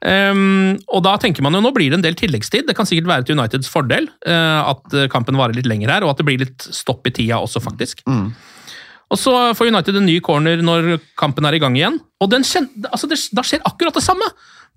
Um, 0.00 0.76
og 0.88 1.02
da 1.04 1.16
tenker 1.20 1.44
man 1.44 1.56
jo 1.56 1.62
nå 1.64 1.72
blir 1.76 1.92
det 1.92 1.98
en 1.98 2.04
del 2.04 2.16
tilleggstid. 2.18 2.66
Det 2.68 2.76
kan 2.76 2.88
sikkert 2.88 3.10
være 3.10 3.26
til 3.26 3.38
Uniteds 3.38 3.70
fordel 3.72 4.08
uh, 4.28 4.70
at 4.70 4.96
uh, 4.96 5.08
kampen 5.12 5.38
varer 5.40 5.56
litt 5.56 5.68
lenger 5.68 5.92
her, 5.92 6.06
og 6.06 6.14
at 6.14 6.22
det 6.22 6.28
blir 6.28 6.40
litt 6.44 6.70
stopp 6.72 7.08
i 7.08 7.14
tida 7.16 7.40
også, 7.40 7.62
faktisk. 7.64 8.04
Og 9.10 9.18
så 9.18 9.34
får 9.58 9.72
United 9.72 9.96
en 9.98 10.06
ny 10.06 10.20
corner 10.22 10.60
når 10.62 10.94
kampen 11.18 11.48
er 11.48 11.56
i 11.56 11.62
gang 11.62 11.74
igjen, 11.74 11.98
og 12.22 12.36
altså 12.36 13.10
det, 13.10 13.18
da 13.34 13.44
skjer 13.46 13.64
akkurat 13.66 13.96
det 13.96 14.06
samme! 14.06 14.28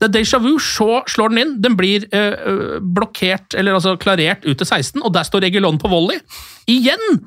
Det 0.01 0.07
er 0.09 0.15
déjà 0.15 0.39
vu, 0.41 0.55
så 0.57 1.03
slår 1.07 1.31
den 1.31 1.41
inn. 1.43 1.51
Den 1.63 1.75
blir 1.77 2.07
uh, 2.11 2.79
blokkert, 2.81 3.53
eller 3.55 3.77
altså 3.77 3.93
klarert 4.01 4.41
ut 4.43 4.57
til 4.57 4.65
16, 4.65 4.97
og 5.03 5.13
der 5.13 5.27
står 5.27 5.45
Regulon 5.45 5.77
på 5.79 5.91
volley. 5.91 6.17
Igjen! 6.67 7.21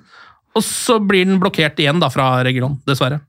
Og 0.56 0.64
så 0.66 0.98
blir 0.98 1.28
den 1.28 1.38
blokkert 1.40 1.78
igjen 1.80 2.02
da 2.02 2.10
fra 2.12 2.40
Regulon, 2.44 2.80
dessverre. 2.88 3.22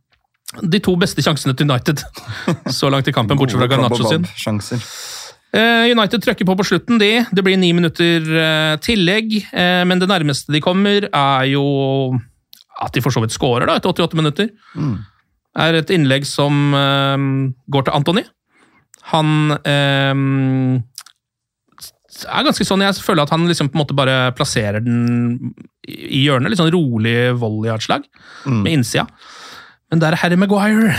De 0.63 0.79
to 0.79 0.93
beste 0.99 1.21
sjansene 1.25 1.53
til 1.59 1.67
United 1.67 1.99
så 2.79 2.89
langt 2.93 3.07
i 3.09 3.13
kampen, 3.15 3.37
bortsett 3.37 3.59
fra 3.59 3.67
Garnaccio 3.67 4.07
sin. 4.07 4.27
Sjanser. 4.39 4.79
Eh, 5.57 5.89
United 5.91 6.23
trøkker 6.23 6.47
på 6.47 6.55
på 6.59 6.65
slutten, 6.67 6.99
de. 7.01 7.11
Det 7.35 7.43
blir 7.43 7.59
ni 7.59 7.73
minutter 7.75 8.23
eh, 8.23 8.77
tillegg, 8.83 9.35
eh, 9.51 9.83
men 9.87 9.99
det 9.99 10.07
nærmeste 10.11 10.51
de 10.55 10.61
kommer, 10.63 11.09
er 11.11 11.45
jo 11.51 11.65
at 12.79 12.93
de 12.95 13.01
for 13.03 13.11
så 13.11 13.23
vidt 13.23 13.33
scorer 13.35 13.67
da, 13.67 13.75
etter 13.79 13.89
88 13.91 14.17
minutter. 14.19 14.49
Mm. 14.77 14.97
er 15.57 15.73
et 15.79 15.89
innlegg 15.89 16.27
som 16.29 16.53
går 17.73 17.87
til 17.87 17.95
Antony. 17.97 18.21
Han 19.09 19.55
eh, 19.65 20.13
er 22.27 22.45
ganske 22.47 22.65
sånn, 22.67 22.83
Jeg 22.85 23.01
føler 23.03 23.25
at 23.25 23.33
han 23.33 23.47
liksom 23.49 23.69
på 23.71 23.77
en 23.77 23.81
måte 23.83 23.97
bare 23.97 24.31
plasserer 24.37 24.83
den 24.83 25.53
i 25.87 26.23
hjørnet. 26.25 26.51
Litt 26.53 26.61
sånn 26.61 26.73
rolig 26.73 27.17
volleyartslag 27.39 28.05
Mm. 28.45 28.61
med 28.63 28.71
innsida. 28.77 29.07
Men 29.91 29.99
det 30.01 30.07
er 30.09 30.15
Harry 30.23 30.35
Maguire. 30.39 30.95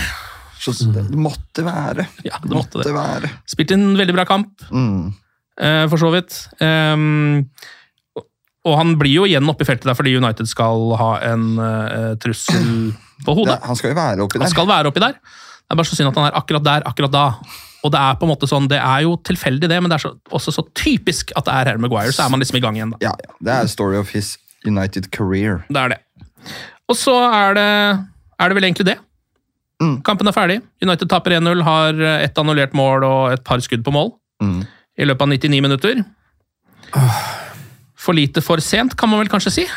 Så 0.59 0.73
det 0.91 1.05
måtte 1.15 1.63
være. 1.63 2.07
Ja, 2.25 2.39
det 2.43 2.51
måtte 2.51 2.81
det. 2.83 2.91
være. 2.93 3.29
Spilte 3.47 3.77
en 3.77 3.93
veldig 3.95 4.15
bra 4.17 4.25
kamp, 4.27 4.49
Mm. 4.71 5.13
eh, 5.61 5.87
for 5.87 5.97
så 5.97 6.09
vidt. 6.11 6.47
Ehm, 6.59 7.45
og- 8.65 8.77
han 8.77 8.95
blir 8.99 9.13
jo 9.13 9.23
igjen 9.25 9.47
oppe 9.49 9.61
i 9.63 9.65
feltet 9.69 9.85
der 9.87 9.93
fordi 9.95 10.17
United 10.17 10.47
skal 10.47 10.95
ha 10.97 11.11
en 11.31 11.57
eh, 11.59 12.15
trussel 12.19 12.93
på 13.25 13.35
hodet. 13.35 13.55
Ja, 13.61 13.67
han 13.67 13.75
skal 13.75 13.91
jo 13.91 13.95
være 13.95 14.19
oppi 14.25 14.37
Han 14.37 14.45
der. 14.45 14.49
skal 14.49 14.67
være 14.67 14.87
oppi 14.91 14.99
der. 14.99 15.13
Det 15.13 15.71
er 15.71 15.75
bare 15.75 15.85
så 15.85 15.95
synd 15.95 16.09
at 16.09 16.15
han 16.15 16.25
er 16.31 16.35
akkurat 16.37 16.63
der, 16.63 16.81
akkurat 16.85 17.11
da. 17.11 17.25
Og 17.83 17.91
det 17.93 17.99
er 17.99 18.15
på 18.19 18.23
en 18.27 18.29
måte 18.35 18.47
sånn, 18.49 18.67
det 18.67 18.79
er 18.81 19.01
jo 19.05 19.15
tilfeldig, 19.23 19.69
det, 19.69 19.81
men 19.81 19.89
det 19.89 19.95
er 20.03 20.09
så, 20.09 20.13
også 20.33 20.51
så 20.51 20.63
typisk 20.75 21.31
at 21.37 21.45
det 21.45 21.53
er 21.53 21.65
Harry 21.71 21.79
Maguire. 21.79 22.11
Så 22.11 22.25
er 22.25 22.29
man 22.29 22.41
liksom 22.41 22.57
i 22.57 22.59
gang 22.59 22.75
igjen, 22.75 22.89
da. 22.91 22.97
Ja, 22.99 23.13
ja. 23.15 23.33
Det 23.41 23.53
er 23.53 23.67
story 23.67 23.95
of 23.95 24.09
his 24.09 24.37
United 24.65 25.09
career. 25.11 25.63
Det 25.69 25.77
er 25.77 25.89
det. 25.89 25.99
Og 26.89 26.95
så 26.97 27.15
er 27.31 27.53
det, 27.53 28.05
er 28.39 28.49
det 28.49 28.55
vel 28.57 28.67
egentlig 28.69 28.87
det. 28.91 28.97
Mm. 29.83 29.97
Kampen 30.03 30.27
er 30.27 30.35
ferdig. 30.35 30.59
United 30.83 31.09
taper 31.11 31.37
1-0, 31.37 31.61
har 31.63 32.01
ett 32.19 32.37
annullert 32.41 32.73
mål 32.75 33.03
og 33.07 33.33
et 33.35 33.43
par 33.47 33.61
skudd 33.63 33.83
på 33.85 33.95
mål 33.95 34.13
Mm. 34.39 34.61
i 34.95 35.03
løpet 35.03 35.21
av 35.21 35.27
99 35.33 35.61
minutter. 35.61 36.03
For 37.99 38.15
lite 38.15 38.41
for 38.41 38.61
sent, 38.63 38.95
kan 38.97 39.09
man 39.11 39.19
vel 39.19 39.31
kanskje 39.31 39.51
si. 39.61 39.65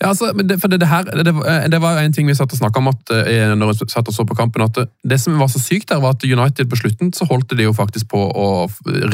Ja, 0.00 0.08
altså, 0.14 0.30
det, 0.32 0.56
for 0.62 0.72
det, 0.72 0.78
det, 0.80 0.86
her, 0.88 1.04
det, 1.04 1.32
det 1.68 1.78
var 1.82 1.98
en 2.00 2.12
ting 2.16 2.24
vi 2.24 2.32
satt 2.32 2.54
og 2.54 2.56
snakket 2.56 2.80
om 2.80 2.86
at, 2.88 3.10
eh, 3.28 3.50
når 3.52 3.74
vi 3.74 3.88
satt 3.92 4.06
og 4.08 4.14
så 4.16 4.24
på 4.24 4.36
kampen, 4.38 4.62
at 4.64 4.72
det, 4.78 4.86
det 5.04 5.18
som 5.20 5.36
var 5.36 5.50
så 5.52 5.60
sykt 5.60 5.90
der, 5.90 6.00
var 6.00 6.14
at 6.16 6.24
United 6.24 6.70
på 6.70 6.78
slutten 6.80 7.10
så 7.12 7.26
holdt 7.28 7.52
de 7.52 7.66
jo 7.66 7.74
faktisk 7.76 8.08
på 8.08 8.22
å 8.32 8.46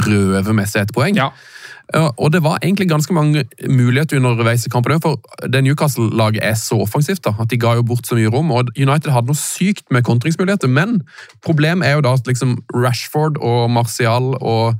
røve 0.06 0.54
med 0.54 0.70
seg 0.70 0.84
et 0.86 0.92
poeng. 0.94 1.18
Ja. 1.18 1.32
Ja, 1.94 2.10
Og 2.18 2.32
det 2.32 2.42
var 2.42 2.58
egentlig 2.62 2.88
ganske 2.90 3.14
mange 3.14 3.44
muligheter 3.68 4.16
underveis 4.16 4.66
i 4.66 4.70
kampen, 4.70 5.00
for 5.00 5.20
det 5.46 5.62
Newcastle-laget 5.64 6.42
er 6.42 6.54
så 6.58 6.80
offensivt 6.82 7.24
da, 7.24 7.34
at 7.40 7.50
de 7.50 7.58
ga 7.62 7.76
jo 7.78 7.82
bort 7.86 8.06
så 8.06 8.18
mye 8.18 8.32
rom. 8.32 8.50
og 8.50 8.72
United 8.76 9.10
hadde 9.10 9.30
noe 9.30 9.38
sykt 9.38 9.86
med 9.90 10.02
kontringsmuligheter, 10.02 10.68
men 10.68 11.02
problemet 11.44 11.86
er 11.86 11.92
jo 11.94 12.00
da 12.00 12.16
at 12.18 12.26
liksom 12.26 12.58
Rashford 12.74 13.38
og 13.38 13.70
Martial 13.70 14.34
og 14.40 14.74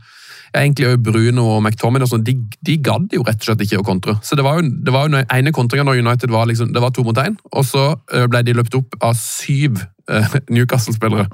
egentlig 0.57 0.87
også 0.89 1.03
Bruno 1.03 1.45
og 1.57 1.63
McTominay 1.63 2.07
og 2.07 2.11
sånn, 2.11 2.25
de, 2.25 2.35
de 2.67 2.77
gadd 2.83 3.13
jo 3.15 3.23
rett 3.27 3.43
og 3.43 3.51
slett 3.51 3.65
ikke 3.67 3.81
å 3.83 3.87
kontre. 3.87 4.17
Så 4.25 4.39
det 4.39 4.45
var 4.47 4.59
jo, 4.59 4.71
det 4.87 4.95
var 4.95 5.07
jo 5.07 5.15
den 5.15 5.27
ene 5.33 5.53
kontringa 5.55 5.85
når 5.87 6.01
United 6.01 6.33
var 6.33 6.49
liksom, 6.49 6.73
det 6.73 6.83
var 6.83 6.95
to 6.97 7.05
mot 7.07 7.19
én, 7.23 7.37
og 7.53 7.67
så 7.67 7.91
ble 8.31 8.43
de 8.47 8.57
løpt 8.57 8.75
opp 8.79 8.97
av 9.05 9.15
syv 9.21 9.83
Newcastle-spillere. 10.55 11.27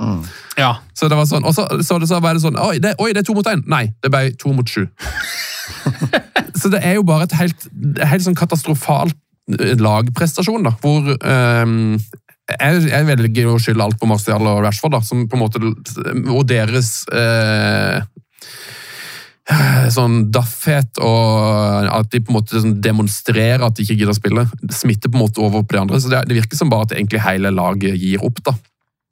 Ja. 0.58 0.74
Så 0.96 1.08
det 1.08 1.16
var 1.16 1.28
sånn, 1.28 1.44
og 1.44 1.54
så, 1.56 1.68
så, 1.84 2.00
så 2.08 2.20
var 2.24 2.36
det 2.36 2.44
sånn 2.44 2.56
Oi, 2.60 2.78
det, 2.82 2.96
oi, 2.98 3.12
det 3.12 3.22
er 3.22 3.28
to 3.28 3.36
mot 3.36 3.48
én! 3.48 3.64
Nei, 3.68 3.86
det 4.02 4.12
ble 4.12 4.30
to 4.40 4.52
mot 4.56 4.68
sju. 4.68 4.86
så 6.60 6.70
det 6.72 6.82
er 6.84 6.98
jo 6.98 7.06
bare 7.06 7.28
et 7.28 7.36
helt, 7.38 7.68
helt 8.02 8.24
sånn 8.24 8.38
katastrofalt 8.38 9.16
eh, 9.58 9.76
lagprestasjon, 9.80 10.66
da, 10.66 10.74
hvor 10.82 11.12
um, 11.16 11.96
jeg, 12.52 12.86
jeg 12.90 13.08
velger 13.08 13.50
å 13.50 13.58
skylde 13.62 13.84
alt 13.86 14.00
på 14.00 14.08
Martial 14.10 14.48
og 14.50 14.62
Rashford, 14.64 14.96
da, 14.96 15.02
som 15.06 15.26
på 15.30 15.38
en 15.38 15.44
måte 15.44 15.60
Og 16.34 16.42
deres 16.50 17.04
eh, 17.14 18.02
sånn 19.92 20.26
daffhet 20.32 21.00
og 21.02 21.88
at 21.90 22.10
de 22.12 22.20
på 22.22 22.32
en 22.32 22.38
måte 22.38 22.60
sånn 22.62 22.76
demonstrerer 22.84 23.64
at 23.66 23.76
de 23.76 23.84
ikke 23.84 23.96
gidder 23.98 24.12
å 24.14 24.18
spille, 24.18 24.44
smitter 24.74 25.10
på 25.10 25.18
en 25.18 25.24
måte 25.24 25.42
over 25.42 25.64
på 25.64 25.76
de 25.76 25.80
andre. 25.82 26.00
så 26.00 26.12
Det, 26.12 26.22
det 26.30 26.38
virker 26.38 26.60
som 26.60 26.70
bare 26.72 26.88
at 26.88 26.94
egentlig 26.96 27.24
hele 27.24 27.50
laget 27.54 27.98
gir 27.98 28.22
opp. 28.24 28.38
da. 28.46 28.54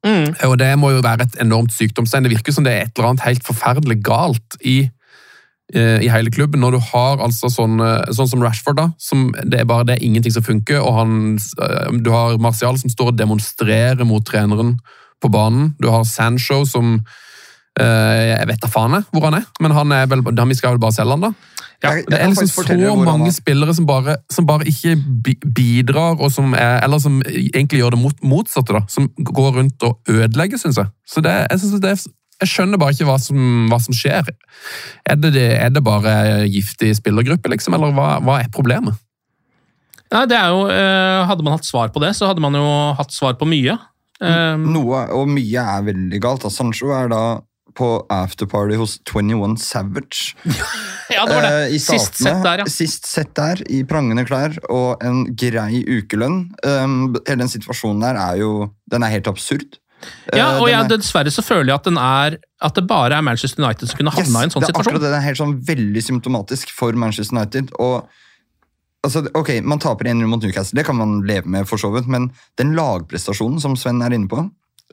Mm. 0.07 0.31
Og 0.49 0.57
Det 0.59 0.71
må 0.81 0.93
jo 0.95 1.03
være 1.05 1.27
et 1.27 1.41
enormt 1.43 1.75
sykdomstegn. 1.75 2.25
Det 2.25 2.35
virker 2.37 2.57
som 2.57 2.65
det 2.65 2.73
er 2.73 2.87
et 2.87 2.95
eller 2.97 3.11
annet 3.11 3.27
helt 3.27 3.45
forferdelig 3.47 4.01
galt 4.07 4.59
i, 4.63 4.79
i 6.03 6.09
hele 6.11 6.31
klubben. 6.31 6.61
Når 6.61 6.77
du 6.77 6.81
har 6.91 7.21
altså 7.23 7.51
sånn, 7.53 7.79
eh, 7.85 8.11
sånn 8.17 8.29
som 8.29 8.43
Rashford, 8.43 8.79
da, 8.81 8.89
som 8.99 9.31
det 9.45 9.61
er 9.61 9.69
bare 9.71 9.87
det 9.87 9.99
er 9.99 10.07
ingenting 10.07 10.35
som 10.35 10.47
funker, 10.47 10.81
og 10.83 10.97
han, 10.99 11.39
eh, 11.39 11.91
du 12.03 12.11
har 12.11 12.39
Martial 12.39 12.79
som 12.79 12.91
står 12.91 13.13
og 13.13 13.19
demonstrerer 13.19 14.05
mot 14.07 14.25
treneren 14.27 14.79
på 15.21 15.31
banen. 15.31 15.75
Du 15.81 15.91
har 15.91 16.05
Sancho 16.05 16.65
som 16.67 17.05
eh, 17.79 18.37
Jeg 18.37 18.49
vet 18.49 18.61
da 18.61 18.69
faen 18.69 18.99
jeg 18.99 19.07
hvor 19.13 19.29
han 19.29 19.39
er, 19.39 19.47
men 19.61 19.77
han 19.77 19.93
er 19.93 20.07
vel, 20.11 20.25
vi 20.25 20.59
skal 20.59 20.75
vel 20.75 20.83
bare 20.83 20.97
selge 20.97 21.17
han, 21.17 21.29
da. 21.29 21.33
Ja, 21.81 21.95
Det 21.97 22.19
er 22.19 22.29
liksom 22.29 22.49
så 22.49 22.95
mange 23.05 23.33
spillere 23.33 23.75
som 23.75 23.87
bare, 23.87 24.17
som 24.31 24.47
bare 24.47 24.67
ikke 24.69 24.99
bidrar, 25.55 26.19
som 26.29 26.53
er, 26.53 26.81
eller 26.85 26.99
som 26.99 27.23
egentlig 27.25 27.81
gjør 27.81 27.95
det 27.95 28.13
motsatte. 28.23 28.73
da, 28.73 28.83
Som 28.89 29.09
går 29.17 29.57
rundt 29.57 29.83
og 29.83 29.99
ødelegger, 30.09 30.59
syns 30.59 30.77
jeg. 30.77 30.91
Så 31.09 31.21
det, 31.25 31.33
jeg, 31.51 31.61
synes 31.61 31.81
det 31.81 31.91
er, 31.91 32.03
jeg 32.41 32.51
skjønner 32.55 32.81
bare 32.81 32.97
ikke 32.97 33.09
hva 33.09 33.19
som, 33.21 33.69
hva 33.71 33.79
som 33.83 33.97
skjer. 33.97 34.33
Er 35.05 35.21
det, 35.21 35.35
det, 35.37 35.47
er 35.61 35.71
det 35.75 35.85
bare 35.85 36.15
giftig 36.49 36.95
spillergruppe, 36.99 37.53
liksom, 37.53 37.77
eller 37.77 37.95
hva, 37.97 38.15
hva 38.25 38.41
er 38.43 38.51
problemet? 38.55 38.99
Nei, 40.11 40.25
det 40.27 40.39
er 40.39 40.51
jo, 40.51 40.65
eh, 40.75 41.21
Hadde 41.29 41.45
man 41.47 41.55
hatt 41.55 41.69
svar 41.69 41.93
på 41.95 42.03
det, 42.03 42.15
så 42.19 42.31
hadde 42.31 42.43
man 42.43 42.57
jo 42.59 42.67
hatt 42.99 43.15
svar 43.15 43.37
på 43.39 43.47
mye. 43.49 43.77
Eh, 44.21 44.57
Noe, 44.61 45.05
og 45.17 45.31
mye 45.31 45.67
er 45.77 45.87
veldig 45.87 46.21
galt. 46.23 46.49
Sancho 46.53 46.91
er 46.97 47.13
da 47.13 47.23
på 47.79 47.91
afterparty 48.11 48.79
hos 48.81 48.97
21 49.07 49.55
Savage. 49.63 50.35
ja, 51.15 51.27
det 51.29 51.37
var 51.37 51.47
det. 51.47 51.53
Eh, 51.69 51.77
Sist 51.79 52.19
sett 52.19 52.43
der, 52.45 52.65
ja. 52.65 52.67
Sist 52.71 53.07
sett 53.09 53.31
der, 53.39 53.63
i 53.71 53.85
prangende 53.89 54.27
klær 54.29 54.57
og 54.69 55.05
en 55.07 55.23
grei 55.39 55.85
ukelønn. 55.87 56.43
Um, 56.65 56.97
hele 57.23 57.45
den 57.45 57.53
situasjonen 57.53 58.03
der 58.05 58.19
er 58.21 58.43
jo 58.43 58.53
Den 58.91 59.07
er 59.07 59.15
helt 59.15 59.31
absurd. 59.31 59.79
Ja, 60.35 60.53
Eh, 60.55 60.61
og 60.61 60.67
den 60.67 60.73
jeg, 60.75 60.81
er- 60.85 60.89
dessverre 60.97 61.31
så 61.35 61.43
føler 61.45 61.73
jeg 61.73 61.75
at, 61.81 61.85
den 61.85 61.99
er, 61.99 62.37
at 62.63 62.75
det 62.75 62.87
bare 62.89 63.17
er 63.19 63.23
Manchester 63.27 63.63
United 63.65 63.89
som 63.91 63.99
kunne 63.99 64.11
havna 64.15 64.41
i 64.43 64.49
en 64.49 64.51
sånn 64.55 64.65
det 64.65 64.71
er 64.71 64.79
akkurat 64.81 65.01
det. 65.03 65.11
Det 65.13 65.19
er 65.21 65.27
helt 65.29 65.41
sånn 65.43 65.57
veldig 65.67 66.03
symptomatisk 66.07 66.73
for 66.77 66.93
Manchester 66.93 67.37
United. 67.37 67.71
og 67.79 68.09
altså, 69.05 69.25
ok, 69.35 69.61
Man 69.65 69.79
taper 69.83 70.11
1-0 70.13 70.27
mot 70.27 70.43
Newcastle, 70.43 70.77
det 70.77 70.87
kan 70.87 70.97
man 70.97 71.21
leve 71.27 71.47
med, 71.49 71.69
for 71.69 71.77
så 71.81 71.91
vidt, 71.95 72.09
men 72.09 72.31
den 72.61 72.75
lagprestasjonen 72.77 73.61
som 73.61 73.77
Sven 73.77 74.03
er 74.03 74.13
inne 74.17 74.29
på, 74.29 74.51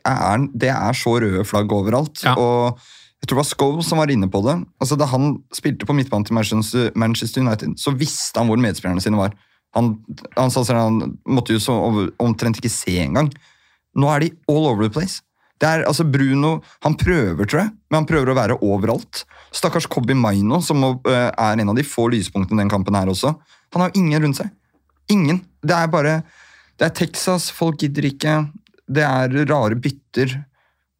er, 0.07 0.47
det 0.55 0.69
er 0.71 0.93
så 0.95 1.17
røde 1.19 1.43
flagg 1.45 1.71
overalt. 1.71 2.23
Ja. 2.23 2.35
og 2.37 2.79
jeg 3.17 3.27
tror 3.31 3.37
det 3.39 3.41
var 3.41 3.49
Scholes 3.49 3.87
som 3.89 3.97
var 3.97 4.11
inne 4.13 4.27
på 4.29 4.43
det. 4.45 4.53
Altså, 4.79 4.95
da 4.95 5.07
han 5.09 5.39
spilte 5.55 5.87
på 5.89 5.95
midtbanen 5.97 6.23
til 6.27 6.35
Manchester, 6.37 7.41
United, 7.41 7.73
så 7.81 7.91
visste 7.97 8.37
han 8.39 8.47
hvor 8.47 8.59
medspillerne 8.61 9.01
sine 9.01 9.17
var. 9.17 9.33
Han, 9.75 9.95
han, 10.37 10.51
at 10.53 10.67
han 10.69 11.17
måtte 11.25 11.55
jo 11.55 11.59
så 11.59 11.73
omtrent 12.23 12.59
ikke 12.61 12.69
se 12.71 12.93
engang. 13.01 13.31
Nå 13.97 14.09
er 14.13 14.25
de 14.25 14.33
all 14.51 14.69
over 14.69 14.85
the 14.87 14.93
place. 14.93 15.23
Det 15.57 15.65
er, 15.65 15.83
altså 15.89 16.05
Bruno 16.05 16.59
han 16.85 16.95
prøver, 16.99 17.47
tror 17.49 17.63
jeg, 17.63 17.71
men 17.89 17.99
han 18.01 18.07
prøver 18.09 18.29
å 18.29 18.37
være 18.37 18.57
overalt. 18.65 19.23
Stakkars 19.55 19.87
Kobi 19.89 20.13
Maino, 20.17 20.59
som 20.61 20.83
øh, 20.85 20.99
er 21.09 21.57
en 21.57 21.71
av 21.73 21.77
de 21.77 21.85
få 21.87 22.05
lyspunktene 22.13 22.61
i 22.61 22.65
den 22.65 22.73
kampen 22.73 22.97
her 22.97 23.09
også. 23.09 23.33
Han 23.73 23.85
har 23.87 23.97
ingen 23.97 24.21
rundt 24.21 24.37
seg. 24.41 24.51
Ingen. 25.13 25.41
Det 25.63 25.73
er 25.73 25.89
bare 25.89 26.19
Det 26.77 26.85
er 26.85 26.93
Texas, 26.93 27.49
folk 27.49 27.79
gidder 27.81 28.05
ikke. 28.05 28.35
Det 28.85 29.01
er 29.01 29.33
rare 29.49 29.75
bytter. 29.81 30.35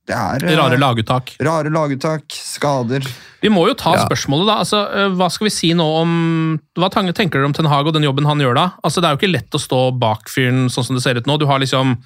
Det 0.08 0.16
er 0.16 0.56
Rare 0.58 0.78
laguttak. 0.80 1.34
rare 1.44 1.70
laguttak, 1.70 2.32
skader. 2.32 3.04
Vi 3.42 3.50
må 3.52 3.66
jo 3.68 3.74
ta 3.76 3.92
Ja. 3.94 4.06
spørsmålet, 4.08 4.48
da. 4.48 4.56
Altså, 4.64 4.80
eh, 4.96 5.10
hva 5.10 5.28
skal 5.30 5.46
vi 5.46 5.52
si 5.52 5.74
nå 5.74 5.84
om 6.02 6.60
Hva 6.78 6.90
tenker 6.90 7.30
dere 7.38 7.46
om 7.46 7.54
Ten 7.54 7.66
Hag 7.68 7.86
og 7.88 7.94
den 7.94 8.04
jobben 8.04 8.26
han 8.26 8.40
gjør 8.40 8.56
da? 8.56 8.72
Altså, 8.84 9.02
Det 9.02 9.06
er 9.10 9.18
jo 9.18 9.20
ikke 9.20 9.34
lett 9.34 9.52
å 9.52 9.60
stå 9.60 10.00
bak 10.00 10.30
fyren 10.32 10.70
sånn 10.72 10.86
som 10.86 10.96
det 10.96 11.04
ser 11.04 11.16
ut 11.20 11.26
nå. 11.28 11.38
Du 11.38 11.46
har 11.46 11.60
liksom 11.60 11.98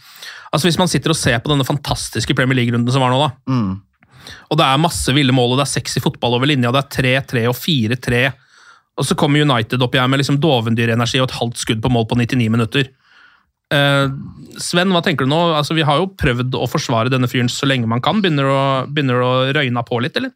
Altså, 0.51 0.65
Hvis 0.67 0.77
man 0.79 0.87
sitter 0.87 1.11
og 1.11 1.15
ser 1.15 1.39
på 1.39 1.47
denne 1.53 1.63
fantastiske 1.63 2.35
Premier 2.35 2.55
League-runden 2.57 2.91
som 2.91 3.01
var 3.01 3.11
nå, 3.11 3.19
da, 3.21 3.31
Mm. 3.53 3.81
og 4.51 4.57
det 4.57 4.65
er 4.65 4.77
masse 4.77 5.13
ville 5.13 5.31
mål, 5.31 5.53
og 5.53 5.57
det 5.59 5.67
er 5.67 5.79
sexy 5.79 6.01
fotball 6.01 6.33
over 6.35 6.45
linja, 6.45 6.71
det 6.73 6.83
er 6.83 7.21
3-3 7.23 7.47
og 7.47 7.55
4-3, 7.55 8.33
og 8.97 9.05
så 9.05 9.15
kommer 9.15 9.39
United 9.39 9.81
opp 9.81 9.93
igjen 9.93 10.09
med 10.09 10.19
liksom 10.19 10.39
dovendyrenergi 10.41 11.21
og 11.21 11.29
et 11.29 11.37
halvt 11.39 11.55
skudd 11.57 11.81
på 11.81 11.89
mål 11.89 12.05
på 12.05 12.17
99 12.17 12.49
minutter. 12.51 12.89
Eh, 13.71 14.07
Sven, 14.61 14.91
hva 14.91 15.01
tenker 15.03 15.25
du 15.25 15.31
nå? 15.31 15.39
Altså, 15.55 15.75
vi 15.77 15.85
har 15.87 16.01
jo 16.01 16.09
prøvd 16.19 16.57
å 16.59 16.67
forsvare 16.69 17.11
denne 17.11 17.29
fyren 17.31 17.49
så 17.51 17.69
lenge 17.69 17.87
man 17.89 18.03
kan. 18.03 18.19
Begynner 18.23 18.49
å, 18.51 18.63
begynner 18.91 19.21
å 19.23 19.31
røyne 19.55 19.83
på 19.87 20.01
litt, 20.03 20.17
eller? 20.19 20.33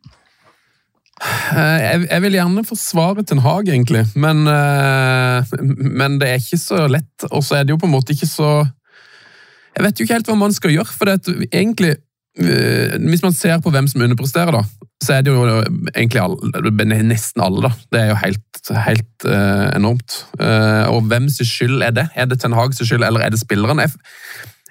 Eh, 1.56 1.82
Jeg, 1.84 2.08
jeg 2.10 2.24
vil 2.26 2.38
gjerne 2.39 2.63
forsvare 2.67 3.24
Ten 3.28 3.43
Hag, 3.43 3.69
egentlig, 3.71 4.06
men, 4.19 4.45
eh, 4.52 5.54
men 5.62 6.17
det 6.19 6.32
er 6.32 6.41
ikke 6.41 6.60
så 6.63 6.86
lett. 6.91 7.28
Og 7.32 7.43
så 7.43 7.60
er 7.60 7.67
det 7.67 7.76
jo 7.76 7.80
på 7.82 7.89
en 7.89 7.95
måte 7.95 8.15
ikke 8.15 8.30
så 8.30 8.50
Jeg 9.76 9.84
vet 9.84 10.00
jo 10.00 10.06
ikke 10.06 10.15
helt 10.15 10.30
hva 10.32 10.38
man 10.39 10.54
skal 10.56 10.71
gjøre, 10.71 10.88
for 10.95 11.10
det 11.10 11.17
at 11.19 11.50
egentlig 11.52 11.98
Hvis 12.36 13.24
man 13.24 13.34
ser 13.36 13.62
på 13.63 13.71
hvem 13.71 13.88
som 13.88 14.02
underpresterer, 14.04 14.52
da, 14.52 14.63
så 15.04 15.15
er 15.15 15.26
det 15.26 15.32
jo 15.32 15.45
egentlig 15.95 16.21
alle, 16.21 17.04
nesten 17.04 17.43
alle. 17.43 17.67
da. 17.67 17.71
Det 17.91 18.02
er 18.02 18.10
jo 18.10 18.17
helt, 18.19 18.60
helt 18.88 19.28
uh, 19.28 19.69
enormt. 19.76 20.17
Uh, 20.39 20.91
og 20.91 21.08
hvems 21.10 21.39
skyld 21.48 21.84
er 21.86 21.95
det? 21.95 22.08
Er 22.15 22.28
det 22.30 22.39
Ten 22.41 22.56
Hags 22.58 22.82
skyld, 22.82 23.04
eller 23.04 23.24
er 23.24 23.34
det 23.34 23.39
spilleren? 23.39 23.80
Jeg, 23.84 23.93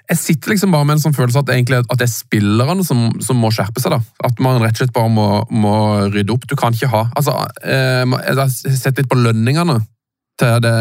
jeg 0.09 0.17
sitter 0.17 0.53
liksom 0.53 0.75
bare 0.75 0.85
med 0.85 0.97
en 0.97 1.05
sånn 1.07 1.17
følelse 1.17 1.41
at, 1.41 1.49
egentlig, 1.53 1.81
at 1.81 2.01
det 2.01 2.07
er 2.07 2.13
spillerne 2.13 2.85
som, 2.85 3.07
som 3.25 3.39
må 3.41 3.51
skjerpe 3.53 3.81
seg. 3.81 3.95
da. 3.95 4.01
At 4.27 4.41
man 4.43 4.61
rett 4.61 4.77
og 4.77 4.83
slett 4.83 4.95
bare 4.95 5.13
må, 5.13 5.27
må 5.49 5.75
rydde 6.13 6.35
opp. 6.35 6.45
Du 6.49 6.57
kan 6.59 6.75
ikke 6.75 6.91
ha 6.93 7.07
altså, 7.15 7.37
uh, 7.65 8.05
Jeg 8.05 8.39
har 8.41 8.53
sett 8.53 9.01
litt 9.01 9.09
på 9.11 9.19
lønningene 9.21 9.79
til 10.41 10.61
det 10.61 10.77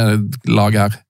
laget 0.51 0.87
her. 0.87 1.01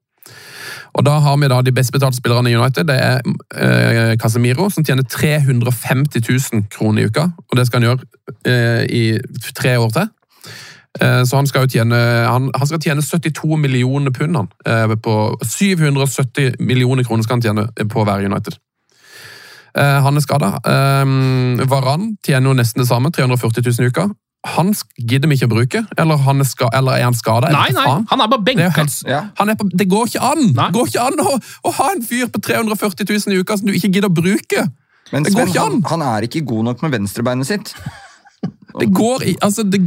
Og 0.94 1.07
da 1.07 1.18
har 1.18 1.38
vi 1.40 1.48
da 1.50 1.61
de 1.62 1.74
best 1.74 1.92
betalte 1.92 2.20
spillerne 2.20 2.50
i 2.50 2.57
United. 2.57 2.87
Det 2.87 2.96
er 2.96 3.22
eh, 3.59 4.16
Casemiro, 4.20 4.68
som 4.70 4.85
tjener 4.87 5.02
350 5.02 6.22
000 6.52 6.68
kroner 6.70 7.02
i 7.02 7.09
uka. 7.11 7.28
Og 7.50 7.59
det 7.59 7.66
skal 7.66 7.80
han 7.80 7.88
gjøre 7.88 7.98
eh, 8.46 8.85
i 8.87 9.04
tre 9.59 9.78
år 9.78 9.90
til. 9.96 10.12
Eh, 11.00 11.24
så 11.24 11.37
han 11.37 11.46
skal 11.50 11.64
jo 11.64 11.72
tjene, 11.74 11.98
han, 12.30 12.50
han 12.54 12.70
skal 12.70 12.83
tjene 12.83 13.02
72 13.02 13.59
millioner 13.59 14.14
pund. 14.14 14.37
Han, 14.37 14.50
eh, 14.66 14.94
på 14.96 15.38
770 15.42 16.61
millioner 16.61 17.04
kroner 17.04 17.26
skal 17.26 17.40
han 17.40 17.46
tjene 17.48 17.88
på 17.90 18.02
å 18.02 18.07
være 18.07 18.30
United. 18.30 18.59
Eh, 19.74 19.98
han 20.07 20.16
er 20.16 20.22
skada. 20.22 20.52
Varan 21.70 22.12
tjener 22.22 22.52
jo 22.52 22.59
nesten 22.61 22.85
det 22.85 22.88
samme, 22.88 23.11
340 23.11 23.66
000 23.66 23.88
i 23.88 23.90
uka. 23.90 24.09
Han 24.44 24.74
gidder 25.00 25.30
vi 25.30 25.38
ikke 25.38 25.46
å 25.48 25.52
bruke, 25.54 25.80
eller, 25.96 26.18
han 26.20 26.42
er, 26.44 26.48
ska, 26.48 26.68
eller 26.76 26.98
er 26.98 27.07
han 27.07 27.16
skada? 27.16 27.48
Nei, 27.54 27.70
nei, 27.72 27.85
han 28.11 28.20
er 28.20 28.28
bare 28.28 28.44
Det, 28.44 28.57
er 28.61 28.74
benka. 28.76 29.20
han 29.40 29.48
er 29.48 29.57
på, 29.57 29.68
det 29.72 29.87
går 29.88 30.11
ikke 30.11 30.20
an! 30.20 30.42
Nei. 30.52 30.66
Det 30.68 30.76
går 30.76 30.90
ikke 30.90 31.04
an 31.09 31.22
å, 31.24 31.37
å 31.64 31.72
ha 31.78 31.87
en 31.94 32.04
fyr 32.04 32.28
på 32.28 32.42
340 32.44 33.09
000 33.09 33.33
i 33.33 33.40
uka 33.40 33.57
som 33.57 33.70
du 33.70 33.72
ikke 33.72 33.88
gidder 33.88 34.12
å 34.12 34.16
bruke! 34.20 34.66
Men 35.12 35.24
Det 35.24 35.33
går 35.33 35.46
Sven, 35.46 35.52
ikke 35.52 35.64
han, 35.64 35.78
an! 35.80 35.87
han 35.94 36.04
er 36.11 36.26
ikke 36.28 36.44
god 36.48 36.68
nok 36.68 36.85
med 36.85 36.98
venstrebeinet 36.98 37.48
sitt. 37.48 37.72
Det 38.80 38.94
går, 38.94 39.22
altså, 39.42 39.62
det, 39.62 39.80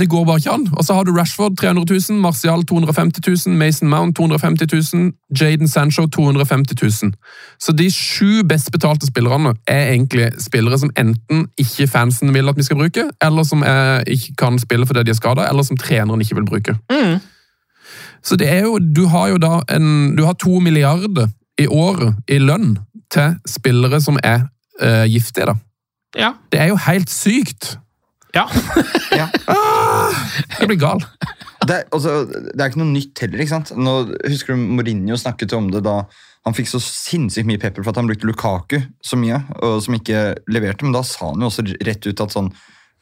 det 0.00 0.08
går 0.08 0.24
bare 0.24 0.36
ikke 0.36 0.50
an. 0.50 0.68
Og 0.72 0.84
så 0.84 0.94
har 0.94 1.04
du 1.04 1.12
Rashford 1.16 1.56
300 1.56 1.94
000, 2.10 2.20
Martial 2.20 2.64
250 2.64 3.46
000, 3.46 3.56
Mason 3.56 3.88
Mount 3.88 4.16
250 4.16 4.94
000, 4.94 5.12
Jaden 5.40 5.68
Sancho 5.68 6.06
250 6.06 6.74
000. 7.02 7.12
Så 7.60 7.72
de 7.72 7.90
sju 7.90 8.42
best 8.48 8.72
betalte 8.72 9.06
spillerne 9.06 9.54
er 9.66 9.92
egentlig 9.92 10.30
spillere 10.38 10.78
som 10.78 10.90
enten 10.98 11.48
ikke 11.58 11.86
fansen 11.86 12.34
vil 12.34 12.48
at 12.48 12.56
vi 12.56 12.62
skal 12.62 12.76
bruke, 12.76 13.08
eller 13.22 13.42
som 13.42 13.62
er, 13.66 14.04
ikke 14.06 14.34
kan 14.38 14.58
spille 14.58 14.86
fordi 14.86 15.02
de 15.02 15.10
er 15.10 15.18
skada, 15.18 15.48
eller 15.48 15.62
som 15.62 15.76
treneren 15.76 16.20
ikke 16.20 16.34
vil 16.34 16.46
bruke. 16.46 16.76
Så 18.22 18.36
det 18.36 18.48
er 18.52 18.60
jo, 18.60 18.78
du 18.78 19.06
har 19.06 19.28
jo 19.28 19.36
da 19.38 19.60
en, 19.70 20.16
du 20.16 20.24
har 20.24 20.32
to 20.32 20.60
milliarder 20.60 21.28
i 21.58 21.66
året 21.66 22.14
i 22.28 22.38
lønn 22.38 22.76
til 23.10 23.34
spillere 23.48 24.00
som 24.00 24.18
er 24.22 24.46
uh, 24.82 25.04
giftige, 25.10 25.46
da. 25.46 25.54
Ja. 26.16 26.30
Det 26.52 26.60
er 26.60 26.70
jo 26.72 26.78
helt 26.86 27.10
sykt! 27.10 27.78
Ja. 28.36 28.46
Ja. 29.16 29.26
Jeg 30.60 30.68
blir 30.68 30.78
gal. 30.80 31.00
Det, 31.66 31.82
altså, 31.94 32.22
det 32.28 32.60
er 32.60 32.68
ikke 32.68 32.82
noe 32.82 32.92
nytt 32.92 33.20
heller. 33.22 33.42
ikke 33.42 33.54
sant? 33.54 33.72
Nå, 33.78 33.94
husker 34.28 34.54
du 34.54 34.64
Mourinho 34.76 35.16
snakket 35.18 35.54
om 35.56 35.70
det 35.72 35.82
da 35.86 36.02
han 36.46 36.54
fikk 36.54 36.68
så 36.70 36.78
sinnssykt 36.82 37.48
mye 37.48 37.58
pepper 37.58 37.82
for 37.82 37.90
at 37.90 37.98
han 37.98 38.06
brukte 38.06 38.28
Lukaku 38.28 38.76
så 39.02 39.18
mye, 39.18 39.40
og 39.66 39.80
som 39.82 39.96
ikke 39.96 40.36
leverte. 40.52 40.86
Men 40.86 40.94
da 40.94 41.02
sa 41.06 41.32
han 41.32 41.42
jo 41.42 41.48
også 41.50 41.64
rett 41.88 42.06
ut 42.06 42.22
at 42.22 42.34
sånn 42.34 42.52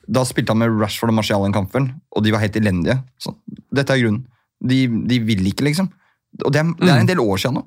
Da 0.05 0.21
spilte 0.29 0.53
han 0.53 0.61
med 0.61 0.73
Rashford 0.81 1.13
og 1.13 1.17
Martial 1.17 1.45
i 1.49 1.53
kampen, 1.53 1.91
og 2.13 2.25
de 2.25 2.33
var 2.33 2.43
helt 2.43 2.57
elendige. 2.61 2.99
Så, 3.21 3.35
dette 3.73 3.93
er 3.93 4.03
grunnen. 4.03 4.27
De, 4.65 4.85
de 5.09 5.19
vil 5.25 5.45
ikke, 5.49 5.65
liksom. 5.65 5.89
Og 6.45 6.53
det 6.53 6.61
er, 6.61 6.73
det 6.81 6.91
er 6.93 7.01
en 7.01 7.09
del 7.09 7.23
år 7.25 7.41
siden 7.41 7.57
nå. 7.61 7.65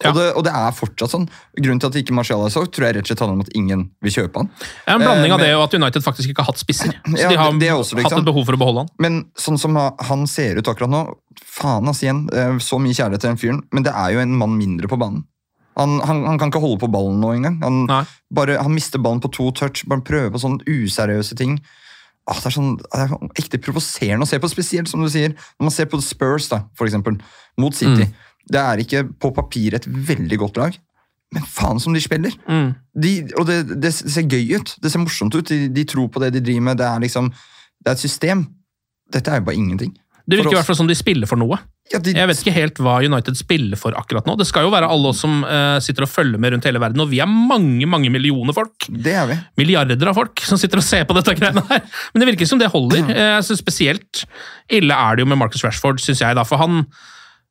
Ja. 0.00 0.10
Og, 0.10 0.16
det, 0.16 0.26
og 0.36 0.44
det 0.46 0.52
er 0.56 0.72
fortsatt 0.72 1.12
sånn. 1.12 1.26
Grunnen 1.60 1.80
til 1.80 1.90
at 1.90 1.96
ikke 2.00 2.14
Marcial 2.16 2.40
er 2.46 2.52
solgt, 2.52 2.72
tror 2.76 2.86
jeg 2.88 2.94
rett 2.96 3.04
og 3.04 3.10
slett 3.10 3.20
handler 3.20 3.36
om 3.36 3.42
at 3.44 3.50
ingen 3.56 3.82
vil 4.04 4.12
kjøpe 4.14 4.40
han. 4.40 4.48
Er 4.88 4.94
en 4.96 5.02
blanding 5.04 5.32
Eh, 5.32 5.34
av 5.36 5.40
det 5.44 5.50
og 5.56 5.64
at 5.66 5.74
United 5.76 6.04
faktisk 6.04 6.30
ikke 6.32 6.40
har 6.44 6.48
hatt 6.54 6.60
spisser. 6.62 6.94
Så 7.04 7.16
Ja, 7.20 7.28
de 7.28 7.36
har 7.36 7.52
det- 7.52 7.60
det 7.60 7.70
også, 7.74 7.98
hatt 8.00 8.12
et 8.16 8.24
behov 8.24 8.46
for 8.48 8.56
å 8.56 8.60
beholde 8.60 8.84
han. 8.86 8.88
Men 8.98 9.18
sånn 9.36 9.58
som 9.60 9.76
han 9.76 10.26
ser 10.26 10.56
ut 10.56 10.64
akkurat 10.72 10.88
nå 10.92 11.02
Faen, 11.50 11.88
ass, 11.88 12.00
igjen. 12.04 12.28
eh, 12.32 12.56
Så 12.64 12.78
mye 12.80 12.96
kjærlighet 12.96 13.20
til 13.20 13.30
den 13.34 13.40
fyren. 13.40 13.60
Men 13.72 13.82
det 13.84 13.92
er 13.92 14.12
jo 14.14 14.20
en 14.24 14.36
mann 14.38 14.56
mindre 14.56 14.88
på 14.88 14.96
banen. 15.00 15.24
Han, 15.76 15.98
han, 16.00 16.24
han 16.26 16.38
kan 16.38 16.50
ikke 16.50 16.60
holde 16.60 16.80
på 16.80 16.90
ballen 16.92 17.20
nå 17.20 17.34
engang. 17.36 17.60
Han, 17.62 18.06
bare, 18.32 18.56
han 18.60 18.72
mister 18.74 18.98
ballen 19.00 19.20
på 19.20 19.30
to 19.32 19.50
touch. 19.52 19.84
Bare 19.88 20.00
prøver 20.04 20.30
på 20.32 20.40
sånne 20.40 20.64
useriøse 20.68 21.36
ting. 21.36 21.58
Ah, 22.28 22.36
det, 22.40 22.46
er 22.50 22.56
sånn, 22.56 22.74
det 22.78 23.00
er 23.00 23.14
ekte 23.40 23.58
provoserende 23.64 24.22
å 24.26 24.28
se 24.28 24.38
på, 24.38 24.48
spesielt 24.52 24.88
som 24.88 25.00
du 25.02 25.08
sier. 25.12 25.32
Når 25.58 25.66
man 25.68 25.74
ser 25.74 25.88
på 25.90 26.00
Spurs, 26.04 26.48
da, 26.52 26.62
for 26.78 26.86
eksempel, 26.86 27.16
mot 27.58 27.74
City. 27.74 28.06
Det 28.50 28.60
er 28.60 28.82
ikke 28.82 29.04
på 29.20 29.32
papir 29.36 29.76
et 29.78 29.86
veldig 29.86 30.38
godt 30.40 30.60
lag, 30.60 30.78
men 31.34 31.46
faen 31.46 31.80
som 31.82 31.94
de 31.94 32.02
spiller. 32.02 32.34
Mm. 32.48 32.70
De, 33.02 33.12
og 33.38 33.46
det, 33.46 33.60
det 33.82 33.92
ser 33.94 34.26
gøy 34.26 34.56
ut. 34.58 34.74
Det 34.82 34.90
ser 34.90 35.02
morsomt 35.02 35.34
ut. 35.36 35.46
De, 35.46 35.68
de 35.70 35.84
tror 35.86 36.08
på 36.10 36.22
det 36.22 36.32
de 36.34 36.42
driver 36.42 36.70
med. 36.70 36.80
Det 36.80 36.88
er 36.88 37.04
liksom, 37.04 37.30
det 37.78 37.92
er 37.92 37.98
et 37.98 38.06
system. 38.06 38.48
Dette 39.14 39.30
er 39.30 39.42
jo 39.42 39.50
bare 39.50 39.60
ingenting. 39.60 39.94
Det 40.30 40.38
virker 40.38 40.54
i 40.54 40.58
hvert 40.60 40.68
fall 40.68 40.78
som 40.78 40.88
de 40.90 40.94
spiller 40.98 41.26
for 41.26 41.40
noe. 41.40 41.58
Ja, 41.90 41.98
de, 41.98 42.12
Jeg 42.14 42.28
vet 42.30 42.40
ikke 42.42 42.54
helt 42.54 42.76
hva 42.84 42.98
United 43.02 43.38
spiller 43.38 43.78
for 43.78 43.96
akkurat 43.98 44.28
nå. 44.28 44.36
Det 44.38 44.46
skal 44.46 44.66
jo 44.66 44.70
være 44.70 44.86
alle 44.90 45.10
oss 45.10 45.22
som 45.24 45.40
uh, 45.42 45.80
sitter 45.82 46.06
og 46.06 46.10
følger 46.12 46.38
med 46.38 46.54
rundt 46.54 46.68
hele 46.68 46.82
verden, 46.82 47.02
og 47.02 47.10
vi 47.10 47.18
er 47.22 47.30
mange 47.30 47.88
mange 47.90 48.12
millioner 48.14 48.54
folk. 48.54 48.86
Det 48.86 49.14
er 49.18 49.26
vi. 49.26 49.38
Milliarder 49.58 50.12
av 50.12 50.18
folk 50.20 50.42
som 50.46 50.60
sitter 50.60 50.78
og 50.78 50.86
ser 50.86 51.06
på 51.08 51.16
dette 51.18 51.34
greiene 51.38 51.64
her. 51.72 51.82
Men 52.12 52.22
det 52.22 52.30
virker 52.30 52.50
som 52.50 52.60
det 52.62 52.70
holder. 52.70 53.10
Uh, 53.10 53.38
så 53.46 53.58
spesielt 53.58 54.22
ille 54.70 54.94
er 54.94 55.18
det 55.18 55.26
jo 55.26 55.32
med 55.32 55.40
Marcus 55.40 55.66
Rashford, 55.66 55.98
syns 56.02 56.22
jeg. 56.22 56.38
da, 56.38 56.46
for 56.46 56.62
han 56.62 56.84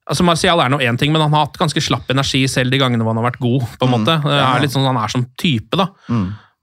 altså 0.09 0.25
Martial 0.25 0.59
er 0.63 0.69
nå 0.73 0.79
én 0.81 0.97
ting, 0.99 1.11
men 1.13 1.21
han 1.21 1.33
har 1.37 1.45
hatt 1.47 1.57
ganske 1.61 1.81
slapp 1.85 2.09
energi 2.11 2.43
selv 2.49 2.73
de 2.73 2.79
gangene 2.81 3.05
hvor 3.05 3.13
han 3.13 3.21
har 3.23 3.29
vært 3.31 3.41
god. 3.43 3.65
på 3.79 3.85
en 3.87 3.93
måte. 3.93 4.15
Det 4.25 4.37
er 4.41 4.63
litt 4.63 4.73
sånn 4.75 4.87
Han 4.89 4.97
er 4.97 5.07
som 5.13 5.25
type, 5.39 5.77
da. 5.79 5.89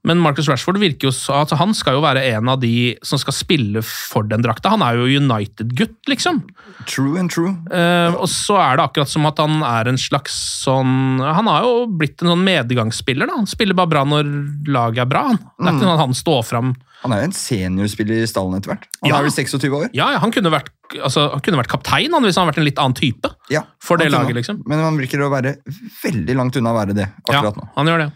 Men 0.07 0.21
Marcus 0.23 0.47
Rashford 0.49 0.79
virker 0.81 1.09
jo 1.09 1.13
så, 1.15 1.41
altså 1.43 1.57
han 1.59 1.73
skal 1.75 1.97
jo 1.97 2.01
være 2.05 2.23
en 2.31 2.47
av 2.53 2.61
de 2.63 2.95
som 3.05 3.19
skal 3.19 3.35
spille 3.35 3.81
for 3.83 4.23
den 4.29 4.41
drakta. 4.45 4.71
Han 4.73 4.81
er 4.85 4.95
jo 5.01 5.19
United-gutt, 5.19 5.97
liksom. 6.07 6.41
True 6.87 7.19
and 7.19 7.31
true. 7.33 7.51
Eh, 7.75 8.15
og 8.15 8.29
så 8.31 8.55
er 8.63 8.77
det 8.79 8.85
akkurat 8.87 9.11
som 9.11 9.27
at 9.27 9.39
han 9.43 9.59
er 9.67 9.89
en 9.91 9.97
slags 9.99 10.35
sånn 10.63 11.19
Han 11.19 11.47
har 11.51 11.65
jo 11.67 11.87
blitt 11.99 12.21
en 12.23 12.31
sånn 12.31 12.43
medgangsspiller. 12.47 13.27
da. 13.27 13.35
Han 13.41 13.49
spiller 13.49 13.75
bare 13.77 13.91
bra 13.91 14.03
når 14.07 14.29
laget 14.71 15.03
er 15.03 15.09
bra. 15.11 15.23
han. 15.33 15.37
Det 15.57 15.67
er 15.67 15.73
ikke 15.73 15.83
sånn 15.87 15.95
at 15.97 16.05
han 16.05 16.13
står 16.17 16.43
fram 16.47 16.75
Han 17.03 17.13
er 17.13 17.19
jo 17.21 17.27
en 17.29 17.35
seniorspiller 17.37 18.23
i 18.23 18.29
stallen 18.29 18.55
etter 18.57 18.71
hvert. 18.73 18.87
Han 19.03 19.11
Ja. 19.11 19.17
er 19.19 19.27
vel 19.27 19.31
26 19.35 19.69
år. 19.77 19.89
Ja, 19.93 20.07
ja, 20.15 20.19
han 20.23 20.31
kunne 20.33 20.49
vært, 20.49 20.71
altså, 20.97 21.27
han 21.31 21.41
kunne 21.45 21.59
vært 21.61 21.69
kaptein 21.69 22.11
han, 22.15 22.23
hvis 22.23 22.35
han 22.39 22.47
hadde 22.47 22.55
vært 22.55 22.61
en 22.63 22.65
litt 22.65 22.79
annen 22.81 22.95
type. 22.97 23.29
Ja, 23.53 23.61
For 23.83 23.97
det 23.97 24.09
laget, 24.11 24.33
liksom. 24.39 24.63
Men 24.65 24.79
han 24.81 24.97
virker 24.97 25.21
å 25.21 25.29
være 25.29 25.57
veldig 26.03 26.35
langt 26.39 26.55
unna 26.57 26.71
å 26.73 26.79
være 26.79 26.95
det 26.97 27.05
akkurat 27.29 27.53
ja, 27.53 27.61
nå. 27.61 27.69
han 27.75 27.85
gjør 27.91 27.97
det. 28.07 28.11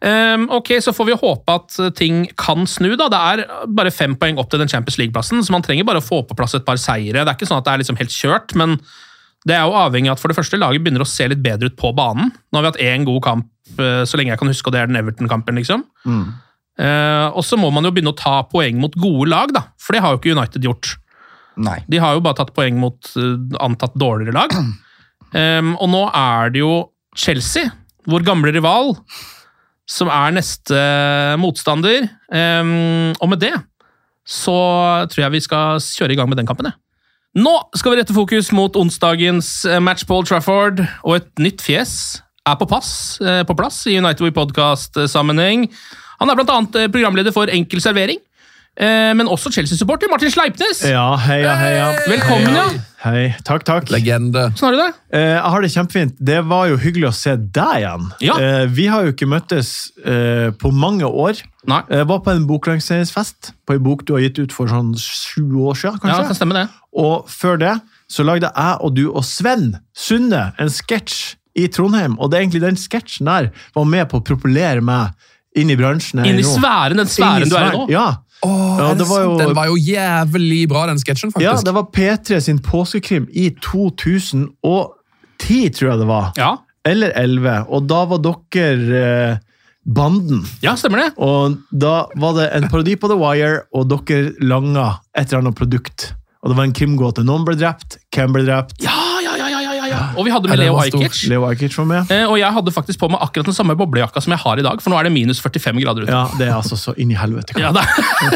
Ehm, 0.00 0.46
ok, 0.48 0.80
Så 0.80 0.94
får 0.96 1.06
vi 1.10 1.18
håpe 1.20 1.52
at 1.52 1.78
eh, 1.78 1.90
ting 1.90 2.24
kan 2.36 2.66
snu. 2.66 2.96
da. 2.96 3.08
Det 3.12 3.20
er 3.20 3.66
bare 3.68 3.92
fem 3.92 4.16
poeng 4.16 4.38
opp 4.40 4.50
til 4.50 4.62
den 4.62 4.68
Champions 4.68 4.98
League-plassen, 4.98 5.42
så 5.44 5.52
man 5.52 5.62
trenger 5.62 5.84
bare 5.84 6.00
å 6.00 6.06
få 6.06 6.22
på 6.26 6.36
plass 6.38 6.54
et 6.56 6.64
par 6.64 6.80
seire. 6.80 7.20
Det 7.20 7.28
er 7.28 7.36
ikke 7.36 7.48
sånn 7.50 7.60
at 7.60 7.68
det 7.68 7.74
er 7.74 7.82
liksom 7.84 8.00
helt 8.00 8.14
kjørt, 8.14 8.54
men 8.56 8.78
det 9.48 9.56
er 9.56 9.64
jo 9.64 9.76
avhengig 9.76 10.10
av 10.10 10.18
at 10.18 10.20
for 10.22 10.32
det 10.32 10.36
første 10.36 10.60
laget 10.60 10.84
begynner 10.84 11.04
å 11.04 11.08
se 11.08 11.28
litt 11.28 11.42
bedre 11.44 11.70
ut 11.70 11.76
på 11.76 11.92
banen. 11.96 12.32
Nå 12.50 12.58
har 12.60 12.64
vi 12.64 12.70
hatt 12.72 12.84
én 12.96 13.04
god 13.08 13.22
kamp 13.24 13.48
eh, 13.78 14.04
så 14.08 14.16
lenge 14.20 14.32
jeg 14.34 14.40
kan 14.40 14.52
huske, 14.52 14.68
og 14.68 14.76
det 14.76 14.80
er 14.82 14.90
den 14.90 15.00
Everton-kampen. 15.00 15.60
liksom. 15.60 15.84
Mm. 16.04 16.24
Eh, 16.80 17.26
og 17.36 17.44
så 17.44 17.58
må 17.60 17.70
man 17.72 17.84
jo 17.84 17.92
begynne 17.92 18.12
å 18.14 18.16
ta 18.16 18.40
poeng 18.48 18.80
mot 18.80 18.94
gode 18.96 19.28
lag, 19.28 19.52
da. 19.52 19.66
For 19.80 19.96
det 19.96 20.00
har 20.04 20.14
jo 20.14 20.20
ikke 20.22 20.32
United 20.36 20.64
gjort. 20.64 20.94
Nei. 21.60 21.80
De 21.92 22.00
har 22.00 22.16
jo 22.16 22.22
bare 22.24 22.40
tatt 22.40 22.54
poeng 22.56 22.78
mot 22.80 23.12
antatt 23.60 23.96
dårligere 24.00 24.32
lag. 24.32 24.54
Um, 25.34 25.74
og 25.82 25.90
nå 25.92 26.06
er 26.08 26.54
det 26.54 26.62
jo 26.62 26.72
Chelsea, 27.16 27.68
vår 28.08 28.24
gamle 28.24 28.52
rival, 28.54 28.94
som 29.90 30.10
er 30.12 30.36
neste 30.36 30.78
motstander. 31.42 32.06
Um, 32.30 33.10
og 33.18 33.32
med 33.32 33.42
det 33.42 33.56
så 34.30 34.56
tror 35.10 35.24
jeg 35.24 35.34
vi 35.34 35.42
skal 35.42 35.82
kjøre 35.82 36.14
i 36.14 36.18
gang 36.20 36.30
med 36.30 36.38
den 36.38 36.48
kampen. 36.48 36.70
jeg. 36.70 36.78
Nå 37.40 37.52
skal 37.78 37.92
vi 37.92 38.00
rette 38.00 38.14
fokus 38.14 38.50
mot 38.54 38.74
onsdagens 38.76 39.64
eh, 39.64 39.78
match 39.82 40.06
Paul 40.06 40.26
Trafford, 40.26 40.82
og 41.06 41.20
et 41.20 41.30
nytt 41.42 41.62
fjes 41.62 42.22
er 42.46 42.56
på, 42.58 42.66
pass, 42.66 43.20
eh, 43.22 43.42
på 43.46 43.54
plass 43.54 43.84
i 43.86 43.98
United 43.98 44.24
We 44.24 44.34
Podcast-sammenheng. 44.34 45.68
Han 46.20 46.32
er 46.32 46.42
eh, 46.42 46.90
programleder 46.90 47.34
for 47.34 47.50
Enkel 47.50 47.82
servering, 47.82 48.18
eh, 48.76 49.14
men 49.14 49.28
også 49.28 49.52
Chelsea-supporter. 49.54 50.10
Martin 50.10 50.30
Sleipnes! 50.30 50.82
Ja, 50.82 51.14
heia, 51.16 51.54
heia. 51.54 51.90
Velkommen, 52.10 52.54
ja. 52.54 52.89
Hei, 53.00 53.30
takk, 53.48 53.62
takk. 53.64 53.88
Legende. 53.88 54.50
Sånn 54.58 54.66
har 54.68 54.74
du 54.74 54.80
det? 54.82 54.90
Eh, 55.16 55.30
jeg 55.32 55.52
har 55.54 55.64
det 55.64 55.70
kjempefint. 55.72 56.18
Det 56.20 56.40
var 56.50 56.66
jo 56.68 56.76
hyggelig 56.82 57.06
å 57.08 57.12
se 57.16 57.32
deg 57.40 57.78
igjen. 57.78 58.10
Ja. 58.20 58.34
Eh, 58.36 58.64
vi 58.68 58.90
har 58.92 59.06
jo 59.06 59.14
ikke 59.14 59.28
møttes 59.30 59.70
eh, 60.04 60.50
på 60.60 60.68
mange 60.76 61.08
år. 61.08 61.40
Nei. 61.70 61.80
Jeg 61.88 62.10
var 62.10 62.20
på 62.26 62.34
en 62.34 62.44
boklanseringsfest 62.50 63.54
på 63.64 63.78
en 63.78 63.86
bok 63.86 64.04
du 64.04 64.12
har 64.18 64.26
gitt 64.26 64.42
ut 64.42 64.52
for 64.52 64.68
sånn 64.68 64.92
sju 65.00 65.46
år 65.64 65.80
siden. 65.80 65.96
Kanskje? 65.96 66.12
Ja, 66.12 66.20
det 66.20 66.28
kan 66.34 66.40
stemme 66.42 66.58
det. 66.58 66.66
Og 67.00 67.24
før 67.32 67.56
det 67.62 67.74
så 68.10 68.26
lagde 68.26 68.52
jeg 68.52 68.78
og 68.84 68.96
du 68.98 69.04
og 69.08 69.24
Sven 69.24 69.70
Sunde 69.96 70.50
en 70.60 70.72
sketsj 70.74 71.38
i 71.56 71.70
Trondheim. 71.72 72.18
Og 72.20 72.28
det 72.28 72.36
er 72.36 72.44
egentlig 72.44 72.66
den 72.68 72.80
sketsjen 72.80 73.32
der 73.32 73.48
var 73.76 73.88
med 73.88 74.10
på 74.12 74.20
å 74.20 74.26
propellere 74.28 74.84
meg 74.84 75.16
inn 75.56 75.72
i 75.72 75.76
bransjen. 75.78 76.20
Inn 76.28 76.38
i 76.38 76.44
sfæren, 76.46 77.00
den 77.00 77.08
sfæren 77.10 77.48
du 77.48 77.56
er 77.56 77.72
i 77.72 77.78
nå. 77.78 77.86
Ja. 77.96 78.10
Åh, 78.42 78.76
Ja, 78.80 78.94
det 78.94 79.04
var 79.08 79.20
jo- 79.22 79.38
Den 79.38 79.54
var 79.54 79.66
jo 79.66 79.76
jævlig 79.76 80.68
bra, 80.68 80.86
den 80.86 80.96
sketsjen, 80.98 81.30
faktisk. 81.32 81.42
ja, 81.44 81.56
det 81.60 81.74
var 81.74 81.82
P3 81.92 82.40
sin 82.40 82.58
påskekrim 82.58 83.26
i 83.32 83.50
2010, 83.60 85.68
tror 85.76 85.90
jeg 85.90 85.98
det 86.00 86.06
var. 86.08 86.32
Ja, 86.40 86.54
Eller 86.84 87.12
11. 87.14 87.66
Og 87.68 87.84
da 87.90 88.04
var 88.08 88.18
dere 88.24 89.32
eh, 89.32 89.36
Banden. 89.84 90.46
ja 90.62 90.72
stemmer 90.80 90.96
det. 91.02 91.10
Og 91.20 91.58
da 91.76 92.06
var 92.16 92.32
det 92.38 92.46
en 92.56 92.68
parodi 92.72 92.94
på 92.96 93.08
The 93.10 93.18
Wire, 93.20 93.60
og 93.74 93.88
dere 93.92 94.32
langa 94.40 94.94
et 95.14 95.28
eller 95.32 95.42
annet 95.44 95.56
produkt. 95.58 96.14
Og 96.42 96.48
det 96.50 96.56
var 96.56 96.64
en 96.64 96.72
krimgåte. 96.72 97.20
Noen 97.24 97.44
ble 97.44 97.54
drept, 97.60 97.98
hvem 98.16 98.32
ble 98.32 98.46
drept? 98.46 98.80
Ja, 98.80 98.96
ja, 99.20 99.36
ja, 99.36 99.48
ja, 99.52 99.60
ja, 99.60 99.86
ja. 99.92 100.00
Og 100.20 100.26
vi 100.28 100.32
hadde 100.34 100.50
med 100.52 100.60
Leo. 100.60 100.76
Ajkic. 100.82 101.22
Leo 101.32 101.46
Ajkic 101.48 101.74
var 101.80 101.86
med. 101.88 102.10
Eh, 102.12 102.26
Og 102.28 102.36
jeg 102.38 102.52
hadde 102.52 102.74
faktisk 102.76 103.00
på 103.00 103.08
meg 103.10 103.22
akkurat 103.24 103.48
den 103.48 103.56
samme 103.56 103.74
boblejakka 103.80 104.20
som 104.20 104.34
jeg 104.36 104.42
har 104.44 104.60
i 104.60 104.66
dag, 104.66 104.82
for 104.84 104.92
nå 104.92 104.98
er 105.00 105.08
det 105.08 105.12
minus 105.16 105.40
45 105.40 105.80
grader 105.80 106.04
ute. 106.04 106.12
Ja, 106.12 106.26
det 106.38 106.48
er 106.50 106.54
altså 106.58 106.76
så 106.78 106.92
inn 107.00 107.10
i 107.14 107.18
helvete. 107.18 107.56
Ja, 107.58 107.72
det, 107.72 107.86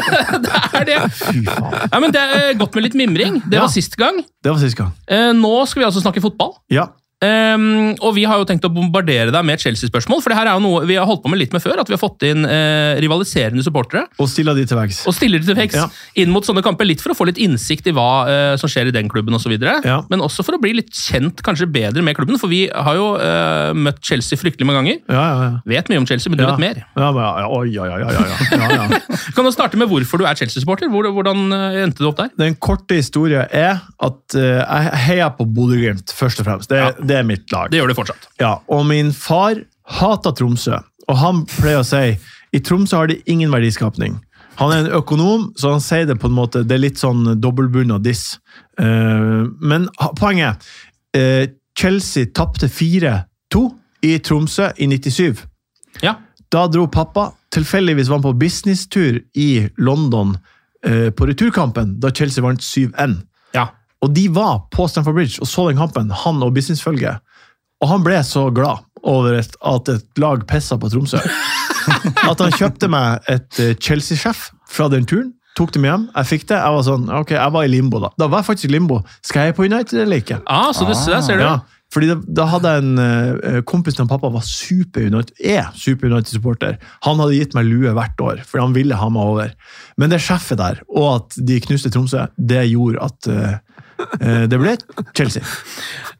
det 0.47 0.61
er 0.81 0.85
det. 0.89 0.99
Fy 1.21 1.43
faen. 1.45 1.89
Ja, 1.91 1.99
men 2.01 2.11
Det 2.15 2.21
er 2.25 2.53
godt 2.59 2.75
med 2.75 2.87
litt 2.89 2.97
mimring. 2.97 3.39
Det 3.45 3.61
var 3.61 3.69
sist 3.71 3.95
gang. 4.01 4.23
Det 4.43 4.51
var 4.51 4.59
sist 4.61 4.77
gang. 4.79 4.91
Eh, 5.07 5.31
Nå 5.37 5.53
skal 5.69 5.83
vi 5.83 5.89
altså 5.91 6.01
snakke 6.03 6.23
fotball. 6.25 6.55
Ja. 6.73 6.87
Ehm, 7.23 7.93
og 8.03 8.11
vi 8.17 8.25
har 8.27 8.41
jo 8.41 8.45
tenkt 8.47 8.65
å 8.67 8.71
bombardere 8.75 9.31
deg 9.31 9.45
med 9.47 9.61
Chelsea-spørsmål, 9.63 10.19
for 10.21 10.33
det 10.33 10.37
her 10.37 10.49
er 10.51 10.57
jo 10.57 10.63
noe 10.65 10.81
vi 10.89 10.97
har 10.99 11.07
holdt 11.07 11.23
på 11.23 11.31
med 11.31 11.39
litt 11.39 11.53
med 11.55 11.63
før. 11.63 11.79
At 11.79 11.87
vi 11.87 11.95
har 11.95 12.01
fått 12.01 12.25
inn 12.27 12.43
uh, 12.43 12.97
rivaliserende 12.99 13.63
supportere 13.63 14.03
Og 14.19 14.27
stilla 14.29 14.53
de 14.57 14.65
til 14.67 14.77
veggs. 14.77 14.99
og 15.07 15.15
stiller 15.15 15.39
de 15.39 15.47
til 15.47 15.57
veggs 15.57 15.77
Ja. 15.79 15.85
inn 16.21 16.33
mot 16.33 16.43
sånne 16.45 16.63
kamper. 16.65 16.87
Litt 16.87 17.01
for 17.03 17.13
å 17.13 17.17
få 17.17 17.27
litt 17.29 17.39
innsikt 17.41 17.87
i 17.87 17.93
hva 17.95 18.09
uh, 18.27 18.55
som 18.59 18.69
skjer 18.71 18.91
i 18.91 18.95
den 18.95 19.07
klubben 19.11 19.35
osv. 19.37 19.55
Ja. 19.55 20.01
Men 20.11 20.23
også 20.25 20.43
for 20.45 20.57
å 20.57 20.61
bli 20.61 20.73
litt 20.81 20.91
kjent 20.91 21.39
kanskje 21.45 21.69
bedre 21.71 22.03
med 22.05 22.17
klubben, 22.19 22.37
for 22.41 22.51
vi 22.51 22.65
har 22.67 22.99
jo 22.99 23.07
uh, 23.15 23.71
møtt 23.73 24.03
Chelsea 24.05 24.37
fryktelig 24.39 24.67
mange 24.67 24.83
ganger. 24.83 24.99
Ja, 25.07 25.23
ja, 25.23 25.47
ja. 25.47 25.53
Vet 25.75 25.89
mye 25.93 26.03
om 26.03 26.09
Chelsea, 26.09 26.29
men 26.33 26.41
du 26.41 26.45
vet 26.45 26.61
mer. 26.61 26.83
Ja, 26.99 27.09
ja, 27.15 27.47
oi, 27.47 27.69
ja, 27.73 27.87
ja, 27.87 27.97
ja, 28.03 28.27
ja. 28.75 28.99
Kan 29.35 29.47
du 29.47 29.53
starte 29.55 29.79
med 29.79 29.89
hvorfor 29.89 30.19
du 30.21 30.27
er 30.27 30.35
Chelsea-supporter? 30.37 30.91
Hvor, 30.91 31.07
hvordan 31.15 31.47
endte 31.85 32.03
du 32.03 32.09
opp 32.11 32.19
der? 32.19 32.29
Den 32.37 32.59
korte 32.59 32.99
historien 32.99 33.47
er 33.55 33.79
at 34.03 34.35
jeg 34.35 35.01
heier 35.07 35.31
på 35.37 35.47
Bodø-Glimt, 35.47 36.11
først 36.15 36.43
og 36.43 36.49
fremst. 36.51 36.69
Det, 36.69 36.83
Ja. 36.85 36.91
Det 37.07 37.19
er 37.21 37.27
mitt 37.27 37.51
lag. 37.53 37.71
Det 37.71 37.79
gjør 37.79 37.91
du 37.91 37.97
fortsatt. 37.97 38.29
Ja, 38.41 38.57
og 38.71 38.85
min 38.89 39.11
far 39.15 39.61
hater 39.99 40.35
Tromsø, 40.35 40.79
og 41.05 41.19
han 41.21 41.43
pleier 41.57 41.83
å 41.83 41.87
si 41.87 42.15
i 42.55 42.61
Tromsø 42.63 43.01
har 43.01 43.11
de 43.11 43.19
ingen 43.29 43.51
verdiskapning. 43.51 44.15
Han 44.55 44.71
er 44.71 44.85
en 44.85 44.93
økonom, 44.95 45.49
så 45.59 45.73
han 45.73 45.83
sier 45.83 46.07
det 46.07 46.15
på 46.21 46.29
en 46.29 46.37
måte, 46.37 46.63
det 46.63 46.77
er 46.77 46.85
litt 46.85 47.01
sånn 47.01 47.27
dobbeltbunna 47.43 47.99
diss. 48.03 48.37
Eh, 48.79 49.41
men 49.59 49.89
poenget 50.19 50.63
eh, 51.15 51.51
Chelsea 51.75 52.31
tapte 52.31 52.69
4-2 52.71 53.65
i 54.07 54.15
Tromsø 54.23 54.69
i 54.79 54.87
97. 54.87 55.43
Ja. 56.05 56.15
Da 56.53 56.65
dro 56.71 56.87
pappa, 56.87 57.33
tilfeldigvis 57.51 58.07
var 58.07 58.21
han 58.21 58.27
på 58.29 58.35
businesstur 58.39 59.19
i 59.35 59.49
London 59.75 60.37
eh, 60.85 61.09
på 61.11 61.27
returkampen, 61.27 61.97
da 61.99 62.13
Chelsea 62.15 62.45
vant 62.45 62.63
7-1. 62.63 63.19
Og 64.05 64.11
de 64.13 64.27
var 64.33 64.67
på 64.73 64.87
Stamford 64.91 65.17
Bridge 65.17 65.41
og 65.41 65.49
så 65.49 65.69
den 65.69 65.79
kampen, 65.81 66.11
han 66.13 66.43
og 66.45 66.53
businessfølget. 66.55 67.23
Og 67.83 67.89
han 67.91 68.05
ble 68.05 68.19
så 68.25 68.47
glad 68.53 68.85
over 69.05 69.39
et, 69.39 69.57
at 69.65 69.89
et 69.91 70.21
lag 70.21 70.45
pissa 70.49 70.77
på 70.81 70.89
Tromsø. 70.93 71.21
at 72.29 72.41
han 72.41 72.53
kjøpte 72.55 72.89
meg 72.89 73.25
et 73.29 73.61
eh, 73.61 73.73
Chelsea-sjef 73.81 74.49
fra 74.69 74.87
den 74.93 75.05
turen. 75.09 75.33
Tok 75.55 75.71
det 75.71 75.81
med 75.81 75.91
hjem. 75.91 76.07
Jeg 76.17 76.29
fikk 76.31 76.49
det. 76.49 76.57
Jeg 76.59 76.75
var 76.75 76.83
sånn, 76.83 77.05
ok, 77.21 77.31
jeg 77.37 77.55
var 77.55 77.65
i 77.65 77.71
limbo 77.71 78.01
da. 78.03 78.09
Da 78.19 78.27
var 78.31 78.41
jeg 78.41 78.49
faktisk 78.49 78.69
i 78.69 78.75
limbo. 78.75 78.99
Skal 79.23 79.49
jeg 79.49 79.55
på 79.57 79.67
United 79.67 80.01
eller 80.03 80.23
ikke? 80.23 80.41
Ah, 80.51 80.71
så 80.75 80.87
det, 80.87 80.97
der 81.07 81.23
ser 81.23 81.39
du. 81.39 81.45
Ja, 81.45 81.59
fordi 81.93 82.09
da, 82.09 82.17
da 82.41 82.47
hadde 82.51 82.71
jeg 82.73 82.83
en 82.83 82.99
uh, 82.99 83.61
kompis 83.69 83.99
av 84.01 84.09
pappa 84.11 84.31
var 84.33 84.43
super 84.43 85.05
United, 85.05 85.37
er 85.39 85.69
super 85.79 86.09
United-supporter. 86.11 86.75
Han 87.07 87.21
hadde 87.23 87.37
gitt 87.37 87.55
meg 87.55 87.69
lue 87.69 87.93
hvert 87.95 88.23
år, 88.25 88.41
fordi 88.43 88.65
han 88.65 88.75
ville 88.75 88.99
ha 88.99 89.07
meg 89.13 89.31
over. 89.35 89.53
Men 90.01 90.11
det 90.11 90.19
sjefet 90.25 90.59
der, 90.59 90.81
og 90.91 91.07
at 91.13 91.37
de 91.47 91.61
knuste 91.63 91.93
Tromsø, 91.93 92.25
det 92.35 92.65
gjorde 92.73 93.05
at 93.05 93.29
eh, 93.31 93.55
det 94.51 94.57
ble 94.59 94.73
Chelsea. 95.15 95.41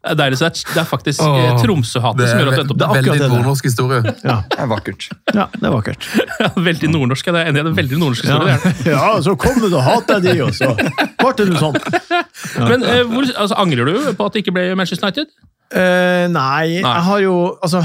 Det 0.05 0.11
er 0.13 0.17
deilig, 0.19 0.37
så 0.37 0.45
det 0.45 0.51
er- 0.61 0.73
det 0.75 0.81
er 0.81 0.87
faktisk 0.87 1.21
eh, 1.25 1.55
Tromsø-hatet 1.63 2.19
Det 2.21 2.27
som 2.29 2.37
er 2.37 2.43
gjør 2.43 2.47
at 2.51 2.55
du 2.55 2.61
endte 2.61 2.73
opp 2.75 2.77
Det 2.77 2.85
er 2.85 3.07
veldig 3.09 3.29
nordnorsk 3.31 3.63
historie. 3.69 4.01
Ja, 4.23 4.35
Det 4.53 4.59
er 4.59 4.67
vakkert. 4.69 5.07
ja 5.33 5.45
det 5.55 5.63
er 5.69 5.73
vakkert. 5.73 6.07
Ja, 6.39 6.49
veldig 6.69 6.89
nordnorsk. 6.93 7.25
det 7.25 7.41
er 7.41 7.49
enig 7.49 7.59
i 7.59 7.63
det. 7.63 7.71
er 7.73 7.77
Veldig 7.81 7.99
nordnorsk 8.03 8.23
Ja, 8.25 8.37
historie. 8.37 8.75
er 8.85 8.91
ja 8.91 9.21
så 9.25 9.35
kom 9.37 9.59
du, 9.59 9.67
og 9.75 9.83
hater 9.83 10.19
de, 10.21 10.35
og 10.45 10.53
så 10.53 10.71
ble 10.77 11.33
det 11.39 11.57
sånn. 11.57 11.75
sånt. 11.79 11.83
Men 12.69 12.83
eh, 12.83 13.03
hvor, 13.09 13.23
altså, 13.33 13.55
angrer 13.57 13.85
du 13.91 14.13
på 14.13 14.25
at 14.29 14.33
det 14.37 14.45
ikke 14.45 14.53
ble 14.55 14.67
Manchester 14.75 15.07
United? 15.09 15.27
Eh, 15.75 16.27
nei, 16.29 16.79
Nei. 16.79 16.93
jeg 16.93 17.03
har 17.09 17.19
jo 17.23 17.35
Altså 17.65 17.79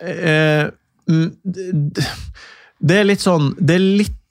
eh, 0.00 0.68
mm, 1.10 1.30
det, 1.44 2.04
det 2.80 2.98
er 3.00 3.04
litt 3.08 3.20
sånn 3.24 3.48
Det 3.58 3.74
er 3.74 3.82
litt 3.82 4.14
eh, 4.14 4.23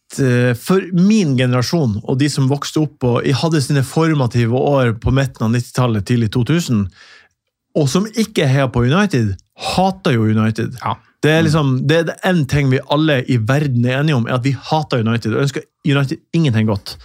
For 0.59 0.83
min 0.93 1.37
generasjon 1.39 1.97
og 2.03 2.19
de 2.19 2.29
som 2.29 2.49
vokste 2.51 2.83
opp 2.83 3.05
og 3.07 3.29
hadde 3.41 3.61
sine 3.63 3.83
formative 3.87 4.59
år 4.59 4.93
på 5.01 5.13
midten 5.15 5.47
av 5.47 5.55
90-tallet, 5.55 6.05
tidlig 6.09 6.29
2000, 6.35 6.83
og 7.79 7.89
som 7.89 8.05
ikke 8.09 8.45
heier 8.49 8.69
på 8.69 8.85
United, 8.85 9.33
hater 9.73 10.17
jo 10.17 10.27
United. 10.29 10.77
Ja. 10.83 10.95
Det 11.23 11.31
er 11.31 11.45
liksom, 11.45 11.75
det 11.87 12.01
er 12.03 12.13
en 12.29 12.43
ting 12.51 12.69
vi 12.69 12.83
alle 12.91 13.21
i 13.31 13.39
verden 13.39 13.85
er 13.87 14.01
enige 14.01 14.19
om, 14.19 14.27
er 14.27 14.37
at 14.37 14.45
vi 14.45 14.53
hater 14.69 15.01
United 15.05 15.33
og 15.33 15.45
ønsker 15.45 15.65
United 15.87 16.19
ingenting 16.35 16.67
godt. 16.69 16.97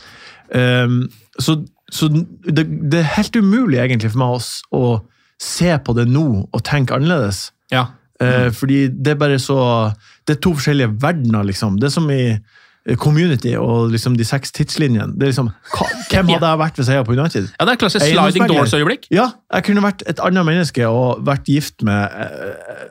Um, 0.52 1.06
så 1.38 1.60
så 1.88 2.08
det, 2.08 2.64
det 2.92 3.00
er 3.00 3.14
helt 3.16 3.36
umulig 3.36 3.80
egentlig 3.80 4.12
for 4.12 4.20
meg 4.20 4.34
å, 4.36 4.40
å 4.76 5.40
se 5.40 5.72
på 5.84 5.94
det 5.96 6.04
nå 6.10 6.26
og 6.44 6.64
tenke 6.66 6.96
annerledes. 6.96 7.48
Ja. 7.72 7.86
Eh, 8.20 8.48
fordi 8.54 8.88
det 8.90 9.12
er 9.12 9.20
bare 9.20 9.36
så 9.38 9.56
Det 10.26 10.34
er 10.34 10.40
to 10.42 10.50
forskjellige 10.56 10.96
verdener, 11.00 11.44
liksom. 11.46 11.76
Det 11.78 11.86
er 11.88 11.94
som 11.94 12.08
i 12.12 12.24
eh, 12.34 12.40
Community 12.96 13.52
og 13.60 13.90
liksom 13.92 14.16
de 14.16 14.24
seks 14.24 14.52
tidslinjene. 14.56 15.12
Det 15.18 15.26
er 15.26 15.32
liksom, 15.32 15.50
hvem 16.10 16.30
hadde 16.32 16.52
jeg 16.52 16.60
vært 16.62 16.80
hvis 16.80 16.88
jeg 16.88 17.02
var 17.02 17.08
på 17.08 17.16
United? 17.18 17.50
ja, 17.52 17.66
det 17.66 17.74
er 17.74 17.80
klassisk 17.82 18.06
sliding 18.06 18.48
doors-øyeblikk. 18.48 19.10
Ja, 19.12 19.30
jeg 19.52 19.66
kunne 19.68 19.84
vært 19.84 20.06
et 20.08 20.22
annet 20.24 20.48
menneske 20.48 20.88
og 20.88 21.26
vært 21.26 21.50
gift 21.50 21.84
med 21.84 22.08
eh, 22.24 22.88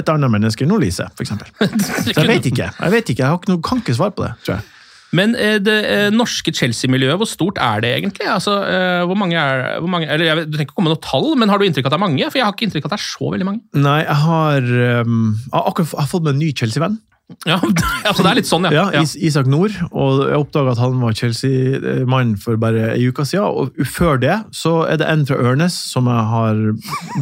et 0.00 0.08
annet 0.08 0.32
menneske 0.32 0.64
enn 0.64 0.72
Lise. 0.80 1.08
Så 1.18 2.14
jeg 2.16 2.28
vet 2.30 2.48
ikke. 2.48 2.70
Jeg 2.72 2.94
vet 2.94 3.12
ikke, 3.12 3.22
jeg 3.22 3.28
har 3.28 3.36
ikke 3.36 3.52
noe, 3.52 3.62
kan 3.64 3.84
ikke 3.84 3.98
svare 3.98 4.16
på 4.16 4.24
det, 4.24 4.32
tror 4.46 4.56
jeg. 4.56 4.72
Men 5.14 5.36
eh, 5.38 5.58
det 5.62 5.76
eh, 5.86 6.08
norske 6.14 6.52
Chelsea-miljøet, 6.54 7.18
hvor 7.20 7.28
stort 7.30 7.60
er 7.62 7.82
det 7.84 7.92
egentlig? 8.00 8.26
Altså, 8.30 8.58
eh, 8.66 9.02
hvor 9.06 9.18
mange 9.18 9.38
er 9.38 9.78
hvor 9.78 9.90
mange, 9.92 10.08
eller 10.10 10.42
vet, 10.42 10.50
Du 10.50 10.56
trenger 10.56 10.68
ikke 10.68 10.78
komme 10.78 10.90
med 10.90 10.96
noe 10.96 11.04
tall, 11.06 11.28
men 11.38 11.52
har 11.52 11.60
du 11.60 11.66
inntrykk 11.66 11.86
av 11.86 11.92
at 11.92 11.96
det 11.96 12.00
er 12.00 12.06
mange? 12.06 12.30
For 12.30 12.40
jeg 12.40 12.46
har 12.46 12.56
ikke 12.56 12.66
inntrykk 12.68 12.88
av 12.88 12.90
at 12.90 12.96
det 12.96 13.02
er 13.02 13.08
så 13.08 13.34
veldig 13.34 13.48
mange. 13.48 13.62
Nei, 13.86 13.98
jeg 14.02 14.20
har, 14.26 14.70
um, 15.06 15.20
jeg 15.44 15.54
har 15.54 15.68
akkurat 15.70 15.92
jeg 15.94 16.02
har 16.02 16.10
fått 16.10 16.26
meg 16.26 16.34
en 16.34 16.42
ny 16.42 16.50
Chelsea-venn. 16.56 16.98
Ja, 17.42 17.56
altså 18.06 18.22
det 18.22 18.30
er 18.30 18.38
litt 18.38 18.48
sånn, 18.48 18.66
ja. 18.70 18.84
Ja, 18.94 19.02
Is 19.02 19.16
Isak 19.18 19.48
Nord. 19.50 19.74
Og 19.90 20.26
jeg 20.28 20.38
oppdaga 20.38 20.76
at 20.76 20.82
han 20.82 21.00
var 21.02 21.16
Chelsea-mann 21.18 22.36
for 22.42 22.58
bare 22.60 22.92
ei 22.92 23.08
uke 23.10 23.26
siden. 23.26 23.46
Og 23.50 23.80
før 23.90 24.20
det 24.22 24.36
så 24.54 24.78
er 24.86 25.00
det 25.02 25.08
en 25.10 25.26
fra 25.28 25.38
Ørnes 25.42 25.78
som 25.90 26.10
jeg 26.10 26.28
har 26.32 26.62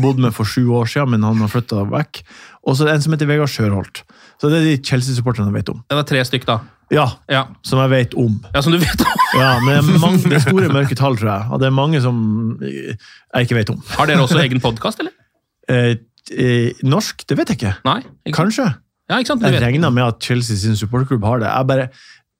bodd 0.05 0.21
med 0.21 0.37
for 0.37 0.49
sju 0.49 0.67
år 0.77 0.91
siden, 0.93 1.15
men 1.17 1.25
han 1.27 1.41
har 1.45 1.53
flytta 1.53 1.87
vekk. 1.93 2.25
Og 2.65 2.77
så 2.77 2.85
er 2.85 2.93
det 2.93 2.99
en 2.99 3.07
som 3.07 3.17
heter 3.17 3.29
Vegard 3.33 3.53
Sjørholt. 3.53 4.05
Så 4.41 4.51
det 4.51 4.61
er 4.61 4.65
de 4.69 4.77
Chelsea-supporterne 4.85 5.51
jeg 5.53 5.61
vet 5.61 5.73
om. 5.73 5.83
Det 5.91 5.99
var 5.99 6.07
tre 6.09 6.23
stykk, 6.27 6.47
da. 6.49 6.59
Ja, 6.93 7.07
Ja, 7.33 7.47
som 7.65 7.81
jeg 7.81 7.91
vet 7.91 8.15
om. 8.21 8.35
ja 8.55 8.61
som 8.63 8.75
du 8.75 8.79
vet 8.83 9.01
om. 9.01 9.13
Ja, 9.35 9.59
men 9.59 9.81
det 9.83 9.95
er, 9.97 9.99
mange, 9.99 10.19
det 10.23 10.37
er 10.39 10.45
store 10.49 10.69
mørke 10.71 10.95
tall, 10.99 11.17
tror 11.19 11.31
jeg. 11.33 11.47
Og 11.51 11.61
det 11.63 11.67
er 11.67 11.75
mange 11.75 12.01
som 12.05 12.19
jeg 12.63 13.47
ikke 13.49 13.57
vet 13.59 13.73
om. 13.73 13.81
Har 13.97 14.07
dere 14.11 14.23
også 14.23 14.39
egen 14.45 14.63
podkast, 14.65 15.01
eller? 15.05 15.15
Eh, 15.65 15.95
eh, 16.37 16.77
norsk? 16.85 17.23
Det 17.25 17.39
vet 17.39 17.49
jeg 17.49 17.57
ikke. 17.57 17.71
Nei? 17.87 18.03
Ikke? 18.29 18.35
Kanskje. 18.37 18.67
Ja, 19.09 19.17
ikke 19.17 19.31
sant? 19.31 19.41
Du 19.41 19.49
Jeg 19.49 19.63
regner 19.63 19.89
med 19.97 20.05
at 20.05 20.21
Chelsea 20.21 20.59
sin 20.61 20.77
supporterklubb 20.77 21.25
har 21.25 21.41
det. 21.41 21.49
Jeg 21.49 21.69
bare, 21.71 21.87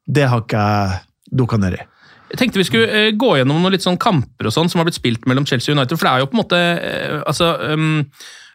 det 0.05 0.27
har 0.29 0.43
ikke 0.45 0.61
jeg 0.61 0.99
dukka 1.41 1.57
ned 1.63 1.79
i. 1.79 1.87
Jeg 2.35 2.41
tenkte 2.43 2.61
vi 2.61 2.67
skulle 2.69 2.91
eh, 2.93 3.11
gå 3.17 3.31
gjennom 3.39 3.63
noen 3.65 3.73
litt 3.73 3.85
sånn 3.85 3.97
kamper 3.97 4.49
og 4.49 4.53
sånn 4.53 4.69
som 4.69 4.83
har 4.83 4.89
blitt 4.89 4.99
spilt 4.99 5.25
mellom 5.31 5.47
Chelsea 5.49 5.73
og 5.73 5.79
United, 5.79 5.97
for 5.97 6.09
det 6.09 6.13
er 6.13 6.21
jo 6.25 6.29
på 6.29 6.37
en 6.37 6.43
måte 6.43 6.61
eh, 6.61 7.19
altså, 7.25 7.51
um, 7.73 8.05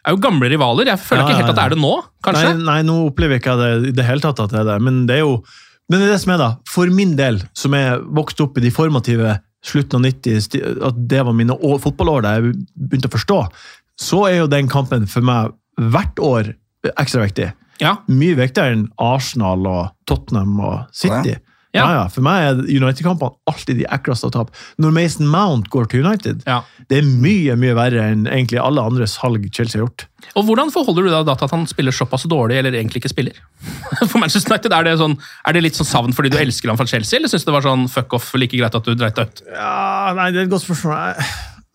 er 0.06 0.14
jo 0.16 0.20
gamle 0.22 0.48
rivaler. 0.52 0.86
Jeg 0.92 0.98
føler 1.02 1.22
Ja, 1.22 1.26
ikke 1.28 1.40
helt 1.42 1.50
at 1.52 1.56
det 1.58 1.64
er 1.64 1.74
det 1.74 1.80
nå, 1.82 1.92
kanskje? 2.24 2.52
Nei, 2.56 2.64
nei, 2.70 2.78
nå 2.88 2.94
opplever 3.10 3.36
jeg 3.36 3.42
ikke 3.44 3.56
det 3.60 3.70
i 3.90 3.92
det 3.98 4.06
hele 4.06 4.20
tatt 4.24 4.40
at 4.40 4.50
det 4.54 4.60
er 4.62 4.68
det. 4.72 4.78
Men 4.86 5.02
det 5.10 5.18
er 5.18 5.24
jo 5.26 5.34
men 5.90 5.98
det 5.98 6.06
er 6.06 6.12
det 6.14 6.20
som 6.22 6.30
er 6.36 6.38
da, 6.38 6.48
for 6.70 6.86
min 6.94 7.16
del, 7.18 7.40
som 7.58 7.74
er 7.74 7.96
vokst 8.14 8.38
opp 8.44 8.58
i 8.60 8.62
de 8.62 8.70
formative 8.70 9.32
slutten 9.66 9.98
av 9.98 10.04
90, 10.06 10.36
sti- 10.44 10.60
at 10.86 11.00
det 11.10 11.24
var 11.26 11.34
mine 11.34 11.50
år, 11.58 11.80
fotballår 11.82 12.22
da 12.22 12.34
jeg 12.36 12.52
begynte 12.78 13.10
å 13.10 13.14
forstå, 13.16 13.38
så 13.98 14.20
er 14.28 14.36
jo 14.38 14.46
den 14.52 14.68
kampen 14.70 15.08
for 15.10 15.20
meg 15.26 15.50
hvert 15.76 16.22
år 16.22 16.52
ekstra 16.94 17.24
viktig. 17.26 17.48
Ja. 17.82 17.96
Mye 18.06 18.38
viktigere 18.38 18.76
enn 18.76 18.86
Arsenal 19.02 19.66
og 19.66 19.90
Tottenham 20.06 20.60
og 20.62 20.86
City. 20.94 21.34
Ja. 21.34 21.42
Ja, 21.76 21.84
ja. 21.94 22.04
For 22.10 22.24
meg 22.26 22.42
er 22.48 22.60
United-kampene 22.66 23.36
alltid 23.46 23.78
de 23.78 23.84
ekleste 23.94 24.26
å 24.26 24.32
tape. 24.34 24.50
Når 24.82 24.90
Mason 24.96 25.28
Mount 25.30 25.68
går 25.70 25.86
til 25.92 26.02
United, 26.04 26.42
Ja. 26.46 26.62
det 26.90 26.98
er 26.98 27.06
mye 27.06 27.54
mye 27.60 27.76
verre 27.78 28.08
enn 28.10 28.24
egentlig 28.26 28.58
alle 28.58 28.82
andre 28.82 29.06
salg 29.06 29.46
Chelsea 29.54 29.78
har 29.78 29.86
gjort. 29.86 30.06
Og 30.34 30.44
Hvordan 30.48 30.72
forholder 30.74 31.06
du 31.06 31.10
deg 31.10 31.26
da 31.28 31.34
til 31.38 31.46
at 31.46 31.54
han 31.54 31.66
spiller 31.70 31.94
såpass 31.94 32.26
dårlig, 32.26 32.58
eller 32.58 32.74
egentlig 32.74 33.04
ikke 33.04 33.12
spiller? 33.14 33.38
For 34.10 34.18
Manchester 34.18 34.50
United, 34.56 34.72
Er 34.74 34.84
det, 34.88 34.96
sånn, 34.98 35.14
er 35.46 35.52
det 35.52 35.62
litt 35.62 35.78
sånn 35.78 35.86
savn 35.88 36.12
fordi 36.16 36.30
du 36.34 36.38
elsker 36.42 36.68
han 36.72 36.76
fra 36.80 36.86
Chelsea, 36.90 37.18
eller 37.20 37.28
syns 37.30 37.46
du 37.46 37.52
det 37.52 37.56
var 37.60 37.68
sånn 37.68 37.86
fuck 37.88 38.12
off, 38.18 38.32
like 38.34 38.56
greit 38.58 38.74
at 38.74 38.84
du 38.90 38.94
dreit 38.98 39.14
deg 39.14 39.30
ut? 39.30 39.42
Ja, 39.54 40.12
nei, 40.18 40.30
det 40.34 40.42
er 40.42 40.48
et 40.48 40.52
godt 40.56 40.66
spørsmål. 40.66 40.98
Jeg, 40.98 41.30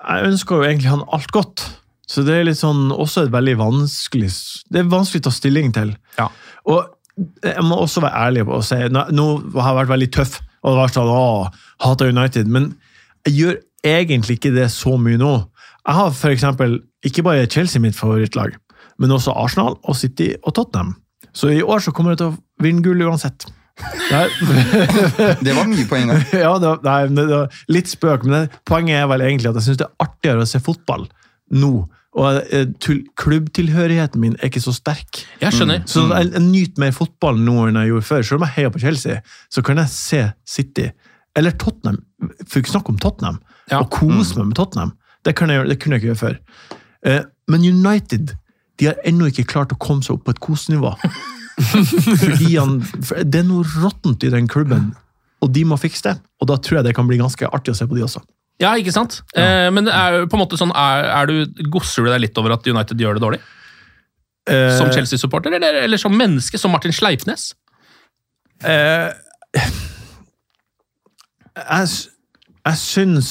jeg 0.05 0.31
ønsker 0.33 0.59
jo 0.59 0.67
egentlig 0.67 0.91
han 0.91 1.05
alt 1.15 1.31
godt. 1.31 1.65
Så 2.05 2.21
det 2.27 2.35
er 2.37 2.43
litt 2.45 2.59
sånn, 2.59 2.91
også 2.93 3.23
et 3.25 3.31
veldig 3.33 3.55
vanskelig 3.57 4.27
Det 4.69 4.83
er 4.83 4.91
vanskelig 4.91 5.23
å 5.23 5.29
ta 5.29 5.33
stilling 5.33 5.71
til. 5.73 5.95
Ja. 6.19 6.27
Og 6.69 6.91
jeg 7.15 7.63
må 7.63 7.77
også 7.79 8.03
være 8.03 8.27
ærlig 8.27 8.43
på 8.47 8.57
å 8.57 8.63
si 8.65 8.75
Nå, 8.91 9.05
nå 9.15 9.25
har 9.55 9.69
jeg 9.69 9.77
vært 9.79 9.91
veldig 9.93 10.11
tøff 10.17 10.33
og 10.65 10.73
det 10.73 10.79
har 10.79 10.87
vært 10.87 10.97
sånn, 10.97 11.11
å, 11.13 11.25
hater 11.85 12.09
United, 12.09 12.49
men 12.49 12.71
jeg 13.27 13.35
gjør 13.37 13.57
egentlig 13.85 14.39
ikke 14.39 14.53
det 14.55 14.71
så 14.73 14.95
mye 14.97 15.19
nå. 15.21 15.33
Jeg 15.85 15.97
har 15.99 16.15
for 16.17 16.33
eksempel 16.33 16.79
ikke 17.05 17.25
bare 17.27 17.45
Chelsea 17.45 17.81
mitt 17.81 17.97
favorittlag, 17.97 18.55
men 18.97 19.13
også 19.13 19.35
Arsenal 19.37 19.77
og 19.83 19.97
City 19.99 20.31
og 20.41 20.55
Tottenham. 20.57 20.95
Så 21.37 21.51
i 21.53 21.61
år 21.61 21.83
så 21.85 21.93
kommer 21.93 22.15
jeg 22.15 22.23
til 22.23 22.31
å 22.31 22.65
vinne 22.65 22.81
gull 22.81 23.05
uansett. 23.05 23.45
Det 23.75 25.53
var 25.57 25.67
mye 25.69 25.85
poeng 25.89 26.13
en 26.15 26.23
ja, 26.45 26.53
det 26.63 26.69
var, 26.71 26.81
nei, 26.87 26.99
det 27.11 27.27
var 27.29 27.61
litt 27.75 27.91
spøk, 27.91 28.25
men 28.25 28.37
det, 28.37 28.61
poenget 28.65 29.03
er 29.03 29.09
vel 29.11 29.25
egentlig 29.27 29.51
at 29.51 29.59
jeg 29.59 29.67
syns 29.67 29.81
det 29.83 29.89
er 29.89 30.07
artigere 30.07 30.47
å 30.47 30.49
se 30.49 30.63
fotball 30.63 31.05
nå. 31.53 31.73
Og 32.15 32.37
eh, 32.55 32.67
klubbtilhørigheten 33.19 34.21
min 34.23 34.37
er 34.39 34.47
ikke 34.47 34.63
så 34.63 34.71
sterk. 34.75 35.25
Jeg 35.41 35.55
skjønner. 35.55 35.83
Så 35.89 36.05
jeg, 36.07 36.31
jeg 36.31 36.43
nyter 36.45 36.83
mer 36.85 36.95
fotball 36.95 37.41
nå 37.43 37.57
enn 37.67 37.81
jeg 37.81 37.91
gjorde 37.91 38.07
før. 38.07 38.23
Selv 38.23 38.39
om 38.39 38.47
jeg 38.47 38.55
heier 38.59 38.71
på 38.71 38.83
Chelsea, 38.85 39.19
så 39.51 39.63
kan 39.65 39.81
jeg 39.83 39.91
se 39.91 40.21
City. 40.47 40.87
Eller 41.35 41.57
Tottenham. 41.59 41.99
For 42.47 42.61
ikke 42.61 42.71
snakke 42.71 42.95
om 42.95 43.01
Tottenham. 43.03 43.41
Ja. 43.67 43.81
Og 43.81 43.91
kose 43.91 44.39
meg 44.39 44.53
med 44.53 44.57
Tottenham. 44.61 44.95
Det, 45.27 45.35
kan 45.35 45.51
jeg, 45.51 45.67
det 45.67 45.79
kunne 45.81 45.97
jeg 45.97 46.05
ikke 46.05 46.13
gjøre 46.13 46.23
før. 46.23 46.39
Eh, 47.05 47.21
men 47.51 47.67
United 47.67 48.35
de 48.79 48.89
har 48.89 48.99
ennå 49.07 49.29
ikke 49.31 49.47
klart 49.47 49.71
å 49.71 49.79
komme 49.79 50.03
seg 50.03 50.17
opp 50.17 50.25
på 50.27 50.35
et 50.35 50.43
kosenivå. 50.43 50.93
Fordi 52.23 52.55
han, 52.57 52.79
for 52.83 53.23
det 53.23 53.41
er 53.41 53.47
noe 53.47 53.63
råttent 53.77 54.25
i 54.27 54.31
den 54.33 54.49
klubben, 54.51 54.89
og 55.43 55.51
de 55.55 55.63
må 55.67 55.77
fikse 55.79 56.09
det. 56.09 56.15
Og 56.43 56.49
da 56.51 56.57
tror 56.59 56.79
jeg 56.79 56.89
det 56.89 56.95
kan 56.97 57.07
bli 57.07 57.19
ganske 57.21 57.47
artig 57.47 57.71
å 57.71 57.77
se 57.77 57.87
på 57.87 57.95
de 57.95 58.03
også. 58.07 58.23
Ja, 58.61 58.71
ikke 58.79 58.93
sant? 58.95 59.19
Eh, 59.35 59.67
men 59.75 59.89
er 59.91 60.21
på 60.31 60.37
en 60.37 60.43
måte 60.45 60.57
sånn, 60.59 60.71
er, 60.71 61.09
er 61.11 61.27
du, 61.27 61.63
gosser 61.73 62.05
du 62.05 62.11
deg 62.13 62.21
litt 62.23 62.37
over 62.39 62.55
at 62.55 62.67
United 62.67 63.01
gjør 63.03 63.17
det 63.17 63.23
dårlig? 63.25 63.39
Eh, 64.47 64.71
Som 64.77 64.91
Chelsea-supporter, 64.95 65.55
eller, 65.57 65.81
eller 65.83 65.99
som 65.99 66.15
menneske? 66.15 66.59
Som 66.61 66.71
Martin 66.75 66.93
Sleipnes? 66.95 67.49
Eh, 68.63 69.09
jeg, 71.55 71.89
jeg 72.65 72.77
syns 72.79 73.29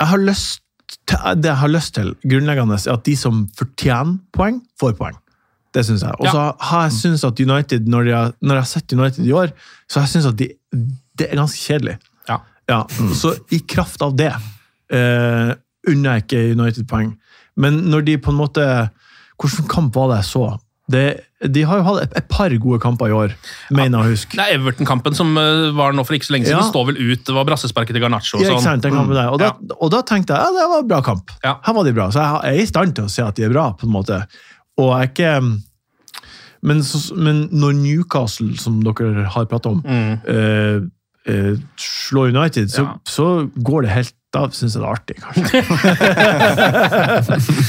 Jeg 0.00 0.08
har 0.10 0.20
lyst 0.20 0.60
til, 1.08 1.16
Det 1.40 1.48
jeg 1.48 1.60
har 1.62 1.72
lyst 1.72 1.94
til, 1.96 2.12
grunnleggende, 2.28 2.76
er 2.76 2.92
at 2.92 3.04
de 3.06 3.16
som 3.16 3.42
fortjener 3.56 4.18
poeng, 4.36 4.60
får 4.80 4.94
poeng. 4.98 5.16
Det 5.74 5.84
syns 5.86 6.02
jeg. 6.02 6.14
Og 6.18 6.26
så 6.34 6.44
har 6.70 6.86
jeg 6.88 6.96
syns 6.98 7.24
at 7.26 7.40
United, 7.40 7.86
når 7.86 8.08
jeg, 8.10 8.32
når 8.42 8.58
jeg 8.58 8.64
har 8.64 8.70
sett 8.70 8.92
United 8.92 9.26
i 9.26 9.32
år, 9.32 9.52
så 9.88 10.00
har 10.00 10.08
jeg 10.08 10.14
syns 10.16 10.28
at 10.32 10.38
de, 10.38 10.48
det 11.18 11.28
er 11.30 11.38
ganske 11.38 11.60
kjedelig. 11.62 11.96
Ja. 12.70 12.84
mm. 12.86 13.12
Så 13.18 13.34
i 13.52 13.60
kraft 13.68 14.00
av 14.06 14.14
det 14.18 14.30
eh, 14.30 15.52
unner 15.90 16.18
jeg 16.18 16.26
ikke 16.26 16.42
United 16.54 16.86
poeng. 16.90 17.12
Men 17.60 17.82
når 17.90 18.06
de 18.06 18.18
på 18.22 18.30
en 18.32 18.38
måte 18.40 18.64
Hvilken 19.40 19.68
kamp 19.72 19.94
var 19.96 20.10
det 20.12 20.18
jeg 20.20 20.28
så? 20.34 20.42
Det, 20.90 21.02
de 21.54 21.62
har 21.64 21.78
jo 21.78 21.84
hatt 21.86 22.00
et, 22.02 22.16
et 22.18 22.26
par 22.28 22.52
gode 22.60 22.80
kamper 22.82 23.08
i 23.08 23.14
år, 23.14 23.32
mener 23.72 23.94
jeg 23.94 24.00
å 24.02 24.10
huske. 24.10 24.36
Det 24.36 24.42
er 24.42 24.56
Everton-kampen 24.58 25.14
som 25.16 25.30
eh, 25.38 25.68
var 25.78 25.94
nå 25.96 26.02
for 26.04 26.16
ikke 26.18 26.26
så 26.28 26.34
lenge 26.34 26.48
siden. 26.48 26.58
Ja. 26.60 26.66
står 26.66 26.88
vel 26.90 26.98
ut. 26.98 27.22
Det 27.28 27.36
var 27.36 27.46
brassesparket 27.48 27.94
til 27.96 28.02
Garnaccio. 28.04 28.40
og 28.40 28.44
Ja, 28.44 28.50
sånn. 28.56 28.64
sant, 28.66 28.84
den 28.84 28.96
kampen 28.98 29.14
der. 29.16 29.30
Og, 29.30 29.38
da, 29.40 29.52
og 29.78 29.92
da 29.94 30.00
tenkte 30.10 30.34
jeg 30.36 30.42
ja, 30.42 30.50
det 30.58 30.66
var 30.74 30.82
en 30.82 30.90
bra 30.90 30.98
kamp. 31.06 31.30
Ja. 31.46 31.54
Her 31.64 31.76
var 31.78 31.86
de 31.88 31.94
bra. 31.96 32.08
Så 32.12 32.24
jeg 32.26 32.58
er 32.58 32.60
i 32.60 32.68
stand 32.68 32.96
til 32.98 33.06
å 33.06 33.12
se 33.14 33.24
at 33.24 33.38
de 33.38 33.46
er 33.46 33.54
bra, 33.54 33.68
på 33.80 33.86
en 33.88 33.94
måte. 33.94 34.18
Og 34.82 34.90
jeg 34.90 35.06
er 35.06 35.12
ikke 35.14 35.32
Men, 36.68 36.82
så, 36.84 36.98
men 37.16 37.46
når 37.56 37.78
Newcastle, 37.78 38.50
som 38.60 38.82
dere 38.84 39.24
har 39.32 39.46
pratet 39.48 39.70
om, 39.70 39.78
eh, 39.88 40.82
eh, 41.30 41.60
slå 41.80 42.26
United, 42.30 42.70
så, 42.72 42.82
Ja. 42.86 42.96
så 43.08 43.28
går 43.56 43.86
det 43.88 43.94
helt 43.98 44.16
Da 44.30 44.44
syns 44.54 44.76
jeg 44.76 44.82
det 44.82 44.86
er 44.86 44.92
artig, 44.94 45.16
kanskje. 45.18 45.60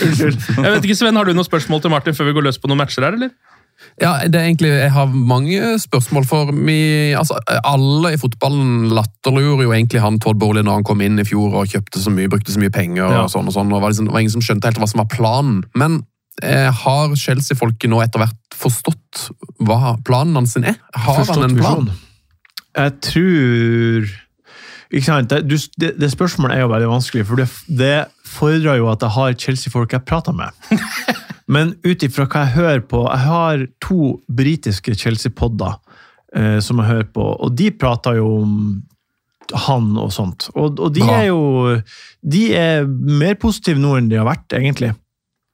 Unnskyld. 0.06 0.36
Jeg 0.62 0.74
vet 0.76 0.84
ikke, 0.86 0.98
Sven, 1.00 1.18
Har 1.18 1.26
du 1.26 1.34
noen 1.34 1.48
spørsmål 1.48 1.82
til 1.82 1.90
Martin 1.94 2.14
før 2.18 2.28
vi 2.30 2.36
går 2.38 2.46
løs 2.50 2.60
på 2.62 2.70
noen 2.70 2.82
matcher 2.84 3.06
her, 3.08 3.18
eller? 3.18 3.32
Ja, 3.98 4.12
det 4.30 4.38
er 4.38 4.46
egentlig, 4.46 4.70
Jeg 4.70 4.92
har 4.94 5.08
mange 5.10 5.80
spørsmål. 5.82 6.26
for 6.30 6.52
vi, 6.54 7.14
altså, 7.18 7.40
Alle 7.66 8.12
i 8.14 8.20
fotballen 8.22 8.92
latterlurer 8.94 9.64
jo 9.66 9.72
egentlig 9.74 10.02
han 10.04 10.20
Todd 10.22 10.38
Borley 10.38 10.62
når 10.62 10.74
han 10.80 10.84
kom 10.86 11.02
inn 11.02 11.18
i 11.18 11.26
fjor 11.26 11.56
og 11.64 11.66
kjøpte 11.74 11.98
så 12.04 12.14
mye, 12.14 12.30
brukte 12.30 12.54
så 12.54 12.62
mye 12.62 12.70
penger. 12.70 13.10
Ja. 13.10 13.24
og 13.26 13.34
sånn 13.34 13.50
og 13.50 13.54
sånn, 13.58 13.74
og 13.74 13.82
var, 13.82 13.90
liksom, 13.90 14.12
var 14.14 14.22
ingen 14.22 14.36
som 14.38 14.46
skjønte 14.46 14.70
helt 14.70 14.78
hva 14.84 14.88
som 14.92 15.02
var 15.02 15.10
planen. 15.10 15.64
Men 15.74 16.04
eh, 16.44 16.70
har 16.70 17.16
Chelsea-folket 17.18 17.90
nå 17.90 18.04
etter 18.06 18.22
hvert 18.22 18.38
forstått 18.62 19.32
hva 19.66 19.96
planen 20.06 20.38
hans 20.38 20.56
er? 20.62 20.78
Har 20.94 21.26
han 21.26 21.50
en 21.50 21.58
plan? 21.58 21.90
visjon. 21.90 21.92
Jeg 22.78 22.98
tror 23.04 24.12
ikke 24.92 25.08
sant? 25.08 25.32
Det, 25.32 25.44
du, 25.48 25.56
det, 25.80 25.94
det 26.00 26.12
spørsmålet 26.12 26.58
er 26.58 26.66
jo 26.66 26.72
veldig 26.72 26.90
vanskelig, 26.92 27.26
for 27.28 27.40
det, 27.40 27.48
det 27.68 27.96
fordrer 28.28 28.80
jo 28.80 28.90
at 28.92 29.04
jeg 29.04 29.16
har 29.16 29.38
Chelsea-folk 29.40 29.96
jeg 29.96 30.08
prater 30.08 30.36
med. 30.36 30.56
Men 31.52 31.74
ut 31.84 32.04
ifra 32.06 32.28
hva 32.28 32.46
jeg 32.46 32.56
hører 32.56 32.84
på 32.88 33.02
Jeg 33.04 33.24
har 33.28 33.64
to 33.84 34.14
britiske 34.32 34.94
Chelsea-podder 34.96 35.76
eh, 36.36 36.60
som 36.64 36.80
jeg 36.80 36.92
hører 36.92 37.12
på, 37.12 37.26
og 37.34 37.56
de 37.60 37.72
prater 37.76 38.20
jo 38.20 38.30
om 38.44 38.56
han 39.68 39.90
og 40.00 40.12
sånt. 40.16 40.48
Og, 40.56 40.80
og 40.80 40.94
de 40.96 41.04
Bra. 41.04 41.18
er 41.18 41.26
jo 41.28 41.42
De 42.22 42.44
er 42.56 42.86
mer 42.88 43.36
positive 43.42 43.82
nå 43.82 43.98
enn 43.98 44.08
de 44.12 44.20
har 44.20 44.28
vært, 44.28 44.48
egentlig. 44.56 44.94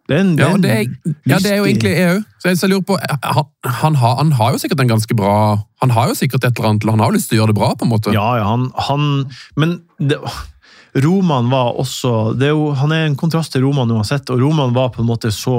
Det 0.08 0.18
den, 0.18 0.38
Ja, 0.39 0.53
det 0.55 0.72
er, 0.72 0.84
ja, 1.28 1.38
det 1.43 1.51
er 1.51 1.58
jo 1.58 1.66
egentlig 1.68 1.91
jeg 1.91 2.12
òg. 2.16 2.28
Så 2.39 2.53
jeg 2.53 2.72
lurer 2.72 2.86
på, 2.88 2.97
han, 2.97 3.47
han, 3.82 3.95
har, 3.99 4.14
han 4.22 4.32
har 4.39 4.53
jo 4.55 4.62
sikkert 4.62 4.80
en 4.80 4.91
ganske 4.93 5.16
bra 5.20 5.34
Han 5.84 5.91
har 5.91 6.08
jo 6.08 6.16
sikkert 6.16 6.45
et 6.47 6.53
eller 6.55 6.70
annet, 6.70 6.86
han 6.88 7.01
har 7.03 7.12
jo 7.12 7.18
lyst 7.18 7.30
til 7.32 7.38
å 7.38 7.41
gjøre 7.41 7.51
det 7.51 7.60
bra, 7.60 7.74
på 7.76 7.88
en 7.88 7.91
måte. 7.91 8.14
Ja, 8.16 8.30
ja, 8.39 8.45
han, 8.47 8.70
han 8.88 9.28
Men 9.60 9.82
det, 9.99 10.22
Roman 11.03 11.51
var 11.51 11.76
også 11.78 12.34
det 12.38 12.49
er 12.49 12.55
jo, 12.55 12.72
Han 12.80 12.93
er 12.95 13.05
en 13.05 13.20
kontrast 13.20 13.53
til 13.53 13.66
Roman 13.68 13.91
uansett, 13.91 14.30
og 14.34 14.41
Roman 14.41 14.74
var 14.76 14.93
på 14.95 15.03
en 15.03 15.12
måte 15.12 15.34
så 15.36 15.58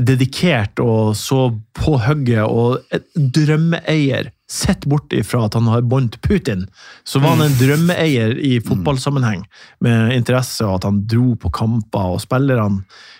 dedikert 0.00 0.80
og 0.80 1.14
så 1.18 1.50
på 1.76 1.96
hugget 2.06 2.46
og 2.46 2.80
et 2.94 3.06
drømmeeier. 3.14 4.30
Sett 4.50 4.86
bort 4.90 5.12
ifra 5.14 5.44
at 5.46 5.54
han 5.58 5.68
har 5.70 5.84
bånd 5.86 6.14
til 6.14 6.22
Putin, 6.24 6.64
så 7.06 7.20
var 7.22 7.36
han 7.36 7.46
en 7.46 7.58
drømmeeier 7.58 8.34
i 8.38 8.56
fotballsammenheng, 8.64 9.44
med 9.84 10.14
interesse, 10.16 10.64
og 10.66 10.80
at 10.80 10.88
han 10.88 11.04
dro 11.10 11.36
på 11.38 11.52
kamper, 11.54 12.16
og 12.16 12.22
spillerne 12.24 12.80
eh, 12.80 13.10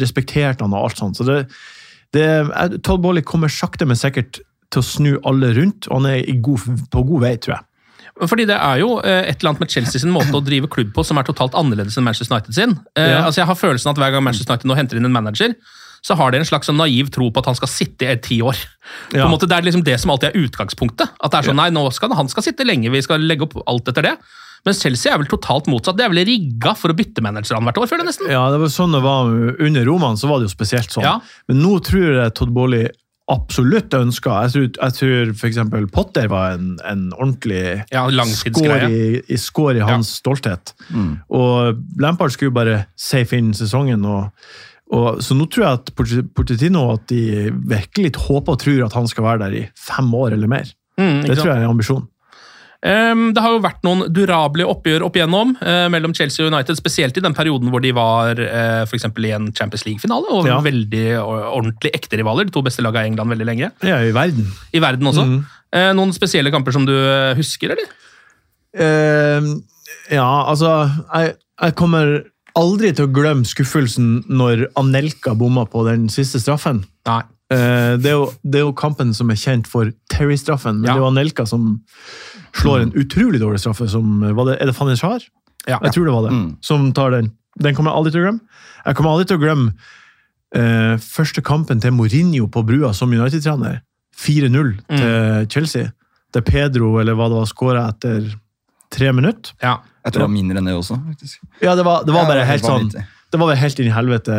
respekterte 0.00 0.64
han 0.64 0.74
og 0.76 0.88
alt 0.88 1.00
sånt. 1.00 1.18
Så 1.18 1.26
det, 1.28 1.40
det, 2.16 2.26
Todd 2.86 3.02
Bolly 3.04 3.22
kommer 3.26 3.52
sakte, 3.52 3.86
men 3.88 3.98
sikkert 3.98 4.40
til 4.70 4.82
å 4.82 4.86
snu 4.86 5.10
alle 5.26 5.52
rundt, 5.56 5.88
og 5.90 6.00
han 6.00 6.12
er 6.12 6.40
god, 6.44 6.62
på 6.92 7.02
god 7.08 7.24
vei, 7.26 7.34
tror 7.42 7.56
jeg. 7.56 7.66
Fordi 8.28 8.44
det 8.50 8.56
er 8.60 8.80
jo 8.82 8.98
eh, 9.00 9.22
et 9.30 9.40
eller 9.40 9.54
annet 9.54 9.62
med 9.64 9.72
Chelsea 9.72 10.00
sin 10.02 10.12
måte 10.12 10.34
å 10.36 10.42
drive 10.44 10.68
klubb 10.68 10.90
på 10.92 11.04
som 11.06 11.16
er 11.18 11.24
totalt 11.24 11.54
annerledes 11.56 11.96
enn 11.96 12.04
Manchester 12.04 12.34
United 12.36 12.54
sin. 12.56 12.74
Eh, 12.98 13.06
Ja. 13.14 13.22
altså 13.24 13.40
jeg 13.40 13.48
har 13.48 13.56
følelsen 13.56 13.90
at 13.94 13.96
Hver 14.02 14.12
gang 14.12 14.24
Manchester 14.26 14.52
United 14.52 14.68
nå 14.68 14.76
henter 14.76 14.98
inn 15.00 15.08
en 15.08 15.14
manager, 15.14 15.54
så 16.04 16.16
har 16.16 16.30
de 16.32 16.38
en 16.40 16.44
slags 16.48 16.68
sånn 16.68 16.76
naiv 16.80 17.08
tro 17.12 17.30
på 17.32 17.40
at 17.40 17.48
han 17.48 17.56
skal 17.56 17.68
sitte 17.72 18.08
i 18.08 18.16
ti 18.20 18.40
år. 18.44 18.56
På 19.10 19.16
Ja. 19.16 19.24
en 19.24 19.32
måte 19.32 19.48
Det 19.48 19.56
er 19.56 19.62
liksom 19.66 19.84
det 19.84 19.98
som 20.00 20.10
alltid 20.12 20.30
er 20.34 20.40
utgangspunktet. 20.46 21.08
At 21.22 21.30
det 21.32 21.38
er 21.40 21.48
sånn, 21.50 21.56
nei, 21.56 21.70
nå 21.70 21.86
skal 21.92 22.12
han 22.16 22.28
skal 22.28 22.42
sitte 22.42 22.64
lenge, 22.66 22.90
vi 22.92 23.00
skal 23.02 23.20
legge 23.20 23.42
opp 23.48 23.56
alt 23.66 23.88
etter 23.88 24.02
det. 24.02 24.14
Mens 24.68 24.82
Chelsea 24.84 25.12
er 25.12 25.20
vel 25.22 25.30
totalt 25.30 25.68
motsatt. 25.72 25.98
Det 25.98 26.06
er 26.06 26.12
vel 26.12 26.24
rigga 26.28 26.74
for 26.78 26.92
å 26.92 26.96
bytte 26.96 27.24
manager 27.24 27.56
annethvert 27.56 27.84
år, 27.84 27.90
føler 27.92 28.04
jeg 28.04 28.12
nesten. 28.12 28.32
Ja, 28.32 28.46
det 28.52 28.62
var 28.62 28.72
sånn 28.72 28.96
det 28.96 29.02
var 29.04 29.30
under 29.68 29.86
Roman, 29.88 30.18
så 30.20 30.30
var 30.30 30.40
det 30.40 30.50
jo 30.50 30.54
spesielt 30.54 30.92
sånn. 30.92 31.06
Ja. 31.06 31.18
Men 31.50 31.62
nå 31.64 31.78
tror 31.86 32.10
jeg 32.20 32.34
Todd 32.38 32.52
Bolly 32.56 32.86
absolutt 33.30 33.94
ønska 33.94 34.40
Jeg 34.42 34.50
tror, 34.50 34.64
jeg 34.74 34.94
tror 34.96 35.28
f.eks. 35.36 35.58
Potter 35.94 36.26
var 36.32 36.56
en, 36.56 36.72
en 36.82 37.04
ordentlig 37.14 37.60
Ja, 37.92 38.08
skår 38.26 38.88
i, 38.88 39.04
i, 39.22 39.38
score 39.38 39.78
i 39.78 39.84
hans 39.86 40.16
stolthet. 40.18 40.74
Og 41.30 41.78
Lampard 42.02 42.34
skulle 42.34 42.50
jo 42.50 42.58
bare 42.58 42.82
safe 42.98 43.38
inn 43.38 43.54
sesongen. 43.56 44.04
og 44.04 44.28
og, 44.90 45.20
så 45.22 45.36
nå 45.38 45.44
tror 45.46 45.62
jeg 45.62 45.78
at 45.78 45.90
Portetino 46.34 46.88
at 46.96 47.04
de 47.12 47.50
virkelig 47.70 48.10
håper 48.24 48.56
og 48.56 48.58
tror 48.58 48.80
at 48.88 48.96
han 48.98 49.06
skal 49.06 49.26
være 49.26 49.44
der 49.44 49.52
i 49.54 49.60
fem 49.78 50.08
år 50.18 50.34
eller 50.34 50.50
mer. 50.50 50.72
Mm, 50.98 51.28
det 51.28 51.36
tror 51.38 51.52
jeg 51.52 51.60
er 51.60 51.68
ambisjonen. 51.70 52.08
Ehm, 52.80 53.26
det 53.36 53.42
har 53.44 53.52
jo 53.52 53.60
vært 53.60 53.82
noen 53.84 54.06
durable 54.16 54.64
oppgjør 54.64 55.02
opp 55.04 55.16
igjennom 55.18 55.50
eh, 55.60 55.86
mellom 55.92 56.14
Chelsea 56.16 56.46
og 56.46 56.52
United, 56.54 56.78
spesielt 56.80 57.18
i 57.20 57.24
den 57.24 57.34
perioden 57.36 57.68
hvor 57.68 57.82
de 57.84 57.90
var 57.92 58.40
eh, 58.40 58.86
for 58.88 58.96
eksempel 58.96 59.26
i 59.28 59.34
en 59.36 59.50
Champions 59.52 59.84
League-finale, 59.84 60.30
og 60.32 60.48
Ja. 60.48 60.60
veldig 60.64 61.04
ordentlig 61.20 61.92
ekte 61.98 62.16
rivaler. 62.16 62.48
De 62.48 62.54
to 62.56 62.62
beste 62.64 62.80
lagene 62.80 63.04
i 63.04 63.12
England 63.12 63.34
veldig 63.34 63.48
lenge. 63.50 63.70
Er 63.84 64.06
i 64.08 64.14
verden. 64.16 64.48
I 64.72 64.80
verden 64.80 65.10
også. 65.12 65.26
Mhm. 65.28 65.42
Eh, 65.76 65.92
noen 65.94 66.12
spesielle 66.16 66.50
kamper 66.50 66.72
som 66.72 66.86
du 66.88 66.94
husker, 67.36 67.76
eller? 67.76 67.92
Uh, 68.70 69.58
ja, 70.10 70.26
altså 70.46 70.70
jeg, 71.12 71.34
jeg 71.60 71.74
kommer 71.78 72.20
aldri 72.58 72.92
til 72.94 73.06
å 73.08 73.12
glemme 73.14 73.46
skuffelsen 73.46 74.24
når 74.30 74.68
Anelka 74.78 75.34
bomma 75.38 75.64
på 75.70 75.84
den 75.86 76.08
siste 76.08 76.40
straffen. 76.42 76.84
Nei. 77.06 77.20
Det, 77.50 78.06
er 78.06 78.14
jo, 78.14 78.28
det 78.46 78.60
er 78.60 78.62
jo 78.68 78.72
kampen 78.78 79.10
som 79.14 79.30
er 79.32 79.38
kjent 79.38 79.66
for 79.66 79.88
Terry-straffen, 80.12 80.76
men 80.80 80.86
Ja. 80.86 80.92
det 80.94 81.00
er 81.00 81.02
jo 81.02 81.08
Anelka 81.10 81.46
som 81.50 81.80
slår 82.56 82.80
en 82.86 82.92
utrolig 82.98 83.40
dårlig 83.40 83.60
straffe. 83.62 83.88
Som, 83.88 84.20
var 84.36 84.50
det, 84.50 84.58
er 84.60 84.70
det 84.70 84.76
Fanny 84.76 84.96
Shar? 84.96 85.22
Ja. 85.68 85.78
Jeg 85.84 85.92
tror 85.94 86.08
det 86.08 86.14
var 86.16 86.28
det. 86.28 86.34
Som 86.64 86.92
tar 86.96 87.10
den. 87.14 87.32
Den 87.60 87.74
kommer 87.76 87.92
jeg 87.92 87.98
aldri 88.00 88.12
til 88.14 88.22
å 88.22 88.26
glemme. 88.28 88.40
Jeg 88.86 88.96
kommer 88.96 89.14
aldri 89.14 89.28
til 89.28 89.36
å 89.38 89.42
glemme 89.42 89.72
eh, 90.56 90.94
første 91.04 91.42
kampen 91.44 91.82
til 91.82 91.92
Mourinho 91.92 92.48
på 92.52 92.62
brua 92.66 92.92
som 92.96 93.12
United-trener. 93.12 93.82
4-0 94.20 94.72
til 94.90 95.46
Chelsea. 95.52 95.92
Der 96.34 96.44
Pedro 96.46 96.98
eller 97.00 97.16
hva 97.18 97.30
det 97.30 97.38
var, 97.40 97.48
skåra 97.48 97.86
etter 97.90 98.26
tre 98.92 99.12
minutter. 99.16 99.54
Ja. 99.62 99.78
Jeg 100.04 100.14
tror 100.14 100.24
det 100.24 100.28
var 100.28 100.34
mindre 100.34 100.60
enn 100.60 100.68
det 100.70 100.74
også. 100.76 100.96
faktisk. 101.06 101.40
Ja, 101.60 101.74
det 101.76 101.84
var, 101.84 102.04
det 102.06 102.14
var 102.14 102.24
Ja, 102.24 102.28
bare 102.28 102.40
det 102.40 102.46
var 102.46 102.52
helt 102.54 102.68
sånn. 102.68 102.90
Det 103.30 103.40
var 103.40 103.58
helt 103.60 103.80
inn 103.80 103.90
i 103.90 103.94
helvete 103.94 104.36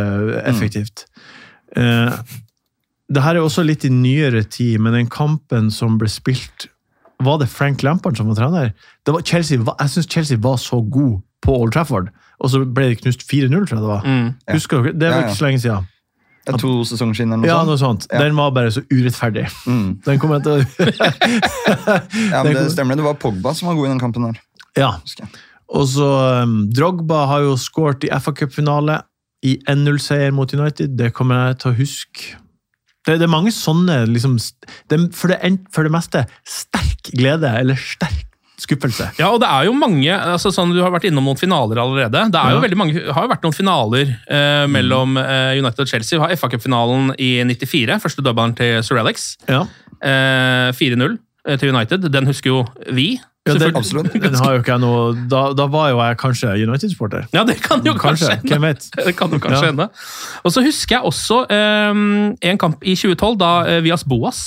effektivt. 0.49 1.05
Eh, 1.77 2.15
det 3.11 3.23
her 3.23 3.37
er 3.37 3.45
også 3.45 3.63
litt 3.63 3.85
i 3.87 3.91
nyere 3.93 4.43
tid, 4.43 4.79
men 4.83 4.95
den 4.95 5.09
kampen 5.11 5.69
som 5.71 5.97
ble 6.01 6.09
spilt 6.11 6.67
Var 7.25 7.37
det 7.41 7.49
Frank 7.51 7.83
Lampard 7.85 8.17
som 8.17 8.29
var 8.31 8.39
trener? 8.39 8.73
Det 9.05 9.13
var 9.15 9.21
Chelsea, 9.27 9.59
jeg 9.61 9.93
syns 9.93 10.09
Chelsea 10.11 10.41
var 10.41 10.57
så 10.61 10.81
god 10.81 11.19
på 11.41 11.55
Old 11.57 11.73
Trafford, 11.73 12.11
og 12.41 12.51
så 12.53 12.61
ble 12.65 12.91
det 12.91 12.99
knust 13.01 13.25
4-0, 13.25 13.65
tror 13.69 13.77
jeg 13.77 13.81
det 13.81 13.89
var. 13.89 14.05
Mm. 14.05 14.27
Husker 14.53 14.83
dere? 14.85 14.93
Det 14.97 15.09
var 15.09 15.25
ikke 15.25 15.39
så 15.39 15.47
lenge 15.47 15.63
siden. 15.63 15.89
Det 16.41 16.55
er 16.55 16.57
to 16.57 16.71
sesonger 16.89 17.17
siden 17.19 17.33
eller 17.35 17.45
noe 17.45 17.49
Ja, 17.51 17.57
sånt. 17.59 17.69
noe 17.69 17.77
sånt. 17.77 18.07
Ja. 18.09 18.21
Den 18.23 18.37
var 18.39 18.53
bare 18.55 18.71
så 18.73 18.81
urettferdig. 18.89 19.45
Mm. 19.69 19.99
Den 20.05 20.19
til 20.19 20.51
å 20.51 20.57
Ja, 22.33 22.41
men 22.41 22.57
det 22.57 22.71
stemmer. 22.73 22.97
Det 22.97 23.05
var 23.05 23.19
Pogba 23.21 23.53
som 23.57 23.69
var 23.69 23.77
god 23.77 23.85
i 23.85 23.91
den 23.93 24.01
kampen 24.01 24.25
der. 24.25 24.41
Ja. 24.79 24.95
Og 25.71 25.85
så 25.87 26.09
um, 26.41 26.63
Drogba 26.73 27.25
har 27.29 27.45
jo 27.45 27.53
skåret 27.61 28.07
i 28.07 28.11
FA 28.17 28.33
Cup-finale 28.33 29.01
i 29.45 29.57
1-0-seier 29.69 30.33
mot 30.33 30.49
United. 30.53 30.97
Det 30.97 31.11
kommer 31.13 31.51
jeg 31.51 31.61
til 31.61 31.71
å 31.71 31.77
huske. 31.77 32.33
Det, 33.07 33.15
det 33.17 33.25
er 33.25 33.31
mange 33.33 33.51
sånne 33.55 34.03
liksom, 34.11 34.35
det, 34.91 34.99
for, 35.17 35.31
det, 35.33 35.39
en- 35.47 35.61
for 35.73 35.83
det 35.87 35.91
meste 35.93 36.25
sterk 36.45 37.09
glede 37.17 37.49
eller 37.61 37.79
sterk 37.81 38.27
skuffelse. 38.61 39.07
Ja, 39.17 39.31
og 39.33 39.39
det 39.41 39.47
er 39.49 39.65
jo 39.65 39.71
mange 39.73 40.13
altså 40.13 40.51
sånn, 40.53 40.69
Du 40.75 40.83
har 40.83 40.91
vært 40.93 41.07
innom 41.09 41.25
noen 41.25 41.39
finaler 41.39 41.79
allerede. 41.81 42.27
Det 42.29 42.37
er 42.37 42.59
jo 42.69 42.77
mange, 42.77 42.93
har 43.09 43.25
jo 43.25 43.31
vært 43.31 43.47
noen 43.47 43.55
finaler 43.57 44.11
eh, 44.29 44.67
mellom 44.69 45.17
eh, 45.17 45.57
United 45.57 45.81
og 45.81 45.89
Chelsea. 45.89 46.19
Vi 46.19 46.21
har 46.27 46.35
FA 46.37 46.51
Cup-finalen 46.53 47.09
i 47.17 47.31
94, 47.49 47.97
første 48.03 48.21
dubbelen 48.21 48.53
til 48.59 48.77
Sir 48.85 49.01
Alex. 49.01 49.31
Ja. 49.49 49.63
Eh, 49.97 50.69
4-0 50.77 51.17
eh, 51.47 51.57
til 51.57 51.73
United. 51.73 52.05
Den 52.13 52.29
husker 52.29 52.53
jo 52.53 52.61
vi. 52.93 53.15
Ja, 53.49 53.55
det, 53.57 53.71
den 53.73 54.35
har 54.37 54.51
jo 54.53 54.59
ikke 54.61 54.69
jeg 54.75 54.81
noe 54.83 55.13
Da, 55.25 55.39
da 55.57 55.65
var 55.73 55.87
jo 55.89 55.97
jeg 55.97 56.17
kanskje 56.21 56.51
United-sporter. 56.61 57.23
Ja, 57.33 57.41
det 57.47 57.55
kan 57.63 57.81
jo 57.81 57.95
kanskje, 57.97 58.27
Kanskje, 58.35 58.51
hvem 58.51 58.67
vet? 58.67 58.85
Det 58.93 59.15
kan 59.17 59.31
jo 59.33 59.39
kanskje 59.41 59.63
Ja. 59.63 59.71
hende. 59.71 59.87
Og 60.45 60.53
så 60.53 60.61
husker 60.61 60.99
jeg 60.99 61.09
også 61.09 61.39
um, 61.49 62.35
en 62.37 62.59
kamp 62.61 62.83
i 62.85 62.93
2012, 62.93 63.39
da 63.41 63.49
uh, 63.65 63.79
Vias 63.81 64.05
Boas 64.05 64.43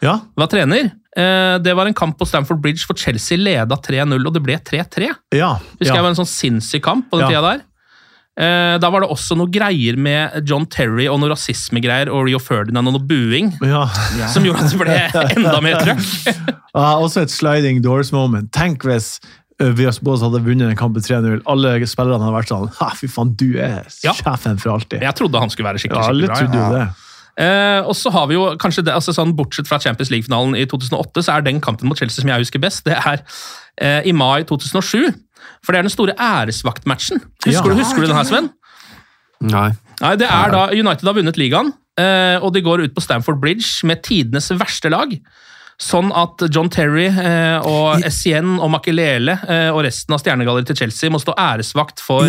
Ja, 0.00 0.20
var 0.38 0.48
trener. 0.48 0.88
Eh, 1.18 1.58
det 1.58 1.72
var 1.74 1.88
en 1.90 1.94
kamp 1.96 2.16
på 2.20 2.24
Stamford 2.28 2.60
Bridge 2.62 2.84
for 2.86 2.94
Chelsea 2.94 3.36
leda 3.36 3.74
3-0, 3.74 4.14
og 4.22 4.32
det 4.36 4.42
ble 4.44 4.54
3-3. 4.62 5.08
ja, 5.34 5.48
Husker 5.80 5.96
jeg 5.96 6.04
var 6.04 6.12
en 6.12 6.18
sånn 6.20 6.28
sinnssyk 6.30 6.84
kamp 6.84 7.08
på 7.10 7.18
den 7.18 7.26
Ja. 7.26 7.40
tida 7.40 7.42
der. 7.56 7.64
Eh, 8.38 8.76
da 8.78 8.90
var 8.94 9.02
det 9.02 9.08
også 9.10 9.34
noe 9.34 9.50
greier 9.50 9.96
med 9.98 10.46
John 10.46 10.62
Terry 10.70 11.08
og 11.10 11.18
noe 11.18 11.32
rasismegreier 11.32 12.06
og 12.12 12.28
Rio 12.28 12.38
Ferdinand 12.38 12.86
og 12.86 12.94
noe 12.94 13.06
buing. 13.08 13.50
ja. 13.66 13.82
Som 14.30 14.46
gjorde 14.46 14.62
at 14.62 14.70
det 14.70 14.78
ble 14.78 14.98
enda 15.40 15.58
mer 15.64 15.80
trøkk. 15.82 16.06
ja, 16.78 16.86
også 17.02 17.24
et 17.26 17.34
sliding 17.34 17.82
doors 17.82 18.12
moment. 18.14 18.52
Tenk 18.54 18.86
hvis 18.86 19.16
vi 19.58 19.72
Vias 19.74 19.98
Bås 19.98 20.22
hadde 20.22 20.38
vunnet 20.46 20.70
en 20.70 20.78
kamp 20.78 20.94
i 20.94 21.02
3-0. 21.02 21.40
Alle 21.50 21.72
spillerne 21.90 22.22
hadde 22.22 22.36
vært 22.36 22.52
sånn 22.52 22.68
Ha, 22.78 22.92
fy 22.94 23.08
faen, 23.10 23.32
du 23.34 23.56
er 23.58 23.80
Ja. 24.06 24.12
sjefen 24.14 24.60
for 24.62 24.76
alltid. 24.76 25.02
Jeg 25.02 25.18
trodde 25.18 25.40
han 25.42 25.50
skulle 25.50 25.72
være 25.72 25.82
skikkelig, 25.82 25.98
Ja, 26.04 26.12
alle 26.14 26.28
skikkelig 26.30 26.38
bra. 26.38 26.46
trodde 26.46 26.62
jo 26.62 26.78
det. 26.78 27.04
Uh, 27.38 27.86
og 27.86 27.94
så 27.94 28.10
har 28.14 28.24
vi 28.30 28.34
jo 28.34 28.44
kanskje 28.58 28.82
det, 28.86 28.94
altså 28.94 29.12
sånn 29.14 29.30
Bortsett 29.38 29.68
fra 29.70 29.78
Champions 29.82 30.10
League-finalen 30.10 30.56
i 30.58 30.64
2008, 30.66 31.22
så 31.22 31.36
er 31.36 31.44
den 31.46 31.60
kampen 31.62 31.86
mot 31.90 31.98
Chelsea 31.98 32.22
som 32.22 32.30
jeg 32.32 32.42
husker 32.42 32.58
best, 32.62 32.82
det 32.86 32.96
er 32.98 33.20
uh, 33.22 34.00
i 34.06 34.10
mai 34.14 34.42
2007. 34.46 35.12
For 35.64 35.72
det 35.74 35.80
er 35.82 35.88
den 35.88 35.94
store 35.94 36.14
æresvaktmatchen. 36.18 37.22
Husker, 37.44 37.52
Ja. 37.52 37.62
du, 37.62 37.74
husker 37.82 38.00
du 38.00 38.06
den 38.12 38.16
her, 38.16 38.24
Sven? 38.28 38.50
Nei. 39.40 39.70
Nei, 40.00 40.14
det 40.18 40.28
er 40.30 40.50
da 40.54 40.66
United 40.74 41.06
har 41.06 41.14
vunnet 41.18 41.36
ligaen, 41.38 41.72
eh, 41.98 42.38
og 42.42 42.52
de 42.54 42.62
går 42.62 42.84
ut 42.86 42.94
på 42.94 43.02
Stamford 43.02 43.40
Bridge 43.42 43.86
med 43.86 44.02
tidenes 44.06 44.50
verste 44.54 44.90
lag. 44.90 45.12
Sånn 45.78 46.08
at 46.10 46.42
John 46.50 46.66
Terry 46.74 47.04
eh, 47.06 47.60
og 47.62 48.02
Essien 48.02 48.56
og 48.58 48.66
Makelele 48.72 49.36
eh, 49.46 49.68
og 49.70 49.84
resten 49.86 50.10
av 50.16 50.18
stjernegalleriet 50.18 50.66
til 50.72 50.78
Chelsea 50.80 51.06
må 51.14 51.20
stå 51.22 51.36
æresvakt 51.38 52.02
for 52.02 52.26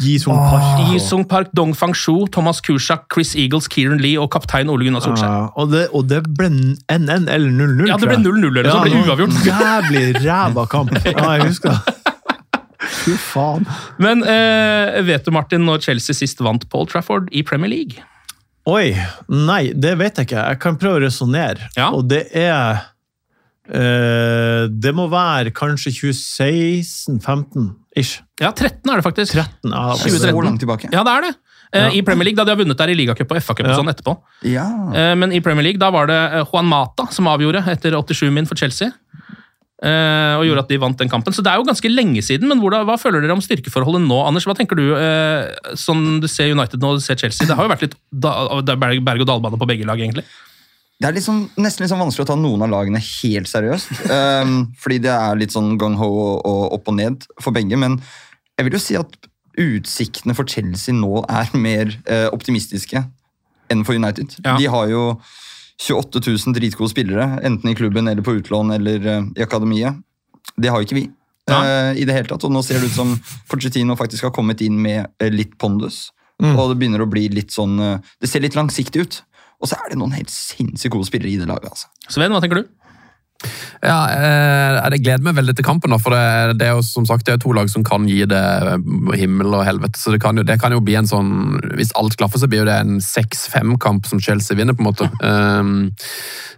Gi 0.00 0.14
Sung 0.22 0.38
Park. 0.40 0.86
Yi 0.88 0.96
Sung 1.04 1.26
Park, 1.28 1.50
Dong 1.52 1.74
Fang-shu, 1.76 2.24
Thomas 2.32 2.62
Kushak, 2.64 3.04
Chris 3.12 3.34
Eagles, 3.36 3.68
Kieran 3.68 4.00
Lee 4.00 4.16
og 4.16 4.30
kaptein 4.32 4.72
Ole 4.72 4.88
Gunnar 4.88 5.04
Solskjær. 5.04 5.28
Ja, 5.28 5.44
og, 5.60 5.68
det, 5.74 5.84
og 5.92 6.08
det 6.08 6.22
ble 6.32 6.48
NN 6.48 7.28
eller 7.28 7.52
0-0. 7.52 7.90
Ja, 7.92 8.00
det 8.00 8.08
ble 8.08 8.22
0-0 8.24 8.48
eller 8.56 8.70
så 8.72 8.80
ble 8.80 8.94
det 8.96 9.04
uavgjort. 9.04 9.36
Jævlig 9.50 10.06
ræva 10.24 10.66
kamp. 10.72 10.96
Ja, 11.04 11.28
jeg 11.36 11.50
husker 11.50 11.76
det. 11.76 11.97
Fy 12.88 13.14
faen. 13.20 13.66
Men 14.02 14.22
eh, 14.24 14.98
vet 15.06 15.24
du, 15.26 15.30
Martin, 15.34 15.64
når 15.68 15.82
Chelsea 15.84 16.14
sist 16.16 16.40
vant 16.44 16.64
Paul 16.72 16.86
Trafford 16.90 17.28
i 17.32 17.42
Premier 17.46 17.70
League? 17.72 18.02
Oi, 18.68 18.92
nei, 19.32 19.72
det 19.72 19.94
vet 20.00 20.18
jeg 20.20 20.28
ikke. 20.28 20.42
Jeg 20.52 20.60
kan 20.60 20.76
prøve 20.80 20.98
å 21.00 21.04
resonnere. 21.06 21.70
Ja. 21.76 21.90
Og 21.96 22.04
det 22.10 22.26
er 22.36 22.82
eh, 23.72 24.66
Det 24.68 24.92
må 24.96 25.06
være 25.12 25.52
kanskje 25.56 25.92
2016-15 25.96 27.68
ish. 27.98 28.18
Ja, 28.40 28.52
13 28.52 28.92
er 28.92 29.00
det 29.00 29.06
faktisk. 29.06 29.32
13, 29.34 29.72
ja, 29.72 29.84
Så 29.98 30.32
langt 30.44 30.60
tilbake. 30.62 30.90
Ja, 30.92 31.04
det 31.04 31.14
er 31.16 31.26
det. 31.28 31.34
Eh, 31.72 31.82
Ja. 31.84 31.88
I 31.92 32.02
Premier 32.02 32.24
League, 32.24 32.36
da 32.36 32.44
de 32.44 32.50
har 32.54 32.56
vunnet 32.60 32.78
der 32.78 32.88
i 32.88 32.94
ligacup 32.96 33.30
og 33.34 33.42
FA-cup 33.42 33.66
og 33.66 33.72
Ja. 33.72 33.76
sånn 33.76 33.90
etterpå. 33.92 34.14
Ja. 34.44 34.64
Eh, 34.94 35.14
Men 35.14 35.32
i 35.32 35.40
Premier 35.40 35.62
League 35.64 35.78
da 35.78 35.90
var 35.90 36.06
det 36.06 36.16
eh, 36.32 36.44
Juan 36.52 36.64
Mata 36.66 37.06
som 37.10 37.26
avgjorde 37.26 37.64
etter 37.68 37.92
87 37.92 38.30
min 38.32 38.46
for 38.46 38.54
Chelsea. 38.56 38.90
Eh, 39.84 40.34
Og 40.38 40.46
gjorde 40.48 40.64
at 40.64 40.72
de 40.72 40.80
vant 40.82 40.98
den 40.98 41.10
kampen. 41.12 41.34
Så 41.34 41.44
det 41.44 41.52
er 41.52 41.60
jo 41.60 41.68
ganske 41.68 41.92
lenge 41.92 42.22
siden. 42.24 42.50
Men 42.50 42.62
hva 42.62 42.98
føler 43.00 43.24
dere 43.24 43.36
om 43.36 43.44
styrkeforholdet 43.44 44.04
nå, 44.04 44.18
Anders? 44.26 44.48
Hva 44.48 44.56
tenker 44.58 44.78
du 44.78 44.92
eh, 44.96 45.74
sånn 45.78 46.20
du 46.22 46.28
ser 46.30 46.54
United 46.54 46.82
nå 46.82 46.96
du 46.98 47.04
ser 47.04 47.20
Chelsea? 47.20 47.48
Det 47.48 47.56
har 47.58 47.66
jo 47.68 47.72
vært 47.72 47.88
litt 47.88 47.96
er 47.98 48.82
berg-og-dal-bane 48.82 49.60
på 49.60 49.70
begge 49.70 49.88
lag, 49.88 50.00
egentlig. 50.02 50.26
Det 50.98 51.06
er 51.06 51.14
liksom, 51.14 51.44
nesten 51.62 51.84
litt 51.84 51.92
sånn 51.92 52.02
vanskelig 52.02 52.24
å 52.26 52.30
ta 52.32 52.36
noen 52.38 52.64
av 52.66 52.72
lagene 52.72 52.98
helt 52.98 53.46
seriøst. 53.46 53.92
Um, 54.10 54.56
fordi 54.82 54.98
det 55.04 55.12
er 55.14 55.38
litt 55.38 55.54
sånn 55.54 55.76
gung-ho 55.78 56.08
og, 56.10 56.32
og 56.42 56.62
opp 56.74 56.90
og 56.90 56.96
ned 56.98 57.28
for 57.38 57.54
begge. 57.54 57.78
Men 57.78 58.00
jeg 58.58 58.66
vil 58.66 58.74
jo 58.74 58.82
si 58.82 58.96
at 58.98 59.14
utsiktene 59.58 60.34
for 60.38 60.48
Chelsea 60.50 60.94
nå 60.94 61.22
er 61.26 61.54
mer 61.58 61.92
eh, 62.06 62.26
optimistiske 62.34 63.02
enn 63.70 63.84
for 63.86 63.98
United. 63.98 64.34
Ja. 64.42 64.56
De 64.58 64.66
har 64.70 64.90
jo 64.90 65.04
28 65.78 66.20
000 66.26 66.54
dritgode 66.56 66.90
spillere, 66.90 67.28
enten 67.46 67.70
i 67.70 67.76
klubben 67.78 68.08
eller 68.08 68.22
på 68.22 68.34
utlån 68.40 68.74
eller 68.74 69.06
eh, 69.06 69.28
i 69.38 69.44
akademiet. 69.46 70.00
Det 70.56 70.72
har 70.72 70.80
jo 70.80 70.88
ikke 70.88 70.98
vi. 70.98 71.06
Nei. 71.48 71.60
eh, 71.64 72.00
i 72.02 72.04
det 72.04 72.16
hele 72.16 72.28
tatt, 72.28 72.44
og 72.44 72.52
Nå 72.52 72.60
ser 72.66 72.82
det 72.82 72.90
ut 72.90 72.96
som 72.96 73.14
Pochettino 73.48 73.96
faktisk 73.96 74.26
har 74.26 74.34
kommet 74.36 74.60
inn 74.64 74.80
med 74.82 75.06
eh, 75.22 75.30
litt 75.32 75.54
pondus. 75.60 76.10
Mm. 76.42 76.54
Og 76.54 76.72
det 76.72 76.78
begynner 76.80 77.02
å 77.02 77.10
bli 77.10 77.24
litt 77.34 77.50
sånn 77.50 77.80
Det 78.22 78.28
ser 78.30 78.44
litt 78.44 78.54
langsiktig 78.54 79.00
ut. 79.02 79.16
Og 79.58 79.66
så 79.66 79.74
er 79.74 79.90
det 79.90 79.96
noen 79.98 80.14
helt 80.14 80.30
sinnssykt 80.30 80.92
gode 80.94 81.08
spillere 81.08 81.32
i 81.32 81.38
det 81.40 81.48
laget. 81.50 81.72
altså. 81.72 81.88
Sven, 82.06 82.30
hva 82.30 82.38
tenker 82.42 82.60
du? 82.60 82.68
Ja, 83.78 83.98
eh, 84.10 84.90
Jeg 84.94 85.04
gleder 85.04 85.22
meg 85.22 85.36
veldig 85.38 85.54
til 85.56 85.66
kampen, 85.66 85.94
for 86.02 86.10
det, 86.10 86.58
det 86.58 86.66
er 86.66 86.74
jo 86.74 86.82
som 86.82 87.06
sagt 87.06 87.28
det 87.28 87.38
to 87.44 87.52
lag 87.54 87.70
som 87.70 87.84
kan 87.86 88.08
gi 88.10 88.24
det 88.26 88.42
himmel 89.14 89.54
og 89.54 89.64
helvete. 89.68 89.98
så 89.98 90.10
Det 90.10 90.20
kan 90.20 90.36
jo, 90.36 90.42
det 90.42 90.58
kan 90.60 90.74
jo 90.74 90.82
bli 90.82 90.96
en 90.98 91.06
sånn 91.06 91.60
Hvis 91.78 91.94
alt 91.94 92.16
klaffer, 92.18 92.42
så 92.42 92.50
blir 92.50 92.66
det 92.66 92.74
en 92.74 92.98
6-5-kamp 92.98 94.06
som 94.10 94.20
Chelsea 94.20 94.58
vinner, 94.58 94.74
på 94.74 94.82
en 94.82 94.90
måte. 94.90 95.10
Um, 95.22 95.92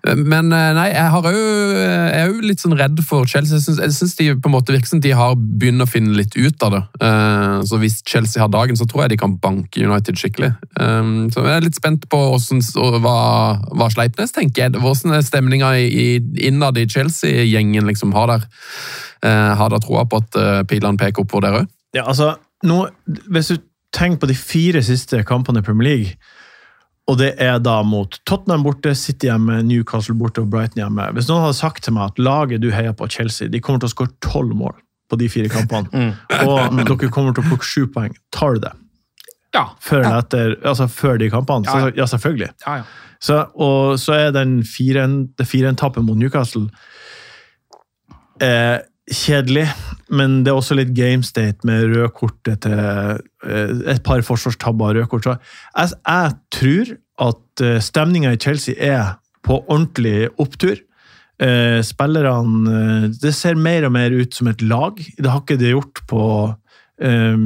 men 0.00 0.48
eh, 0.48 0.70
nei, 0.72 0.86
jeg, 0.94 1.08
har 1.12 1.26
jo, 1.28 1.40
jeg 1.76 2.20
er 2.22 2.30
jo 2.30 2.48
litt 2.48 2.62
sånn 2.62 2.76
redd 2.78 3.02
for 3.04 3.28
Chelsea. 3.28 3.60
Jeg 3.60 3.92
syns, 3.92 4.16
de 4.16 4.30
på 4.40 4.48
en 4.48 4.54
måte 4.54 4.72
virker 4.72 4.88
som 4.88 5.02
de 5.04 5.12
har 5.16 5.36
begynt 5.36 5.84
å 5.84 5.88
finne 5.88 6.16
litt 6.16 6.32
ut 6.38 6.64
av 6.64 6.72
det. 6.72 6.82
Eh, 7.04 7.56
så 7.68 7.80
hvis 7.82 8.00
Chelsea 8.08 8.40
har 8.40 8.48
dagen, 8.52 8.78
så 8.80 8.88
tror 8.88 9.04
jeg 9.04 9.14
de 9.14 9.20
kan 9.20 9.36
banke 9.42 9.84
United 9.84 10.16
skikkelig. 10.20 10.54
Um, 10.80 11.28
så 11.34 11.44
jeg 11.44 11.58
er 11.58 11.66
litt 11.66 11.76
spent 11.76 12.08
på 12.08 12.22
hvordan, 12.30 12.64
hva, 13.04 13.18
hva 13.76 13.90
Sleipnes 13.92 14.32
tenker. 14.32 14.72
Hvordan 14.80 15.18
er 15.18 15.26
stemninga 15.26 15.74
innad? 15.76 16.69
Innad 16.70 16.78
i 16.78 16.88
Chelsea-gjengen 16.88 17.86
liksom 17.86 18.12
har 18.12 18.26
der? 18.28 18.46
Eh, 19.22 19.56
har 19.56 19.70
der 19.70 19.80
troa 19.80 20.06
på 20.06 20.16
at 20.16 20.36
uh, 20.36 20.62
pilene 20.64 20.98
peker 20.98 21.22
oppover 21.22 21.42
der 21.46 21.58
òg? 21.60 21.68
Ja, 21.94 22.06
altså, 22.06 22.36
nå, 22.64 22.88
hvis 23.28 23.50
du 23.50 23.58
tenker 23.92 24.20
på 24.20 24.30
de 24.30 24.34
fire 24.34 24.82
siste 24.82 25.24
kampene 25.24 25.60
i 25.60 25.62
Premier 25.62 25.88
League, 25.88 26.14
og 27.10 27.18
det 27.18 27.34
er 27.42 27.58
da 27.58 27.82
mot 27.82 28.20
Tottenham 28.24 28.62
borte, 28.62 28.94
City 28.94 29.26
hjemme, 29.26 29.62
Newcastle 29.66 30.14
borte 30.14 30.44
og 30.44 30.50
Brighton 30.50 30.78
hjemme. 30.84 31.08
Hvis 31.12 31.26
noen 31.28 31.42
hadde 31.42 31.58
sagt 31.58 31.82
til 31.82 31.96
meg 31.96 32.12
at 32.12 32.20
laget 32.22 32.62
du 32.62 32.70
heier 32.70 32.94
på, 32.94 33.08
Chelsea, 33.10 33.48
de 33.50 33.60
kommer 33.60 33.82
til 33.82 33.90
å 33.90 33.94
skåre 33.96 34.14
tolv 34.22 34.54
mål 34.54 34.76
på 35.10 35.18
de 35.18 35.26
fire 35.26 35.50
kampene, 35.50 36.12
og 36.46 36.78
dere 36.78 37.10
kommer 37.10 37.34
til 37.34 37.42
å 37.42 37.48
plukke 37.48 37.66
sju 37.66 37.88
poeng, 37.90 38.14
tar 38.30 38.54
du 38.54 38.62
det? 38.68 38.72
Ja. 39.54 39.64
Før, 39.82 40.04
ja. 40.04 40.18
etter, 40.20 40.54
altså 40.62 40.86
før 40.86 41.18
de 41.20 41.30
kampene? 41.32 41.66
Ja, 41.66 41.78
ja. 41.78 41.88
Så, 41.88 41.96
ja, 41.96 42.06
selvfølgelig. 42.14 42.50
Ja, 42.66 42.76
ja. 42.80 42.82
Så, 43.20 43.40
og 43.54 43.98
så 44.00 44.16
er 44.16 44.30
den 44.32 44.60
firen, 44.64 45.26
det 45.36 45.48
4-1-tappet 45.50 46.04
mot 46.06 46.16
Newcastle 46.16 46.68
eh, 48.40 48.78
kjedelig, 49.10 49.66
men 50.14 50.40
det 50.44 50.52
er 50.52 50.58
også 50.58 50.76
litt 50.78 50.92
game 50.96 51.26
state 51.26 51.66
med 51.68 51.90
rødkortet 51.90 52.62
til 52.64 52.78
eh, 52.78 53.72
et 53.92 54.02
par 54.06 54.22
forsvarstabber 54.24 54.94
og 54.94 55.02
rødkort. 55.02 55.26
Så 55.26 55.36
jeg, 55.36 55.98
jeg 56.06 56.36
tror 56.56 56.94
at 57.30 57.64
eh, 57.66 57.80
stemninga 57.84 58.32
i 58.34 58.40
Chelsea 58.40 58.78
er 58.78 59.18
på 59.46 59.58
ordentlig 59.66 60.30
opptur. 60.40 60.78
Eh, 61.40 61.80
spillerne 61.86 62.72
eh, 62.78 63.04
Det 63.22 63.32
ser 63.36 63.56
mer 63.56 63.86
og 63.88 63.94
mer 63.96 64.12
ut 64.12 64.34
som 64.36 64.50
et 64.50 64.62
lag. 64.62 64.96
Det 64.96 65.30
har 65.30 65.40
ikke 65.42 65.60
det 65.60 65.74
gjort 65.74 66.02
på 66.08 66.24
eh, 67.00 67.36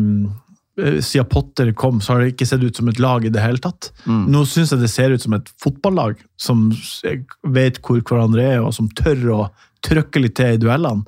siden 0.77 1.29
Potter 1.31 1.73
kom, 1.79 2.01
så 2.03 2.13
har 2.15 2.21
det 2.25 2.33
ikke 2.35 2.47
sett 2.51 2.65
ut 2.65 2.77
som 2.77 2.89
et 2.91 2.99
lag 2.99 3.25
i 3.25 3.31
det 3.31 3.43
hele 3.45 3.59
tatt. 3.63 3.93
Nå 4.07 4.43
syns 4.51 4.73
jeg 4.75 4.81
det 4.83 4.91
ser 4.91 5.15
ut 5.15 5.23
som 5.23 5.37
et 5.39 5.53
fotballag 5.63 6.17
som 6.41 6.67
vet 7.55 7.79
hvor 7.85 8.01
hverandre 8.03 8.43
er, 8.57 8.61
og 8.65 8.75
som 8.75 8.89
tør 8.91 9.25
å 9.37 9.41
trykke 9.87 10.23
litt 10.25 10.35
til 10.41 10.57
i 10.57 10.61
duellene. 10.63 11.05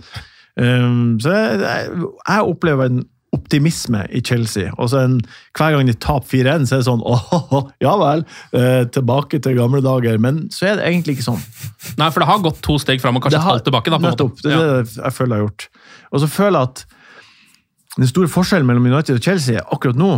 Um, 0.56 1.18
så 1.20 1.34
jeg, 1.34 1.60
jeg- 1.60 2.48
opplever 2.48 2.86
en 2.88 3.04
optimisme 3.36 4.00
i 4.16 4.22
Chelsea. 4.24 4.70
Og 4.78 4.88
så 4.88 5.02
en, 5.04 5.18
Hver 5.58 5.74
gang 5.74 5.86
de 5.90 5.92
taper 6.00 6.24
4-1, 6.38 6.64
så 6.70 6.76
er 6.76 6.80
det 6.80 6.86
sånn 6.86 7.02
åh, 7.12 7.66
ja 7.84 7.92
vel, 8.00 8.22
eh, 8.56 8.84
tilbake 8.94 9.42
til 9.44 9.58
gamle 9.58 9.82
dager. 9.84 10.16
Men 10.22 10.46
så 10.54 10.70
er 10.70 10.78
det 10.78 10.86
egentlig 10.88 11.18
ikke 11.18 11.26
sånn. 11.26 11.42
Nei, 12.00 12.08
for 12.14 12.22
det 12.22 12.30
har 12.30 12.40
gått 12.46 12.62
to 12.64 12.78
steg 12.80 13.02
fram 13.02 13.18
og 13.18 13.26
kanskje 13.26 13.42
et 13.42 13.48
halvt 13.50 13.66
tilbake. 13.68 13.92
da. 13.92 13.98
Nettopp. 14.06 14.40
Det 14.40 14.54
er 14.54 14.62
det 14.86 14.94
jeg 15.02 15.16
føler 15.18 15.36
jeg 15.36 15.42
har 15.42 15.48
gjort. 15.50 15.68
Og 16.12 16.22
så 16.24 16.30
føler 16.32 16.56
jeg 16.62 16.70
at 16.70 16.84
den 17.96 18.08
store 18.10 18.28
forskjellen 18.28 18.66
mellom 18.68 18.86
United 18.90 19.16
og 19.18 19.24
Chelsea 19.24 19.62
akkurat 19.72 19.96
nå, 20.00 20.10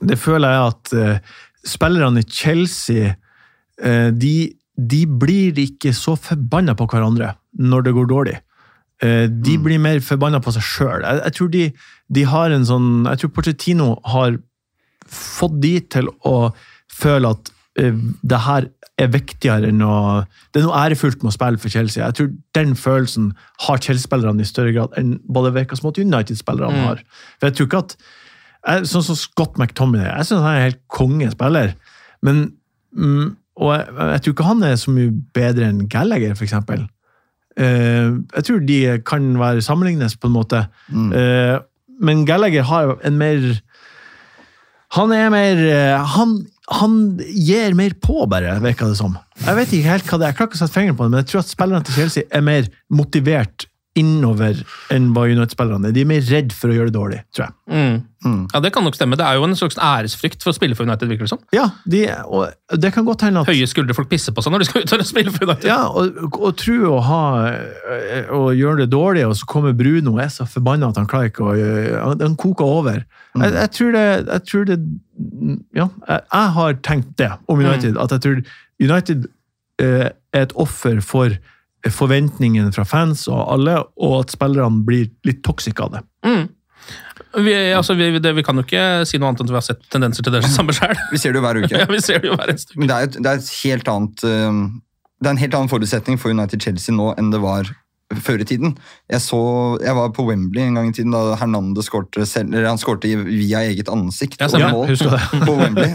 det 0.00 0.18
føler 0.20 0.52
jeg 0.54 0.66
at 0.74 0.92
eh, 0.96 1.18
spillerne 1.66 2.22
i 2.22 2.28
Chelsea 2.28 3.14
eh, 3.82 4.10
de, 4.12 4.34
de 4.76 5.00
blir 5.20 5.58
ikke 5.60 5.92
så 5.96 6.14
forbanna 6.16 6.74
på 6.78 6.86
hverandre 6.88 7.34
når 7.60 7.82
det 7.88 7.94
går 7.96 8.08
dårlig. 8.12 8.36
Eh, 9.02 9.26
de 9.28 9.56
Mm. 9.58 9.62
blir 9.64 9.78
mer 9.80 10.00
forbanna 10.04 10.40
på 10.44 10.52
seg 10.52 10.62
sjøl. 10.62 11.02
Jeg, 11.04 11.22
jeg 11.24 11.32
tror 11.38 11.48
de, 11.54 11.64
de 12.16 12.22
har 12.28 12.50
en 12.52 12.64
sånn 12.68 12.88
Jeg 13.08 13.18
tror 13.22 13.30
Pochettino 13.36 13.88
har 14.04 14.36
fått 15.10 15.56
de 15.62 15.74
til 15.90 16.08
å 16.28 16.52
føle 16.92 17.32
at 17.34 17.50
det 17.76 18.38
her 18.44 18.64
er 18.98 19.06
viktigere 19.08 19.68
enn 19.70 19.80
å 19.86 20.24
Det 20.52 20.60
er 20.60 20.66
noe 20.66 20.80
ærefullt 20.82 21.22
med 21.22 21.30
å 21.30 21.36
spille 21.36 21.58
for 21.62 21.70
Chelsea. 21.72 22.04
Jeg 22.04 22.14
tror 22.18 22.30
den 22.58 22.74
følelsen 22.76 23.32
har 23.66 23.78
Chelsea-spillerne 23.78 24.42
i 24.42 24.48
større 24.48 24.72
grad 24.74 24.96
enn 24.98 25.20
både 25.32 25.52
hvilken 25.54 25.78
måte 25.86 26.02
United-spillerne 26.02 26.74
Mm. 26.74 26.86
har. 26.88 26.96
For 27.38 27.46
jeg 27.46 27.54
tror 27.56 27.66
ikke 27.66 27.78
at 27.84 27.96
jeg, 28.66 28.86
Sånn 28.90 29.02
som 29.06 29.16
Scott 29.16 29.56
McTominay. 29.58 30.10
Jeg 30.18 30.26
syns 30.26 30.42
han 30.42 30.50
er 30.52 30.56
en 30.56 30.66
helt 30.70 30.82
kongespiller. 30.88 31.74
Men 32.22 32.52
mm, 32.92 33.36
Og 33.56 33.72
jeg, 33.76 33.86
jeg 33.96 34.22
tror 34.22 34.32
ikke 34.32 34.44
han 34.50 34.62
er 34.62 34.74
så 34.76 34.90
mye 34.90 35.12
bedre 35.34 35.68
enn 35.68 35.88
Gallagher, 35.88 36.32
f.eks. 36.34 36.52
Uh, 37.60 38.20
jeg 38.34 38.44
tror 38.46 38.60
de 38.66 38.98
kan 39.04 39.38
være 39.38 39.60
sammenlignes, 39.62 40.16
på 40.16 40.26
en 40.28 40.32
måte. 40.32 40.66
Mm. 40.88 41.12
Eh, 41.12 41.58
men 42.00 42.26
Gallagher 42.26 42.62
har 42.62 42.96
en 43.04 43.18
mer 43.18 43.60
Han 44.96 45.12
er 45.12 45.28
mer 45.30 45.56
eh, 45.60 46.04
Han, 46.16 46.46
han 46.70 46.94
gir 47.18 47.74
mer 47.74 47.96
på, 47.98 48.22
bare, 48.30 48.54
virker 48.62 48.92
det 48.92 48.98
som. 49.00 49.16
Jeg 49.42 49.58
vet 49.58 49.72
ikke 49.74 49.90
helt 49.90 50.06
hva 50.06 50.20
det 50.20 50.26
er, 50.26 50.30
jeg 50.30 50.38
klarer 50.38 50.50
ikke 50.50 50.58
å 50.58 50.62
sette 50.62 50.76
fingeren 50.76 50.98
på 50.98 51.06
det, 51.06 51.12
men 51.14 51.22
jeg 51.22 51.30
tror 51.32 51.42
at 51.42 51.50
spillerne 51.50 51.86
til 51.88 51.98
Chelsea 51.98 52.28
er 52.30 52.44
mer 52.46 52.68
motivert 52.94 53.66
innover 54.00 54.60
enn 54.92 55.10
hva 55.14 55.26
United-spillerne 55.30 55.90
er. 55.90 55.96
De 55.96 56.04
er 56.04 56.08
mer 56.10 56.24
redd 56.26 56.54
for 56.56 56.72
å 56.72 56.76
gjøre 56.76 56.90
det 56.90 56.96
dårlig, 56.96 57.20
tror 57.36 57.46
jeg. 57.48 57.54
Mm. 57.70 58.40
Ja, 58.52 58.60
Det 58.60 58.72
kan 58.74 58.84
nok 58.84 58.96
stemme. 58.98 59.16
Det 59.16 59.24
er 59.24 59.38
jo 59.38 59.46
en 59.46 59.56
slags 59.56 59.78
æresfrykt 59.80 60.42
for 60.44 60.52
å 60.52 60.56
spille 60.56 60.76
for 60.76 60.84
United. 60.84 61.08
virker 61.08 61.24
det 61.24 61.32
som. 61.32 61.40
Ja, 61.56 61.70
de, 61.88 62.02
og 62.28 62.50
det 62.82 62.92
kan 62.92 63.06
godt 63.06 63.24
hende 63.24 63.40
at 63.40 63.48
Høye 63.48 63.68
skuldre 63.70 63.96
folk 63.96 64.10
pisser 64.10 64.34
på 64.36 64.44
seg 64.44 64.52
når 64.52 64.64
de 64.64 64.68
skal 64.68 64.84
ut 64.84 64.94
og 64.98 65.06
spille 65.08 65.32
for 65.32 65.46
United. 65.48 65.68
Ja, 65.70 65.78
og, 65.88 66.20
og 66.36 66.56
tro 66.60 66.76
å 66.90 67.00
ha 67.06 67.22
eh, 67.48 68.28
å 68.36 68.50
gjøre 68.56 68.84
det 68.84 68.90
dårlig, 68.92 69.24
og 69.28 69.36
så 69.40 69.48
kommer 69.48 69.76
Bruno 69.76 70.16
og 70.16 70.22
er 70.24 70.32
så 70.34 70.44
forbanna 70.48 70.90
at 70.92 71.00
han 71.00 71.08
klarer 71.10 71.32
ikke 71.32 71.46
å 71.48 71.54
Han 72.10 72.20
han 72.20 72.36
koker 72.40 72.64
over. 72.80 73.04
Jeg, 73.38 73.54
jeg 73.54 73.70
tror 73.76 73.94
det, 73.96 74.06
jeg 74.26 74.46
tror 74.50 74.64
det 74.68 74.78
Ja, 75.76 75.86
jeg, 76.08 76.20
jeg 76.32 76.52
har 76.58 76.76
tenkt 76.84 77.16
det 77.20 77.30
om 77.48 77.60
United. 77.62 77.96
At 78.00 78.12
jeg 78.16 78.24
tror 78.26 78.42
United 78.80 79.28
eh, 79.80 80.10
er 80.34 80.44
et 80.44 80.52
offer 80.60 81.00
for 81.04 81.36
forventningene 81.88 82.72
fra 82.74 82.84
fans 82.84 83.26
og 83.30 83.40
alle, 83.54 83.78
og 83.96 84.16
at 84.24 84.34
spillerne 84.34 84.84
blir 84.84 85.08
litt 85.24 85.40
toxic 85.46 85.80
av 85.80 85.94
det. 85.94 86.02
Mm. 86.26 86.48
Vi, 87.44 87.54
altså, 87.76 87.94
vi, 87.94 88.10
det, 88.18 88.32
vi 88.34 88.42
kan 88.42 88.58
jo 88.58 88.64
ikke 88.66 89.06
si 89.06 89.20
noe 89.20 89.30
annet 89.30 89.42
enn 89.44 89.50
at 89.50 89.54
vi 89.54 89.58
har 89.60 89.66
sett 89.66 89.84
tendenser 89.92 90.26
til 90.26 90.34
det 90.34 90.42
samme 90.56 90.74
sjøl. 90.76 90.96
Vi 91.12 91.20
ser 91.22 91.32
det 91.32 91.40
jo 91.40 91.44
hver 91.46 91.60
uke. 91.62 91.74
ja, 91.82 91.86
vi 91.90 92.00
ser 92.02 92.22
det 92.22 92.32
jo 92.32 92.38
hver 92.38 92.52
uke. 92.52 92.76
Men 92.76 92.90
det 92.90 92.96
er, 92.96 93.08
et, 93.08 93.20
det 93.20 93.30
er 93.32 93.42
et 93.42 93.52
helt 93.62 93.92
annet 93.92 94.24
um, 94.26 94.64
Det 95.20 95.30
er 95.30 95.36
en 95.36 95.44
helt 95.44 95.56
annen 95.58 95.72
forutsetning 95.72 96.18
for 96.20 96.34
United-Chelsea 96.34 96.96
nå 96.96 97.12
enn 97.20 97.30
det 97.32 97.42
var 97.44 97.70
før 98.18 98.42
i 98.42 98.46
tiden. 98.48 98.74
Jeg, 99.10 99.22
så, 99.22 99.38
jeg 99.82 99.94
var 99.94 100.10
på 100.14 100.24
Wembley 100.26 100.64
en 100.66 100.78
gang 100.78 100.90
i 100.90 100.94
tiden 100.96 101.14
da 101.14 101.36
Hernande 101.38 101.84
skårte 101.86 102.26
han 102.26 102.80
skårte 102.80 103.10
via 103.26 103.62
eget 103.68 103.90
ansikt. 103.92 104.40
Og 104.42 104.60
mål 104.74 104.94
på 105.46 105.56
Wembley. 105.60 105.94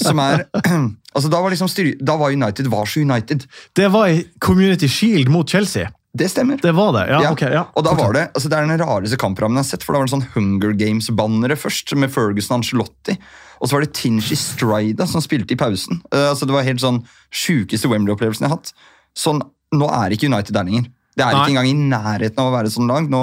Som 0.00 0.20
er 0.20 0.44
altså 1.16 1.30
da 1.32 1.40
var 1.40 1.54
liksom 1.54 1.70
styr, 1.72 1.94
Da 2.00 2.18
var 2.20 2.34
United 2.34 2.68
var 2.72 2.88
så 2.90 3.00
United. 3.00 3.46
Det 3.76 3.88
var 3.92 4.12
i 4.12 4.26
Community 4.40 4.88
Shield 4.88 5.32
mot 5.32 5.48
Chelsea. 5.48 5.88
Det 6.16 6.30
stemmer. 6.32 6.56
Det 6.62 6.72
var 6.72 6.92
det, 6.96 7.06
ja. 7.10 7.22
Ja, 7.26 7.32
Okay, 7.32 7.52
ja. 7.52 7.66
Og 7.76 7.84
da 7.84 7.92
var 7.96 8.14
det 8.16 8.28
altså 8.32 8.48
det 8.48 8.56
er 8.56 8.68
den 8.68 8.80
rareste 8.80 9.18
kamprammen 9.20 9.58
jeg 9.58 9.66
har 9.66 9.70
sett. 9.74 9.84
For 9.84 9.92
da 9.92 10.00
var 10.00 10.08
det 10.08 10.14
sånn 10.14 10.28
Hunger 10.36 10.72
Games-bannere 10.76 11.58
først, 11.60 11.92
med 11.98 12.12
Ferguson 12.12 12.56
og 12.56 12.62
Ancelotti. 12.62 13.16
Og 13.60 13.68
så 13.68 13.76
var 13.76 13.84
det 13.84 13.94
Tinchi 13.96 14.36
Strida 14.36 15.06
som 15.08 15.24
spilte 15.24 15.56
i 15.56 15.60
pausen. 15.60 16.00
Uh, 16.12 16.30
altså 16.30 16.48
Det 16.48 16.56
var 16.56 16.66
helt 16.66 16.82
sånn 16.82 17.02
sjukeste 17.32 17.88
Wembley-opplevelsen 17.92 18.46
jeg 18.46 18.52
har 18.52 18.58
hatt. 18.60 18.72
Sånn, 19.16 19.42
Nå 19.76 19.88
er 19.90 20.14
ikke 20.14 20.28
United 20.30 20.54
der 20.54 20.68
lenger. 20.68 20.88
Det 21.16 21.24
er 21.24 21.32
Nei. 21.32 21.40
ikke 21.42 21.52
engang 21.54 21.70
i 21.70 21.88
nærheten 21.94 22.42
av 22.42 22.50
å 22.50 22.54
være 22.56 22.70
sånn 22.74 22.90
lag. 22.90 23.06
Nå 23.10 23.22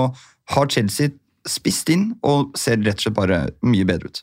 har 0.56 0.70
Chelsea 0.74 1.12
spist 1.48 1.90
inn 1.94 2.14
og 2.26 2.54
ser 2.58 2.80
rett 2.82 2.98
og 3.02 3.06
slett 3.06 3.18
bare 3.18 3.40
mye 3.68 3.86
bedre 3.86 4.10
ut. 4.10 4.22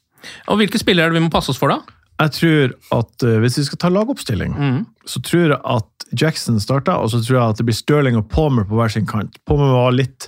Og 0.50 0.58
Hvilke 0.60 0.80
spillere 0.80 1.06
er 1.08 1.12
det 1.14 1.20
vi 1.20 1.26
må 1.26 1.32
passe 1.32 1.52
oss 1.52 1.60
for, 1.60 1.72
da? 1.72 1.80
Jeg 2.20 2.32
tror 2.36 2.72
at 2.98 3.24
uh, 3.24 3.36
hvis 3.40 3.56
vi 3.60 3.64
skal 3.70 3.78
ta 3.80 3.88
lagoppstilling, 3.92 4.52
Mm. 4.58 4.80
så 5.08 5.22
tror 5.24 5.46
jeg 5.54 5.60
at 5.64 6.06
Jackson 6.20 6.58
starter, 6.60 6.98
og 6.98 7.08
så 7.12 7.20
tror 7.22 7.38
jeg 7.38 7.54
at 7.54 7.56
det 7.60 7.66
blir 7.68 7.78
Stirling 7.78 8.16
og 8.18 8.26
Palmer 8.28 8.66
på 8.68 8.74
hver 8.76 8.90
sin 8.92 9.06
kant. 9.08 9.38
Palmer 9.48 9.70
var 9.72 9.94
litt, 9.96 10.26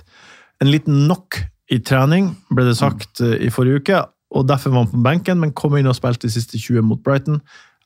en 0.63 0.71
liten 0.71 1.03
knock 1.05 1.41
i 1.69 1.77
trening, 1.83 2.31
ble 2.49 2.65
det 2.65 2.77
sagt 2.79 3.21
uh, 3.21 3.35
i 3.37 3.51
forrige 3.53 3.83
uke, 3.83 3.99
og 4.33 4.47
derfor 4.49 4.71
var 4.73 4.85
han 4.87 4.93
på 4.95 5.03
benken, 5.05 5.37
men 5.43 5.51
kom 5.53 5.75
inn 5.77 5.85
og 5.91 5.97
spilte 5.99 6.25
de 6.25 6.33
siste 6.33 6.57
20 6.57 6.81
mot 6.87 7.03
Brighton. 7.05 7.41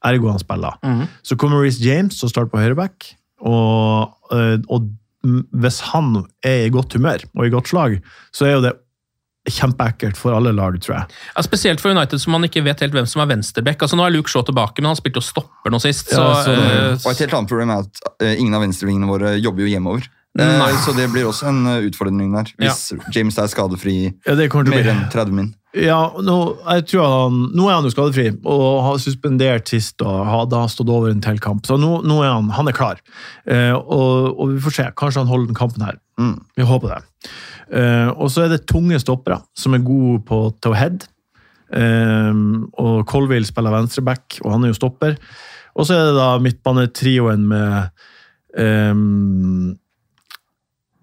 Ergo 0.05 0.29
han 0.31 0.39
spiller. 0.39 0.77
Mm. 0.85 1.07
Så 1.25 1.35
kommer 1.35 1.59
Reece 1.65 1.81
James 1.83 2.21
og 2.23 2.29
starter 2.31 2.53
på 2.53 2.61
høyreback, 2.61 3.09
og, 3.43 4.13
uh, 4.31 4.55
og 4.71 4.87
hvis 5.23 5.79
han 5.93 6.25
er 6.45 6.67
i 6.67 6.73
godt 6.73 6.93
humør 6.97 7.23
og 7.35 7.47
i 7.47 7.53
godt 7.53 7.71
slag, 7.71 7.97
så 8.35 8.45
er 8.47 8.53
jo 8.57 8.65
det 8.67 8.75
kjempeekkelt 9.47 10.17
for 10.19 10.35
alle 10.35 10.51
lag, 10.51 10.75
tror 10.83 10.97
jeg. 10.97 11.17
Ja, 11.35 11.43
spesielt 11.45 11.79
for 11.79 11.93
United, 11.95 12.19
som 12.19 12.33
man 12.35 12.43
ikke 12.47 12.63
vet 12.65 12.81
helt 12.83 12.95
hvem 12.95 13.07
som 13.07 13.21
er 13.23 13.29
venstreback. 13.31 13.79
Altså, 13.85 13.95
nå 13.95 14.03
er 14.03 14.11
Luke 14.11 14.31
Shaw 14.31 14.43
tilbake, 14.47 14.81
men 14.83 14.91
han 14.91 14.99
spilte 14.99 15.21
jo 15.21 15.27
stopper 15.29 15.71
nå 15.71 15.79
sist. 15.79 16.11
Så, 16.11 16.19
Ja, 16.19 16.43
så- 16.43 16.51
eh, 16.53 16.97
Og 17.05 17.11
et 17.11 17.17
helt 17.23 17.33
annet 17.33 17.47
problem 17.47 17.69
er 17.71 17.79
at 17.79 18.01
uh, 18.21 18.33
ingen 18.35 18.53
av 18.53 18.61
venstrevingene 18.61 19.07
våre 19.07 19.37
jobber 19.39 19.63
jo 19.63 19.71
hjemover. 19.71 20.07
Nei. 20.37 20.71
så 20.85 20.93
det 20.93 21.07
blir 21.09 21.25
også 21.25 21.47
en 21.49 21.65
eh, 21.65 21.87
utfordring 21.89 22.31
der, 22.35 22.51
hvis 22.61 22.93
James 23.15 23.37
er 23.41 23.47
skadefri 23.49 24.13
Ja, 24.27 24.35
mer 24.35 24.89
enn 24.91 25.09
30 25.09 25.31
min. 25.33 25.55
Ja, 25.77 25.99
nå, 26.23 26.35
han, 26.65 27.41
nå 27.53 27.67
er 27.67 27.75
han 27.75 27.85
jo 27.85 27.91
skadefri 27.93 28.29
og 28.47 28.65
har 28.85 29.01
suspendert 29.01 29.69
sist 29.69 30.01
og 30.05 30.23
hadde 30.25 30.61
han 30.63 30.71
stått 30.71 30.89
over 30.93 31.11
en 31.11 31.21
til 31.23 31.39
kamp. 31.43 31.67
Så 31.67 31.77
nå, 31.79 31.99
nå 32.07 32.21
er 32.23 32.31
han, 32.33 32.49
han 32.55 32.71
er 32.71 32.77
klar. 32.77 33.01
Eh, 33.45 33.73
og, 33.75 34.31
og 34.33 34.55
vi 34.55 34.63
får 34.63 34.77
se. 34.77 34.87
Kanskje 34.97 35.23
han 35.23 35.31
holder 35.31 35.51
den 35.51 35.59
kampen 35.59 35.85
her. 35.85 35.99
Mm. 36.17 36.37
Vi 36.57 36.65
håper 36.67 36.95
det. 36.95 37.29
Eh, 37.77 38.09
og 38.15 38.31
så 38.33 38.45
er 38.45 38.55
det 38.55 38.65
tunge 38.69 38.99
stoppere 39.03 39.41
som 39.57 39.75
er 39.77 39.85
gode 39.85 40.23
på 40.27 40.41
to 40.63 40.73
head. 40.77 41.05
Eh, 41.75 42.41
og 42.79 43.03
Colville 43.09 43.47
spiller 43.47 43.75
venstreback, 43.75 44.39
og 44.43 44.55
han 44.55 44.65
er 44.65 44.73
jo 44.73 44.79
stopper. 44.79 45.19
Og 45.77 45.85
så 45.85 45.97
er 45.97 46.09
det 46.09 46.17
da 46.17 46.31
midtbanetrioen 46.41 47.43
med 47.51 47.75
eh, 48.57 48.95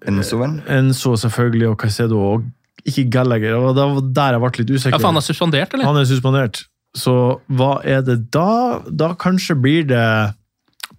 Enzo. 0.05 0.43
Enzo 0.69 1.15
selvfølgelig, 1.21 1.69
og 1.71 1.81
Caicedo, 1.81 2.21
og 2.35 2.45
ikke 2.89 3.07
Gallagher. 3.11 3.57
Og 3.59 3.75
det 3.77 3.85
var 3.91 4.09
der 4.21 4.37
jeg 4.37 4.45
ble 4.45 4.53
litt 4.61 4.73
usikker. 4.77 4.97
ja, 4.97 5.01
for 5.01 5.11
han 5.13 5.21
er 5.21 5.27
suspendert, 5.27 5.75
eller? 5.75 5.89
Han 5.89 6.01
er 6.01 6.09
suspendert. 6.09 6.65
Så 6.95 7.15
hva 7.51 7.73
er 7.83 8.05
det 8.07 8.19
da? 8.35 8.81
Da 8.87 9.15
kanskje 9.19 9.57
blir 9.59 9.87
det 9.91 10.05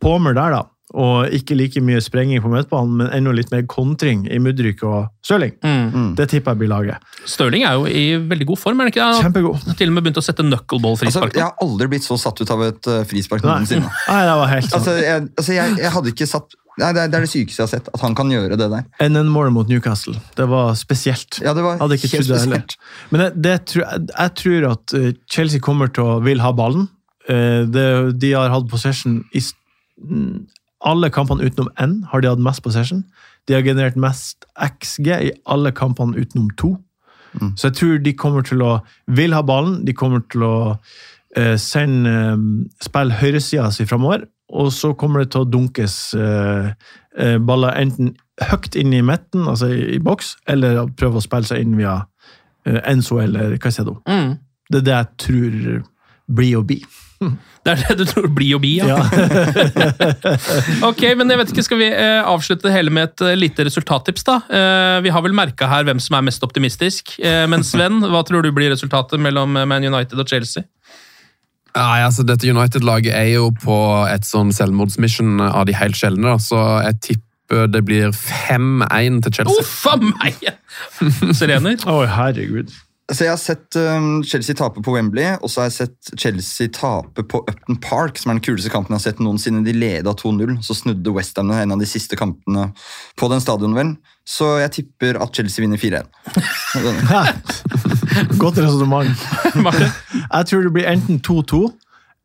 Palmer 0.03 0.35
der, 0.35 0.57
da. 0.57 0.63
Og 0.95 1.33
ikke 1.35 1.57
like 1.59 1.81
mye 1.83 1.99
sprenging 1.99 2.39
på 2.39 2.47
midtbanen, 2.51 2.93
men 3.01 3.09
enda 3.11 3.33
litt 3.35 3.49
mer 3.51 3.65
kontring 3.67 4.21
i 4.31 4.37
Mudryk 4.39 4.79
og 4.87 5.09
Stirling. 5.25 5.51
Mm. 5.59 6.13
Det 6.15 6.29
tipper 6.31 6.53
jeg 6.55 6.61
blir 6.61 6.71
laget. 6.71 7.03
Stirling 7.27 7.65
er 7.67 7.75
jo 7.75 7.87
i 7.91 8.05
veldig 8.21 8.47
god 8.53 8.61
form, 8.61 8.79
er 8.79 8.87
han 8.87 8.93
ikke 8.93 9.01
det? 9.01 9.07
Han 9.17 9.25
Kjempegod. 9.27 9.65
har 9.67 9.79
til 9.81 9.91
og 9.91 9.97
med 9.97 10.05
begynt 10.07 10.21
å 10.21 10.23
sette 10.23 10.45
Altså, 10.45 10.51
knuckleball-frispark. 10.55 11.35
jeg 11.35 11.43
har 11.43 11.65
aldri 11.65 11.87
blitt 11.91 12.05
så 12.07 12.15
satt 12.21 12.39
ut 12.39 12.53
av 12.55 12.63
et 12.69 12.87
eh, 12.93 13.01
frispark 13.09 13.43
noensinne. 13.43 13.89
Nei, 14.11 14.21
det 14.29 14.37
var 14.39 14.53
helt 14.53 14.69
sånn. 14.69 14.79
Altså, 14.79 14.95
jeg, 15.03 15.27
altså 15.35 15.57
jeg, 15.57 15.75
jeg 15.83 15.91
hadde 15.97 16.15
ikke 16.15 16.29
satt 16.31 16.55
Nei, 16.75 16.89
det 16.91 17.05
er, 17.05 17.07
det 17.07 17.15
er 17.15 17.23
det 17.23 17.29
sykeste 17.31 17.61
jeg 17.61 17.63
har 17.63 17.71
sett, 17.71 17.85
at 17.95 18.01
han 18.03 18.15
kan 18.19 18.31
gjøre 18.33 18.57
det 18.59 18.65
der. 18.67 18.87
NN-målet 19.07 19.53
mot 19.55 19.69
Newcastle. 19.71 20.11
Det 20.35 20.43
var 20.51 20.73
spesielt. 20.75 21.37
Ja, 21.39 21.53
det 21.55 21.63
var 21.63 21.77
Hadde 21.79 21.95
ikke 21.95 22.09
helt 22.17 22.27
spesielt. 22.27 22.75
det. 22.75 22.89
Men 23.13 23.21
det, 23.23 23.29
det 23.45 23.53
tror, 23.71 23.85
jeg, 23.85 24.07
jeg 24.11 24.33
tror 24.41 24.67
at 24.73 24.95
eh, 24.99 25.13
Chelsea 25.31 25.63
kommer 25.63 25.87
til 25.95 26.03
å 26.03 26.17
vil 26.25 26.43
ha 26.43 26.51
ballen. 26.51 26.89
Eh, 27.31 27.63
det, 27.71 27.85
de 28.19 28.33
har 28.35 28.51
hatt 28.51 28.67
possession 28.67 29.21
i 29.31 29.39
alle 30.85 31.09
kampene 31.13 31.45
utenom 31.45 31.71
én 31.81 32.03
har 32.11 32.21
de 32.21 32.29
hatt 32.29 32.43
mest 32.43 32.63
possession. 32.63 33.03
De 33.47 33.53
har 33.53 33.65
generert 33.65 33.97
mest 33.99 34.45
XG 34.55 35.07
i 35.07 35.31
alle 35.45 35.71
kampene 35.75 36.17
utenom 36.17 36.49
to. 36.57 36.75
Mm. 37.41 37.55
Så 37.57 37.67
jeg 37.67 37.77
tror 37.79 37.97
de 38.03 38.13
kommer 38.13 38.45
til 38.45 38.61
å 38.63 38.77
vil 39.07 39.35
ha 39.35 39.41
ballen. 39.45 39.81
De 39.85 39.93
kommer 39.93 40.23
til 40.31 40.45
å 40.45 40.55
eh, 41.35 41.55
sende 41.61 42.13
eh, 42.13 42.45
spille 42.85 43.19
høyresida 43.19 43.71
si 43.73 43.87
framover. 43.89 44.27
Og 44.55 44.71
så 44.73 44.93
kommer 44.93 45.23
det 45.23 45.33
til 45.33 45.43
å 45.43 45.49
dunkes 45.49 45.97
eh, 46.19 46.71
eh, 47.17 47.37
baller 47.41 47.75
enten 47.81 48.13
høyt 48.45 48.75
inn 48.77 48.93
i 48.93 49.01
midten, 49.05 49.47
altså 49.47 49.71
i, 49.71 49.95
i 49.95 50.01
boks, 50.03 50.35
eller 50.51 50.83
prøve 50.99 51.21
å 51.21 51.23
spille 51.23 51.47
seg 51.47 51.63
inn 51.63 51.77
via 51.79 52.01
eh, 52.67 52.81
Enzo 52.91 53.21
eller 53.23 53.55
Caicedo. 53.61 53.97
Mm. 54.05 54.35
Det 54.69 54.81
er 54.81 54.85
det 54.85 54.95
jeg 54.95 55.11
tror 55.25 55.57
blir 56.35 56.59
og 56.59 56.69
bi. 56.69 56.79
Det 57.65 57.73
er 57.73 57.79
det 57.81 57.95
du 57.97 58.05
tror 58.05 58.27
blir 58.29 58.57
og 58.57 58.61
bli, 58.61 58.75
ja. 58.77 58.99
ok, 60.89 60.99
men 61.17 61.31
jeg 61.33 61.39
vet 61.39 61.53
ikke, 61.53 61.63
Skal 61.65 61.79
vi 61.79 61.87
eh, 61.89 62.19
avslutte 62.21 62.67
det 62.67 62.75
hele 62.75 62.93
med 62.93 63.09
et 63.09 63.23
eh, 63.25 63.37
lite 63.39 63.65
resultattips? 63.65 64.25
da? 64.27 64.35
Eh, 64.45 64.97
vi 65.01 65.13
har 65.13 65.23
vel 65.25 65.33
merka 65.33 65.69
her 65.71 65.87
hvem 65.87 66.01
som 66.03 66.19
er 66.19 66.27
mest 66.27 66.45
optimistisk. 66.45 67.15
Men 67.49 67.65
Sven, 67.65 68.03
hva 68.05 68.21
tror 68.27 68.45
du 68.45 68.51
blir 68.53 68.69
resultatet 68.73 69.21
mellom 69.21 69.57
Man 69.57 69.81
United 69.81 70.19
og 70.21 70.29
Chelsea? 70.29 70.65
Nei, 71.75 71.99
altså 72.05 72.23
Dette 72.23 72.47
United-laget 72.47 73.15
er 73.17 73.33
jo 73.33 73.49
på 73.63 73.77
et 74.07 74.27
sånn 74.27 74.53
selvmordsmission 74.55 75.41
av 75.43 75.65
de 75.67 75.75
helt 75.75 75.97
sjeldne, 75.99 76.35
da, 76.35 76.37
så 76.39 76.61
jeg 76.85 77.01
tipper 77.09 77.67
det 77.73 77.81
blir 77.85 78.13
5-1 78.15 79.19
til 79.25 79.39
Chelsea. 79.39 79.65
Uff 79.65 79.83
a 79.89 79.97
meg! 80.01 80.47
Sirener? 81.37 81.81
Å, 81.89 81.97
herregud. 82.09 82.71
Så 83.13 83.27
Jeg 83.27 83.35
har 83.35 83.37
sett 83.37 83.75
um, 83.77 84.23
Chelsea 84.25 84.57
tape 84.57 84.81
på 84.81 84.93
Wembley, 84.95 85.35
og 85.37 85.51
så 85.51 85.61
har 85.61 85.67
jeg 85.69 85.75
sett 85.75 86.09
Chelsea 86.17 86.71
tape 86.73 87.21
på 87.29 87.43
Upton 87.43 87.77
Park, 87.77 88.17
som 88.17 88.31
er 88.31 88.39
den 88.39 88.45
kuleste 88.47 88.71
kampen 88.73 88.95
jeg 88.95 88.97
har 88.97 89.03
sett 89.03 89.21
noensinne. 89.21 89.61
De 89.65 89.75
leda 89.77 90.15
2-0, 90.17 90.55
så 90.65 90.73
snudde 90.73 91.13
Westham 91.13 91.53
en 91.53 91.75
av 91.75 91.81
de 91.81 91.85
siste 91.89 92.17
kampene 92.17 92.71
på 93.19 93.29
den 93.29 93.43
stadion, 93.43 93.77
vel. 93.77 93.93
Så 94.25 94.55
jeg 94.63 94.73
tipper 94.79 95.19
at 95.21 95.37
Chelsea 95.37 95.61
vinner 95.61 95.77
4-1. 95.77 96.09
Godt 98.41 98.57
resonnement. 98.63 99.11
Jeg 100.35 100.47
tror 100.49 100.65
det 100.65 100.71
blir 100.73 100.89
enten 100.89 101.19
2-2 101.21 101.61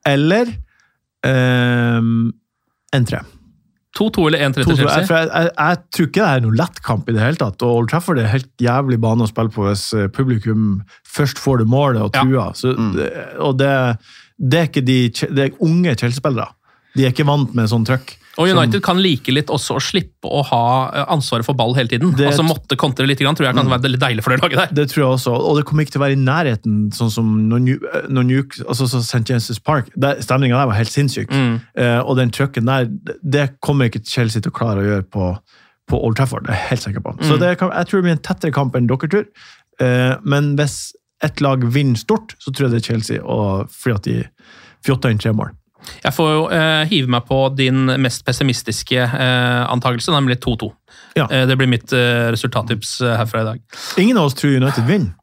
eller 0.09 0.49
um, 1.27 2.31
1-3. 2.97 3.21
2-2 4.01 4.27
eller 4.31 4.45
1-3 4.49 4.55
til 4.57 4.71
2-2. 4.71 4.77
Jeg, 4.81 4.93
Chelsea? 4.95 5.19
jeg, 5.19 5.31
jeg, 5.31 5.51
jeg 5.59 5.81
tror 5.97 6.09
ikke 6.09 6.23
det 6.23 6.31
er 6.31 6.45
noen 6.47 6.61
lett 6.61 6.81
kamp 6.87 7.11
i 7.11 7.17
det 7.17 7.25
hele 7.25 7.41
tatt. 7.41 7.67
og 7.67 7.83
Old 7.83 7.91
Trafford 7.93 8.21
er 8.21 8.29
en 8.29 8.35
helt 8.35 8.65
jævlig 8.65 9.01
bane 9.03 9.27
å 9.27 9.31
spille 9.31 9.53
på 9.55 9.67
hvis 9.67 9.85
eh, 9.97 10.09
publikum 10.15 10.71
først 11.19 11.43
får 11.43 11.63
det 11.63 11.69
målet 11.71 12.07
og 12.07 12.15
truer. 12.17 12.57
Så, 12.59 12.73
mm. 12.77 12.97
Og 13.47 13.59
det, 13.61 13.75
det 14.41 14.63
er 14.63 14.73
ikke 14.73 14.87
de 14.87 14.99
det 15.29 15.47
er 15.47 15.61
unge 15.67 15.95
Chelsea-spillere. 15.95 16.49
De 16.97 17.07
er 17.07 17.15
ikke 17.15 17.29
vant 17.29 17.53
med 17.55 17.71
sånn 17.71 17.87
trøkk. 17.87 18.17
Og 18.41 18.49
United 18.51 18.83
kan 18.83 18.99
like 19.03 19.33
litt 19.37 19.51
også 19.53 19.77
å 19.77 19.83
slippe 19.85 20.27
å 20.31 20.41
ha 20.49 20.63
eh, 20.91 21.05
ansvaret 21.13 21.45
for 21.47 21.55
ball 21.59 21.75
hele 21.77 21.89
tiden. 21.93 22.15
Det- 22.17 22.27
altså 22.31 22.43
Måtte 22.47 22.77
kontre 22.81 23.07
litt, 23.07 23.19
tror 23.21 23.45
jeg 23.47 23.55
kan 23.55 23.69
være 23.69 23.91
litt 23.93 24.01
deilig 24.01 24.25
for 24.25 24.33
det 24.35 24.41
laget 24.43 24.57
der. 24.63 24.75
Det 24.81 24.89
tror 24.91 25.03
jeg 25.05 25.13
også, 25.19 25.35
og 25.37 25.57
det 25.61 25.65
kommer 25.69 25.85
ikke 25.85 25.93
til 25.93 26.01
å 26.01 26.05
være 26.07 26.17
i 26.17 26.23
nærheten 26.25 26.79
sånn 26.97 27.11
som 27.13 27.31
når 27.51 27.67
når 28.11 28.25
New, 28.31 28.43
altså 28.67 28.89
så 28.89 29.01
St. 29.05 29.23
James' 29.29 29.63
Park. 29.63 29.91
Stemninga 30.25 30.57
der 30.59 30.67
var 30.73 30.79
helt 30.81 30.91
sinnssyk. 30.93 31.31
Mm. 31.31 31.61
Eh, 31.77 32.01
og 32.01 32.17
den 32.17 32.31
trøkken 32.31 32.65
der, 32.67 32.89
det 33.23 33.49
kommer 33.61 33.87
ikke 33.91 34.03
Chelsea 34.07 34.41
til 34.41 34.51
å 34.51 34.57
klare 34.57 34.81
å 34.83 34.89
gjøre 34.89 35.07
på, 35.11 35.31
på 35.91 36.01
Old 36.07 36.17
Trafford. 36.17 36.47
Det 36.47 36.55
er 36.55 36.61
jeg 36.65 36.69
helt 36.71 36.83
sikker 36.89 37.01
på. 37.05 37.15
Så 37.21 37.35
Mm. 37.37 37.41
det 37.41 37.49
jeg 37.59 37.59
tror 37.61 37.97
det 38.01 38.03
blir 38.09 38.17
en 38.19 38.25
tettere 38.31 38.53
kamp 38.53 38.75
enn 38.77 38.87
dere 38.89 39.09
tror. 39.11 39.27
Eh, 39.81 40.17
men 40.25 40.57
hvis 40.57 40.93
ett 41.23 41.41
lag 41.41 41.61
vinner 41.65 41.97
stort, 42.01 42.35
så 42.41 42.51
tror 42.53 42.69
jeg 42.69 42.71
det 42.71 42.81
er 42.81 42.93
Chelsea, 42.95 43.21
og 43.23 43.69
fordi 43.69 43.95
at 43.95 44.03
de 44.09 44.25
fjotter 44.87 45.11
inn 45.11 45.19
tre 45.19 45.33
mål. 45.37 45.51
Jeg 46.03 46.15
får 46.17 46.31
jo 46.33 46.43
eh, 46.55 46.83
hive 46.91 47.11
meg 47.13 47.27
på 47.29 47.39
din 47.57 47.89
mest 48.03 48.25
pessimistiske 48.27 49.01
eh, 49.01 49.63
antakelse, 49.71 50.13
nemlig 50.15 50.41
2-2. 50.45 50.71
Ja. 51.19 51.27
Eh, 51.31 51.47
det 51.49 51.57
blir 51.57 51.71
mitt 51.71 51.93
eh, 51.93 52.29
resultattips 52.33 53.01
eh, 53.01 53.17
herfra 53.17 53.43
i 53.43 53.49
dag. 53.53 53.65
Ingen 53.99 54.21
av 54.21 54.31
oss 54.31 54.39
tror 54.39 54.57
United 54.57 54.87
vinner. 54.87 55.17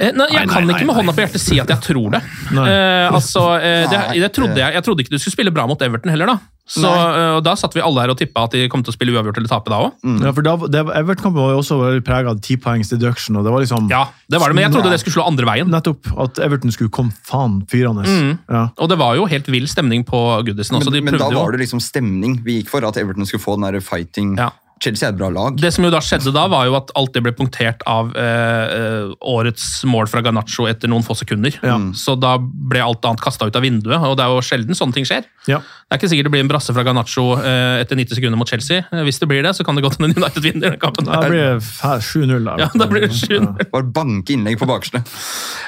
Eh, 0.00 0.12
nei, 0.16 0.28
jeg 0.32 0.48
kan 0.48 0.64
nei, 0.64 0.72
ikke 0.72 0.86
med 0.86 0.94
nei. 0.94 0.98
hånda 1.00 1.14
på 1.14 1.22
hjertet 1.24 1.42
si 1.42 1.58
at 1.62 1.70
jeg 1.70 1.84
tror 1.84 2.16
det. 2.16 2.22
Eh, 2.62 3.08
altså, 3.10 3.42
eh, 3.58 3.84
det, 3.90 3.98
det 4.22 4.28
trodde 4.36 4.60
jeg, 4.60 4.74
jeg 4.76 4.84
trodde 4.86 5.02
ikke 5.02 5.12
du 5.12 5.20
skulle 5.20 5.34
spille 5.34 5.52
bra 5.54 5.64
mot 5.68 5.80
Everton 5.82 6.12
heller, 6.12 6.30
da. 6.30 6.52
Så, 6.72 6.86
uh, 6.86 7.36
og 7.36 7.40
Da 7.44 7.56
satt 7.58 7.74
vi 7.74 7.82
alle 7.82 8.04
her 8.04 8.12
og 8.12 8.18
tippa 8.20 8.44
at 8.46 8.54
de 8.54 8.68
kom 8.70 8.84
til 8.86 8.92
å 8.92 8.94
spille 8.94 9.12
uavgjort 9.12 9.40
eller 9.40 9.50
tape 9.50 9.72
da 9.72 9.80
òg. 9.82 9.96
Ja, 10.22 10.30
for 10.30 10.46
da, 10.46 10.54
det, 10.70 10.82
Everton-kampen 11.00 11.42
var 11.42 11.50
jo 11.56 11.58
også 11.60 11.78
prega 12.06 12.32
av 12.32 12.40
ti 12.44 12.56
poengs 12.60 12.92
deduction. 12.92 13.36
og 13.40 13.44
det 13.44 13.52
var 13.52 13.64
liksom... 13.64 13.90
Ja, 13.90 14.04
det 14.30 14.40
var 14.40 14.52
det, 14.52 14.56
men 14.56 14.68
jeg 14.68 14.74
trodde 14.76 14.92
det 14.94 15.00
skulle 15.02 15.16
slå 15.18 15.26
andre 15.26 15.48
veien. 15.48 15.72
Nettopp. 15.72 16.12
At 16.22 16.38
Everton 16.46 16.72
skulle 16.72 16.92
komme 16.94 17.12
faen 17.28 17.60
fyrende. 17.68 18.06
Mm. 18.06 18.32
Ja. 18.46 18.64
Og 18.78 18.92
det 18.92 19.00
var 19.02 19.18
jo 19.18 19.26
helt 19.28 19.50
vill 19.52 19.66
stemning 19.68 20.06
på 20.08 20.22
Goodison 20.46 20.78
også. 20.78 20.92
Men, 20.92 21.00
De 21.00 21.04
men 21.10 21.20
da 21.20 21.32
var 21.34 21.52
det 21.52 21.64
liksom 21.64 21.82
stemning 21.82 22.38
vi 22.46 22.60
gikk 22.60 22.72
for, 22.72 22.86
at 22.86 23.00
Everton 23.00 23.28
skulle 23.28 23.42
få 23.42 23.58
den 23.58 23.68
der 23.68 23.82
fighting. 23.84 24.36
Ja. 24.40 24.52
Chelsea 24.82 25.06
er 25.08 25.12
et 25.14 25.18
bra 25.20 25.28
lag. 25.30 25.56
Det 25.62 25.70
som 25.74 25.84
jo 25.86 25.90
da 25.94 26.00
skjedde 26.02 26.32
da, 26.34 26.44
var 26.50 26.66
jo 26.66 26.74
at 26.80 26.90
alt 26.98 27.12
det 27.14 27.22
ble 27.22 27.32
punktert 27.38 27.84
av 27.86 28.10
eh, 28.18 28.74
eh, 28.76 29.12
årets 29.30 29.84
mål 29.86 30.08
fra 30.10 30.22
Garnaccio 30.26 30.66
etter 30.70 30.90
noen 30.90 31.04
få 31.06 31.14
sekunder. 31.18 31.54
Ja. 31.62 31.76
Så 31.98 32.16
da 32.18 32.34
ble 32.42 32.82
alt 32.82 33.04
annet 33.06 33.22
kasta 33.22 33.46
ut 33.46 33.58
av 33.58 33.62
vinduet, 33.62 34.02
og 34.02 34.16
det 34.18 34.24
er 34.26 34.34
jo 34.34 34.42
sjelden 34.42 34.74
sånne 34.78 34.96
ting 34.96 35.06
skjer. 35.08 35.28
Ja. 35.46 35.60
Det 35.62 35.96
er 35.96 36.00
ikke 36.00 36.10
sikkert 36.12 36.28
det 36.30 36.32
blir 36.34 36.42
en 36.44 36.50
brasse 36.50 36.74
fra 36.74 36.84
Garnaccio 36.86 37.24
eh, 37.38 37.82
etter 37.82 37.98
90 37.98 38.18
sekunder 38.18 38.40
mot 38.40 38.48
Chelsea. 38.50 38.82
Eh, 38.90 39.02
Hvis 39.06 39.20
det 39.22 39.28
blir 39.30 39.42
det, 39.46 39.54
så 39.58 39.66
kan 39.66 39.76
det 39.78 39.84
godt 39.86 40.00
hende 40.00 40.16
United 40.18 40.42
vinner 40.44 40.74
den 40.74 40.80
kampen. 40.82 41.06
Da 41.06 41.20
blir 41.28 41.58
det 41.58 41.60
7-0. 41.62 42.32
da. 42.48 42.56
Ja, 42.64 42.70
da 42.74 42.88
blir 42.90 43.06
det 43.06 43.12
7-0. 43.14 43.68
Bare 43.74 43.86
banke 44.00 44.34
innlegg 44.34 44.58
på 44.60 44.66
bakerste. 44.70 45.02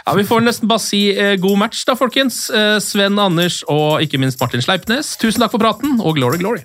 Ja, 0.06 0.16
Vi 0.18 0.24
får 0.26 0.42
nesten 0.46 0.70
bare 0.70 0.82
si 0.82 1.04
eh, 1.12 1.36
god 1.42 1.60
match, 1.66 1.84
da, 1.88 1.94
folkens. 1.98 2.48
Eh, 2.50 2.78
Sven 2.82 3.18
Anders 3.22 3.62
og 3.68 4.02
ikke 4.04 4.18
minst 4.22 4.40
Martin 4.42 4.64
Sleipnes, 4.64 5.14
tusen 5.20 5.44
takk 5.44 5.54
for 5.54 5.62
praten, 5.62 6.00
og 6.00 6.16
glory, 6.18 6.40
glory. 6.42 6.64